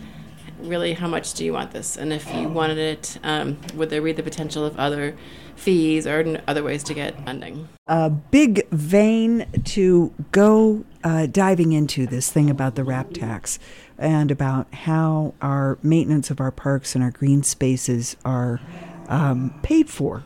really 0.61 0.95
how 0.95 1.09
much 1.09 1.35
do 1.35 1.45
you 1.45 1.53
want 1.53 1.73
this, 1.73 1.99
and 1.99 2.11
if 2.11 2.35
you 2.35 2.49
wanted 2.49 2.79
it, 2.79 3.19
um, 3.23 3.59
would 3.75 3.91
there 3.91 4.01
be 4.01 4.13
the 4.13 4.23
potential 4.23 4.65
of 4.65 4.79
other 4.79 5.15
fees 5.57 6.07
or 6.07 6.43
other 6.47 6.63
ways 6.63 6.83
to 6.85 6.95
get 6.95 7.25
funding? 7.25 7.69
a 7.87 8.09
big 8.09 8.67
vein 8.71 9.47
to 9.65 10.13
go 10.33 10.85
uh, 11.03 11.27
diving 11.27 11.73
into 11.73 12.07
this 12.07 12.31
thing 12.31 12.49
about 12.49 12.77
the 12.77 12.85
RAP 12.85 13.13
tax 13.13 13.59
and 13.99 14.31
about 14.31 14.73
how 14.73 15.35
our 15.43 15.79
maintenance 15.83 16.31
of 16.31 16.41
our 16.41 16.51
parks 16.51 16.95
and 16.95 17.05
our 17.05 17.11
green 17.11 17.43
spaces 17.43 18.17
are 18.25 18.61
um, 19.09 19.55
paid 19.63 19.91
for. 19.91 20.25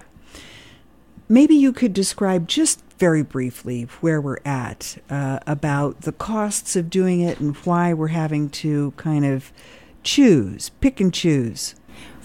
Maybe 1.29 1.57
you 1.57 1.72
could 1.72 1.93
describe 1.93 2.49
just 2.49 2.83
very 2.99 3.22
briefly 3.22 3.83
where 4.01 4.20
we're 4.20 4.39
at 4.45 4.99
uh, 5.11 5.41
about 5.47 6.03
the 6.03 6.12
costs 6.12 6.76
of 6.76 6.89
doing 6.89 7.20
it 7.20 7.41
and 7.41 7.57
why 7.57 7.93
we're 7.93 8.09
having 8.09 8.49
to 8.51 8.93
kind 8.97 9.24
of 9.24 9.53
choose, 10.03 10.70
pick 10.81 11.01
and 11.01 11.12
choose. 11.12 11.74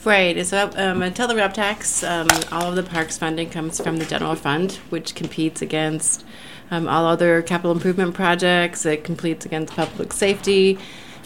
Right. 0.06 0.46
So 0.46 0.70
um, 0.76 1.02
until 1.02 1.28
the 1.28 1.36
RAP 1.36 1.54
tax, 1.54 2.04
um, 2.04 2.28
all 2.52 2.68
of 2.68 2.76
the 2.76 2.84
parks 2.84 3.18
funding 3.18 3.50
comes 3.50 3.80
from 3.82 3.98
the 3.98 4.06
general 4.06 4.36
fund, 4.36 4.74
which 4.90 5.16
competes 5.16 5.62
against 5.62 6.26
um, 6.72 6.88
all 6.88 7.06
other 7.06 7.42
capital 7.42 7.72
improvement 7.72 8.14
projects. 8.14 8.86
It 8.86 9.04
competes 9.04 9.46
against 9.46 9.74
public 9.74 10.12
safety. 10.12 10.78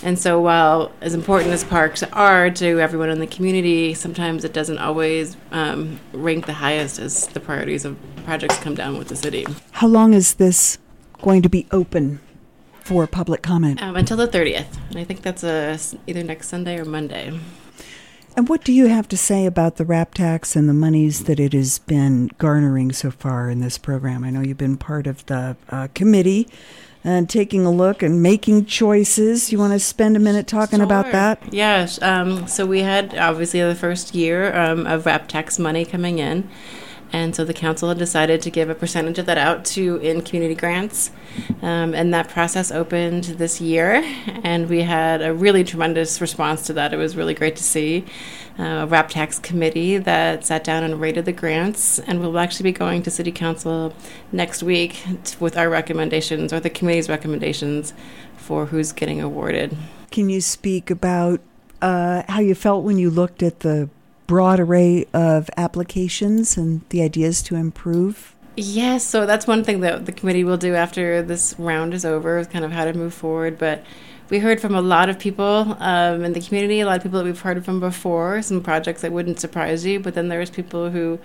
And 0.03 0.19
so, 0.19 0.39
while 0.39 0.91
as 1.01 1.15
important 1.15 1.51
as 1.51 1.63
parks 1.63 2.03
are 2.03 2.51
to 2.51 2.79
everyone 2.79 3.09
in 3.09 3.19
the 3.19 3.25
community, 3.25 3.95
sometimes 3.95 4.43
it 4.43 4.53
doesn't 4.53 4.77
always 4.77 5.35
um, 5.51 5.99
rank 6.13 6.45
the 6.45 6.53
highest 6.53 6.99
as 6.99 7.27
the 7.29 7.39
priorities 7.39 7.83
of 7.83 7.97
projects 8.23 8.57
come 8.59 8.75
down 8.75 8.99
with 8.99 9.07
the 9.07 9.15
city. 9.15 9.47
How 9.71 9.87
long 9.87 10.13
is 10.13 10.35
this 10.35 10.77
going 11.23 11.41
to 11.41 11.49
be 11.49 11.65
open 11.71 12.19
for 12.81 13.07
public 13.07 13.41
comment? 13.41 13.81
Um, 13.81 13.95
until 13.95 14.17
the 14.17 14.27
30th. 14.27 14.67
And 14.89 14.99
I 14.99 15.03
think 15.03 15.23
that's 15.23 15.43
a, 15.43 15.79
either 16.05 16.21
next 16.21 16.49
Sunday 16.49 16.77
or 16.77 16.85
Monday. 16.85 17.39
And 18.37 18.47
what 18.47 18.63
do 18.63 18.71
you 18.71 18.85
have 18.85 19.07
to 19.07 19.17
say 19.17 19.47
about 19.47 19.77
the 19.77 19.83
RAP 19.83 20.13
tax 20.13 20.55
and 20.55 20.69
the 20.69 20.73
monies 20.73 21.23
that 21.23 21.39
it 21.39 21.53
has 21.53 21.79
been 21.79 22.29
garnering 22.37 22.91
so 22.91 23.09
far 23.09 23.49
in 23.49 23.61
this 23.61 23.79
program? 23.79 24.23
I 24.23 24.29
know 24.29 24.41
you've 24.41 24.59
been 24.59 24.77
part 24.77 25.07
of 25.07 25.25
the 25.25 25.57
uh, 25.69 25.87
committee 25.95 26.47
and 27.03 27.27
taking 27.27 27.65
a 27.65 27.71
look 27.71 28.03
and 28.03 28.21
making 28.21 28.65
choices. 28.65 29.51
You 29.51 29.57
want 29.57 29.73
to 29.73 29.79
spend 29.79 30.15
a 30.15 30.19
minute 30.19 30.45
talking 30.45 30.81
about 30.81 31.11
that? 31.13 31.51
Yes. 31.51 31.99
Um, 32.03 32.45
so 32.47 32.67
we 32.67 32.81
had 32.81 33.17
obviously 33.17 33.59
the 33.63 33.73
first 33.73 34.13
year 34.13 34.55
um, 34.55 34.85
of 34.85 35.07
RAP 35.07 35.27
tax 35.27 35.57
money 35.57 35.83
coming 35.83 36.19
in. 36.19 36.47
And 37.13 37.35
so 37.35 37.45
the 37.45 37.53
council 37.53 37.89
had 37.89 37.97
decided 37.97 38.41
to 38.41 38.49
give 38.49 38.69
a 38.69 38.75
percentage 38.75 39.17
of 39.17 39.25
that 39.27 39.37
out 39.37 39.63
to 39.65 39.97
in 39.97 40.21
community 40.21 40.55
grants. 40.55 41.11
Um, 41.61 41.93
and 41.93 42.13
that 42.13 42.29
process 42.29 42.71
opened 42.71 43.23
this 43.23 43.61
year. 43.61 44.03
And 44.43 44.69
we 44.69 44.81
had 44.81 45.21
a 45.21 45.33
really 45.33 45.63
tremendous 45.63 46.19
response 46.19 46.65
to 46.67 46.73
that. 46.73 46.93
It 46.93 46.97
was 46.97 47.15
really 47.15 47.33
great 47.33 47.55
to 47.55 47.63
see 47.63 48.05
uh, 48.59 48.63
a 48.63 48.87
RAP 48.87 49.09
tax 49.09 49.39
committee 49.39 49.97
that 49.97 50.45
sat 50.45 50.63
down 50.63 50.83
and 50.83 50.99
rated 50.99 51.25
the 51.25 51.31
grants. 51.31 51.99
And 51.99 52.19
we'll 52.19 52.37
actually 52.39 52.71
be 52.71 52.77
going 52.77 53.03
to 53.03 53.11
city 53.11 53.31
council 53.31 53.93
next 54.31 54.61
week 54.61 55.01
t- 55.23 55.35
with 55.39 55.57
our 55.57 55.69
recommendations 55.69 56.51
or 56.51 56.59
the 56.59 56.69
committee's 56.69 57.09
recommendations 57.09 57.93
for 58.35 58.67
who's 58.67 58.91
getting 58.91 59.21
awarded. 59.21 59.77
Can 60.11 60.29
you 60.29 60.41
speak 60.41 60.89
about 60.89 61.41
uh, 61.81 62.23
how 62.27 62.39
you 62.39 62.55
felt 62.55 62.83
when 62.83 62.97
you 62.97 63.09
looked 63.09 63.43
at 63.43 63.59
the 63.61 63.89
broad 64.27 64.59
array 64.59 65.05
of 65.13 65.49
applications 65.57 66.57
and 66.57 66.81
the 66.89 67.01
ideas 67.01 67.41
to 67.43 67.55
improve? 67.55 68.35
Yes, 68.55 69.05
so 69.05 69.25
that's 69.25 69.45
one 69.45 69.63
thing 69.63 69.81
that 69.81 70.05
the 70.05 70.11
committee 70.11 70.43
will 70.43 70.57
do 70.57 70.73
after 70.75 71.21
this 71.21 71.55
round 71.59 71.93
is 71.93 72.03
over, 72.03 72.39
is 72.39 72.47
kind 72.47 72.65
of 72.65 72.71
how 72.71 72.85
to 72.85 72.93
move 72.93 73.13
forward. 73.13 73.57
But 73.57 73.85
we 74.29 74.39
heard 74.39 74.59
from 74.59 74.75
a 74.75 74.81
lot 74.81 75.09
of 75.09 75.19
people 75.19 75.77
um, 75.79 76.25
in 76.25 76.33
the 76.33 76.41
community, 76.41 76.79
a 76.79 76.85
lot 76.85 76.97
of 76.97 77.03
people 77.03 77.19
that 77.19 77.25
we've 77.25 77.39
heard 77.39 77.63
from 77.63 77.79
before, 77.79 78.41
some 78.41 78.61
projects 78.61 79.01
that 79.01 79.11
wouldn't 79.11 79.39
surprise 79.39 79.85
you. 79.85 79.99
But 79.99 80.15
then 80.15 80.27
there's 80.27 80.49
people 80.49 80.89
who 80.89 81.19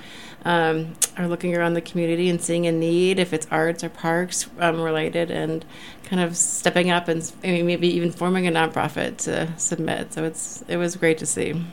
um, 0.45 0.93
are 1.17 1.27
looking 1.27 1.57
around 1.57 1.73
the 1.75 1.81
community 1.81 2.29
and 2.29 2.41
seeing 2.41 2.67
a 2.67 2.73
need, 2.73 3.19
if 3.19 3.33
it's 3.33 3.47
arts 3.51 3.83
or 3.83 3.89
parks 3.89 4.49
um, 4.59 4.81
related, 4.81 5.31
and 5.31 5.65
kind 6.05 6.21
of 6.21 6.37
stepping 6.37 6.91
up 6.91 7.09
and 7.09 7.33
I 7.43 7.47
mean, 7.49 7.67
maybe 7.67 7.89
even 7.89 8.13
forming 8.13 8.47
a 8.47 8.53
nonprofit 8.53 9.17
to 9.19 9.49
submit. 9.57 10.13
So 10.13 10.25
it's 10.25 10.63
it 10.69 10.77
was 10.77 10.97
great 10.97 11.17
to 11.19 11.27
see. 11.27 11.65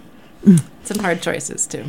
Some 0.83 0.99
hard 0.99 1.21
choices 1.21 1.67
too. 1.67 1.85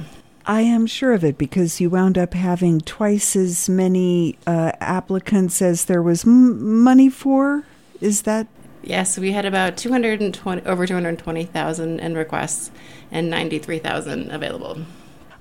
I 0.47 0.63
am 0.63 0.87
sure 0.87 1.13
of 1.13 1.23
it 1.23 1.39
because 1.39 1.81
you 1.81 1.91
wound 1.91 2.19
up 2.19 2.35
having 2.35 2.81
twice 2.81 3.37
as 3.37 3.69
many 3.69 4.39
uh, 4.47 4.73
applicants 4.81 5.63
as 5.63 5.85
there 5.85 6.03
was 6.03 6.25
m- 6.25 6.83
money 6.83 7.09
for. 7.09 7.65
Is 8.01 8.23
that 8.23 8.47
Yes, 8.83 9.19
we 9.19 9.33
had 9.33 9.45
about 9.45 9.77
220 9.77 10.63
over 10.67 10.87
220,000 10.87 12.01
in 12.01 12.15
requests 12.15 12.71
and 13.11 13.29
93,000 13.29 14.31
available. 14.31 14.79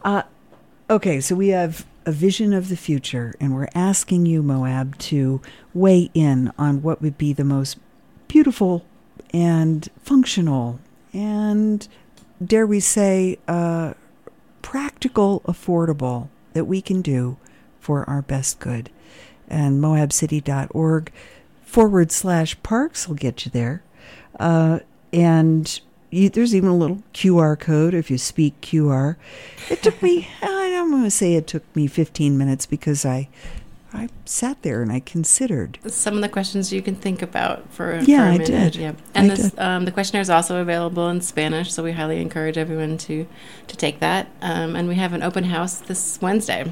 Uh, 0.04 0.24
okay, 0.90 1.22
so 1.22 1.36
we 1.36 1.50
have 1.50 1.86
a 2.06 2.12
vision 2.12 2.54
of 2.54 2.70
the 2.70 2.76
future, 2.76 3.36
and 3.40 3.54
we're 3.54 3.70
asking 3.74 4.26
you, 4.26 4.44
Moab, 4.44 4.98
to 4.98 5.42
weigh 5.74 6.10
in 6.14 6.52
on 6.58 6.82
what 6.82 7.02
would 7.02 7.18
be 7.18 7.32
the 7.32 7.44
most 7.44 7.78
beautiful 8.28 8.86
and 9.34 9.88
functional 10.04 10.80
and, 11.14 11.88
dare 12.44 12.68
we 12.68 12.80
say, 12.80 13.38
uh, 13.48 13.94
practical, 14.62 15.42
affordable 15.42 16.30
that 16.54 16.66
we 16.66 16.82
can 16.82 17.02
do 17.02 17.38
for 17.80 18.10
our 18.10 18.22
best 18.22 18.60
good. 18.60 18.90
And 19.48 19.82
moabcity.org 19.82 21.12
forward 21.64 22.12
slash 22.12 22.62
parks 22.64 23.08
will 23.08 23.16
get 23.16 23.46
you 23.46 23.52
there. 23.52 23.84
Uh, 24.40 24.80
and 25.12 25.80
you, 26.12 26.30
there's 26.30 26.56
even 26.56 26.70
a 26.70 26.78
little 26.78 27.04
QR 27.14 27.60
code 27.60 27.94
if 27.94 28.10
you 28.10 28.18
speak 28.18 28.60
QR. 28.62 29.16
It 29.70 29.82
took 29.82 30.02
me, 30.02 30.28
I'm 30.42 30.92
going 30.92 31.04
to 31.04 31.12
say 31.12 31.36
it 31.36 31.48
took 31.48 31.64
me 31.76 31.88
15 31.88 32.38
minutes 32.38 32.66
because 32.66 33.06
I, 33.06 33.30
I 33.94 34.10
sat 34.26 34.62
there 34.62 34.82
and 34.82 34.92
I 34.92 35.00
considered. 35.00 35.80
Some 35.88 36.16
of 36.16 36.22
the 36.22 36.30
questions 36.30 36.72
you 36.72 36.82
can 36.82 36.96
think 36.96 37.22
about 37.22 37.72
for, 37.74 38.00
Yeah, 38.02 38.20
for 38.20 38.24
a 38.24 38.28
I 38.28 38.32
minute. 38.34 38.48
did. 38.48 38.76
Yeah. 38.76 38.94
And 39.16 39.32
I 39.32 39.36
this, 39.36 39.50
did. 39.52 39.60
Um, 39.60 39.86
the 39.86 39.92
questionnaire 39.92 40.22
is 40.22 40.30
also 40.30 40.62
available 40.62 41.10
in 41.10 41.22
Spanish, 41.22 41.74
so 41.74 41.84
we 41.84 41.94
highly 41.94 42.22
encourage 42.22 42.58
everyone 42.58 42.98
to, 43.00 43.26
to 43.68 43.78
take 43.78 44.00
that. 44.00 44.28
Um, 44.42 44.76
and 44.76 44.88
we 44.88 44.96
have 44.96 45.14
an 45.14 45.24
open 45.24 45.46
house 45.46 45.80
this 45.80 46.20
Wednesday. 46.22 46.72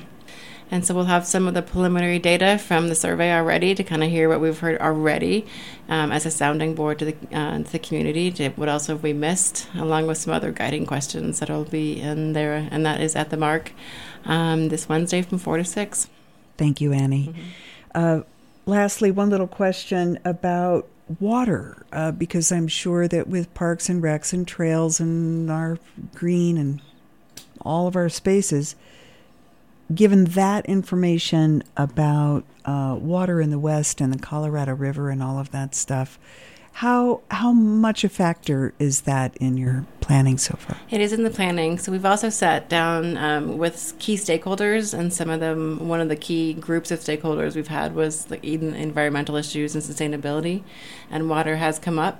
And 0.69 0.85
so 0.85 0.93
we'll 0.93 1.05
have 1.05 1.25
some 1.25 1.47
of 1.47 1.53
the 1.53 1.61
preliminary 1.61 2.19
data 2.19 2.57
from 2.57 2.89
the 2.89 2.93
survey 2.95 3.33
already 3.33 3.73
to 3.73 3.83
kind 3.85 4.03
of 4.03 4.09
hear 4.09 4.27
what 4.27 4.41
we've 4.41 4.59
heard 4.59 4.79
already 4.81 5.45
um, 5.87 6.11
as 6.11 6.25
a 6.25 6.29
sounding 6.31 6.75
board 6.75 6.99
to 6.99 7.05
the, 7.05 7.15
uh, 7.31 7.59
to 7.59 7.71
the 7.71 7.79
community. 7.79 8.29
To 8.33 8.49
what 8.49 8.67
else 8.67 8.87
have 8.87 9.01
we 9.01 9.13
missed, 9.13 9.69
along 9.75 10.07
with 10.07 10.17
some 10.17 10.33
other 10.33 10.51
guiding 10.51 10.85
questions 10.85 11.39
that'll 11.39 11.63
be 11.63 12.01
in 12.01 12.33
there. 12.33 12.67
And 12.69 12.85
that 12.85 12.99
is 12.99 13.15
at 13.15 13.29
the 13.29 13.37
MARC 13.37 13.71
um, 14.25 14.67
this 14.67 14.89
Wednesday 14.89 15.21
from 15.21 15.37
4 15.37 15.55
to 15.57 15.63
6. 15.63 16.09
Thank 16.57 16.81
you, 16.81 16.93
Annie. 16.93 17.33
Uh, 17.93 18.21
lastly, 18.65 19.11
one 19.11 19.29
little 19.29 19.47
question 19.47 20.19
about 20.25 20.87
water, 21.19 21.85
uh, 21.91 22.11
because 22.11 22.51
I'm 22.51 22.67
sure 22.67 23.07
that 23.07 23.27
with 23.27 23.53
parks 23.53 23.89
and 23.89 24.01
recs 24.03 24.33
and 24.33 24.47
trails 24.47 24.99
and 24.99 25.49
our 25.49 25.79
green 26.13 26.57
and 26.57 26.81
all 27.61 27.87
of 27.87 27.95
our 27.95 28.09
spaces, 28.09 28.75
given 29.93 30.25
that 30.25 30.65
information 30.65 31.63
about 31.77 32.43
uh, 32.65 32.97
water 32.99 33.39
in 33.39 33.51
the 33.51 33.59
West 33.59 34.01
and 34.01 34.13
the 34.13 34.19
Colorado 34.19 34.75
River 34.75 35.09
and 35.09 35.23
all 35.23 35.39
of 35.39 35.51
that 35.51 35.73
stuff, 35.73 36.19
how 36.77 37.21
how 37.31 37.51
much 37.53 38.03
a 38.03 38.09
factor 38.09 38.71
is 38.77 39.01
that 39.01 39.35
in 39.37 39.57
your 39.57 39.83
planning 39.99 40.37
so 40.37 40.55
far? 40.57 40.77
It 40.91 41.01
is 41.01 41.11
in 41.11 41.23
the 41.23 41.31
planning. 41.31 41.79
So 41.79 41.91
we've 41.91 42.05
also 42.05 42.29
sat 42.29 42.69
down 42.69 43.17
um, 43.17 43.57
with 43.57 43.95
key 43.97 44.13
stakeholders, 44.13 44.93
and 44.93 45.11
some 45.11 45.27
of 45.31 45.39
them, 45.39 45.87
one 45.87 46.01
of 46.01 46.07
the 46.07 46.15
key 46.15 46.53
groups 46.53 46.91
of 46.91 46.99
stakeholders 46.99 47.55
we've 47.55 47.69
had 47.69 47.95
was 47.95 48.27
even 48.43 48.75
environmental 48.75 49.35
issues 49.37 49.73
and 49.73 49.83
sustainability, 49.83 50.61
and 51.09 51.31
water 51.31 51.55
has 51.55 51.79
come 51.79 51.97
up. 51.97 52.19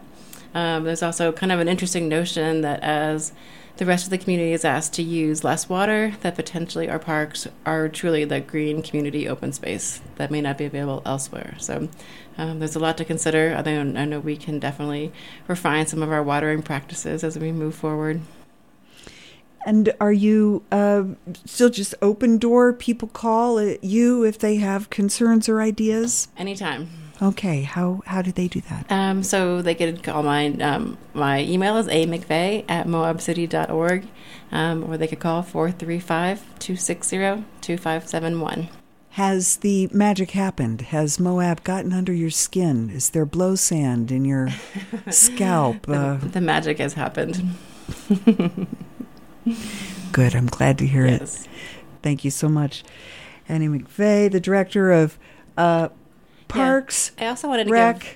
Um, 0.55 0.85
there's 0.85 1.03
also 1.03 1.31
kind 1.31 1.51
of 1.51 1.59
an 1.59 1.67
interesting 1.67 2.09
notion 2.09 2.61
that 2.61 2.81
as 2.81 3.33
the 3.77 3.85
rest 3.85 4.05
of 4.05 4.09
the 4.09 4.17
community 4.17 4.53
is 4.53 4.65
asked 4.65 4.93
to 4.93 5.03
use 5.03 5.43
less 5.43 5.69
water, 5.69 6.13
that 6.21 6.35
potentially 6.35 6.89
our 6.89 6.99
parks 6.99 7.47
are 7.65 7.89
truly 7.89 8.25
the 8.25 8.39
green 8.39 8.81
community 8.81 9.27
open 9.27 9.51
space 9.53 10.01
that 10.15 10.31
may 10.31 10.41
not 10.41 10.57
be 10.57 10.65
available 10.65 11.01
elsewhere. 11.05 11.55
So 11.59 11.89
um, 12.37 12.59
there's 12.59 12.75
a 12.75 12.79
lot 12.79 12.97
to 12.97 13.05
consider. 13.05 13.55
I 13.57 13.61
know, 13.61 13.99
I 13.99 14.05
know 14.05 14.19
we 14.19 14.37
can 14.37 14.59
definitely 14.59 15.11
refine 15.47 15.87
some 15.87 16.03
of 16.03 16.11
our 16.11 16.23
watering 16.23 16.61
practices 16.61 17.23
as 17.23 17.37
we 17.37 17.51
move 17.51 17.75
forward. 17.75 18.21
And 19.65 19.93
are 19.99 20.13
you 20.13 20.63
uh, 20.71 21.03
still 21.45 21.69
just 21.69 21.93
open 22.01 22.37
door? 22.37 22.71
People 22.71 23.09
call 23.09 23.61
you 23.81 24.23
if 24.23 24.39
they 24.39 24.55
have 24.57 24.89
concerns 24.89 25.49
or 25.49 25.61
ideas. 25.61 26.29
Anytime. 26.37 27.06
Okay, 27.21 27.63
how 27.63 28.01
how 28.05 28.21
do 28.21 28.31
they 28.31 28.47
do 28.47 28.61
that? 28.61 28.85
Um, 28.91 29.23
so 29.23 29.61
they 29.61 29.73
could 29.73 30.03
call 30.03 30.21
my 30.23 30.47
um, 30.61 30.97
my 31.13 31.41
email 31.41 31.77
is 31.77 31.87
a 31.87 32.05
mcvay 32.05 32.63
at 32.69 32.85
moabcity.org, 32.87 34.07
um, 34.51 34.83
or 34.83 34.97
they 34.97 35.07
could 35.07 35.19
call 35.19 35.41
435 35.41 36.39
260 36.59 37.43
2571. 37.61 38.69
Has 39.11 39.57
the 39.57 39.89
magic 39.91 40.31
happened? 40.31 40.81
Has 40.81 41.19
Moab 41.19 41.63
gotten 41.63 41.91
under 41.91 42.13
your 42.13 42.29
skin? 42.29 42.91
Is 42.91 43.09
there 43.09 43.25
blow 43.25 43.55
sand 43.55 44.11
in 44.11 44.23
your 44.25 44.49
scalp? 45.09 45.87
The, 45.87 45.93
Uh, 45.97 46.17
the 46.17 46.41
magic 46.41 46.77
has 46.77 46.93
happened. 46.93 47.55
good. 50.11 50.35
I'm 50.35 50.45
glad 50.45 50.77
to 50.77 50.85
hear 50.85 51.05
it. 51.07 51.47
Thank 52.03 52.23
you 52.23 52.29
so 52.31 52.47
much. 52.47 52.83
Annie 53.49 53.67
McVay, 53.67 54.31
the 54.31 54.39
director 54.39 54.91
of 54.91 55.17
uh, 55.57 55.89
Parks, 56.47 57.11
I 57.19 57.27
also 57.27 57.47
wanted 57.47 57.65
to 57.65 57.73
Rec, 57.73 57.99
give 57.99 58.15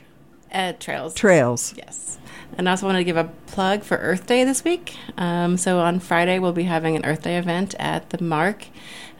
uh, 0.51 0.73
trails. 0.73 1.13
Trails. 1.13 1.73
Yes. 1.77 2.17
And 2.57 2.67
I 2.67 2.71
also 2.71 2.85
wanted 2.85 2.99
to 2.99 3.05
give 3.05 3.17
a 3.17 3.31
plug 3.47 3.83
for 3.83 3.97
Earth 3.97 4.27
Day 4.27 4.43
this 4.43 4.63
week. 4.63 4.95
Um, 5.17 5.57
so 5.57 5.79
on 5.79 5.99
Friday, 5.99 6.39
we'll 6.39 6.51
be 6.53 6.63
having 6.63 6.95
an 6.95 7.05
Earth 7.05 7.23
Day 7.23 7.37
event 7.37 7.75
at 7.79 8.09
the 8.09 8.17
MARC. 8.17 8.67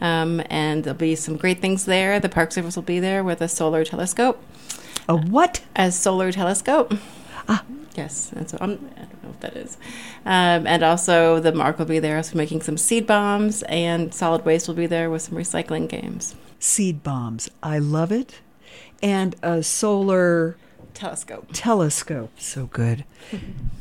Um, 0.01 0.41
and 0.49 0.83
there'll 0.83 0.97
be 0.97 1.15
some 1.15 1.37
great 1.37 1.61
things 1.61 1.85
there. 1.85 2.19
The 2.19 2.29
Park 2.29 2.51
Service 2.51 2.75
will 2.75 2.83
be 2.83 2.99
there 2.99 3.23
with 3.23 3.41
a 3.41 3.47
solar 3.47 3.85
telescope. 3.85 4.43
A 5.07 5.15
what? 5.15 5.61
A 5.75 5.91
solar 5.91 6.31
telescope. 6.31 6.93
Ah. 7.47 7.63
Yes. 7.95 8.31
And 8.33 8.49
so 8.49 8.57
I'm, 8.61 8.71
I 8.95 8.99
don't 8.99 9.23
know 9.23 9.29
what 9.29 9.41
that 9.41 9.55
is. 9.57 9.77
Um, 10.25 10.65
and 10.65 10.83
also, 10.83 11.39
the 11.39 11.51
MARC 11.51 11.77
will 11.77 11.85
be 11.85 11.99
there 11.99 12.21
so 12.23 12.37
making 12.37 12.61
some 12.61 12.77
seed 12.77 13.05
bombs, 13.05 13.63
and 13.63 14.13
solid 14.13 14.45
waste 14.45 14.67
will 14.67 14.75
be 14.75 14.87
there 14.87 15.09
with 15.09 15.21
some 15.21 15.37
recycling 15.37 15.89
games. 15.89 16.35
Seed 16.59 17.03
bombs. 17.03 17.49
I 17.61 17.79
love 17.79 18.11
it. 18.11 18.39
And 19.01 19.35
a 19.41 19.63
solar 19.63 20.57
Telescope. 20.93 21.47
telescope. 21.53 22.31
So 22.37 22.65
good. 22.67 23.05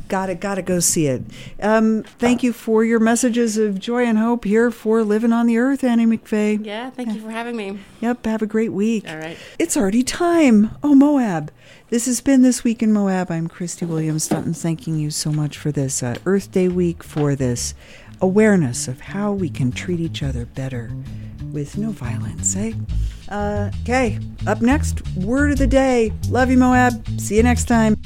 Got 0.08 0.30
it. 0.30 0.40
Got 0.40 0.54
to 0.56 0.62
go 0.62 0.80
see 0.80 1.06
it. 1.06 1.22
Um, 1.60 2.02
thank 2.18 2.42
you 2.42 2.52
for 2.52 2.84
your 2.84 2.98
messages 2.98 3.58
of 3.58 3.78
joy 3.78 4.04
and 4.04 4.16
hope 4.16 4.44
here 4.44 4.70
for 4.70 5.02
Living 5.04 5.32
on 5.32 5.46
the 5.46 5.58
Earth, 5.58 5.84
Annie 5.84 6.06
McVay. 6.06 6.64
Yeah, 6.64 6.90
thank 6.90 7.12
you 7.12 7.20
for 7.20 7.30
having 7.30 7.56
me. 7.56 7.78
Yep. 8.00 8.24
Have 8.24 8.42
a 8.42 8.46
great 8.46 8.72
week. 8.72 9.08
All 9.08 9.16
right. 9.18 9.36
It's 9.58 9.76
already 9.76 10.02
time. 10.02 10.70
Oh, 10.82 10.94
Moab. 10.94 11.52
This 11.90 12.06
has 12.06 12.20
been 12.20 12.42
This 12.42 12.64
Week 12.64 12.82
in 12.82 12.92
Moab. 12.92 13.30
I'm 13.30 13.48
Christy 13.48 13.84
Williams 13.84 14.24
Sutton, 14.24 14.54
thanking 14.54 14.96
you 14.96 15.10
so 15.10 15.32
much 15.32 15.58
for 15.58 15.72
this 15.72 16.02
uh, 16.02 16.16
Earth 16.24 16.52
Day 16.52 16.68
week, 16.68 17.02
for 17.02 17.34
this 17.34 17.74
awareness 18.20 18.88
of 18.88 19.00
how 19.00 19.32
we 19.32 19.48
can 19.48 19.72
treat 19.72 20.00
each 20.00 20.22
other 20.22 20.46
better 20.46 20.90
with 21.52 21.76
no 21.76 21.90
violence, 21.90 22.56
eh? 22.56 22.72
Uh, 23.28 23.70
okay, 23.82 24.18
up 24.46 24.60
next, 24.60 25.06
word 25.16 25.52
of 25.52 25.58
the 25.58 25.66
day. 25.66 26.12
Love 26.28 26.50
you, 26.50 26.58
Moab. 26.58 27.06
See 27.20 27.36
you 27.36 27.42
next 27.42 27.66
time. 27.66 27.96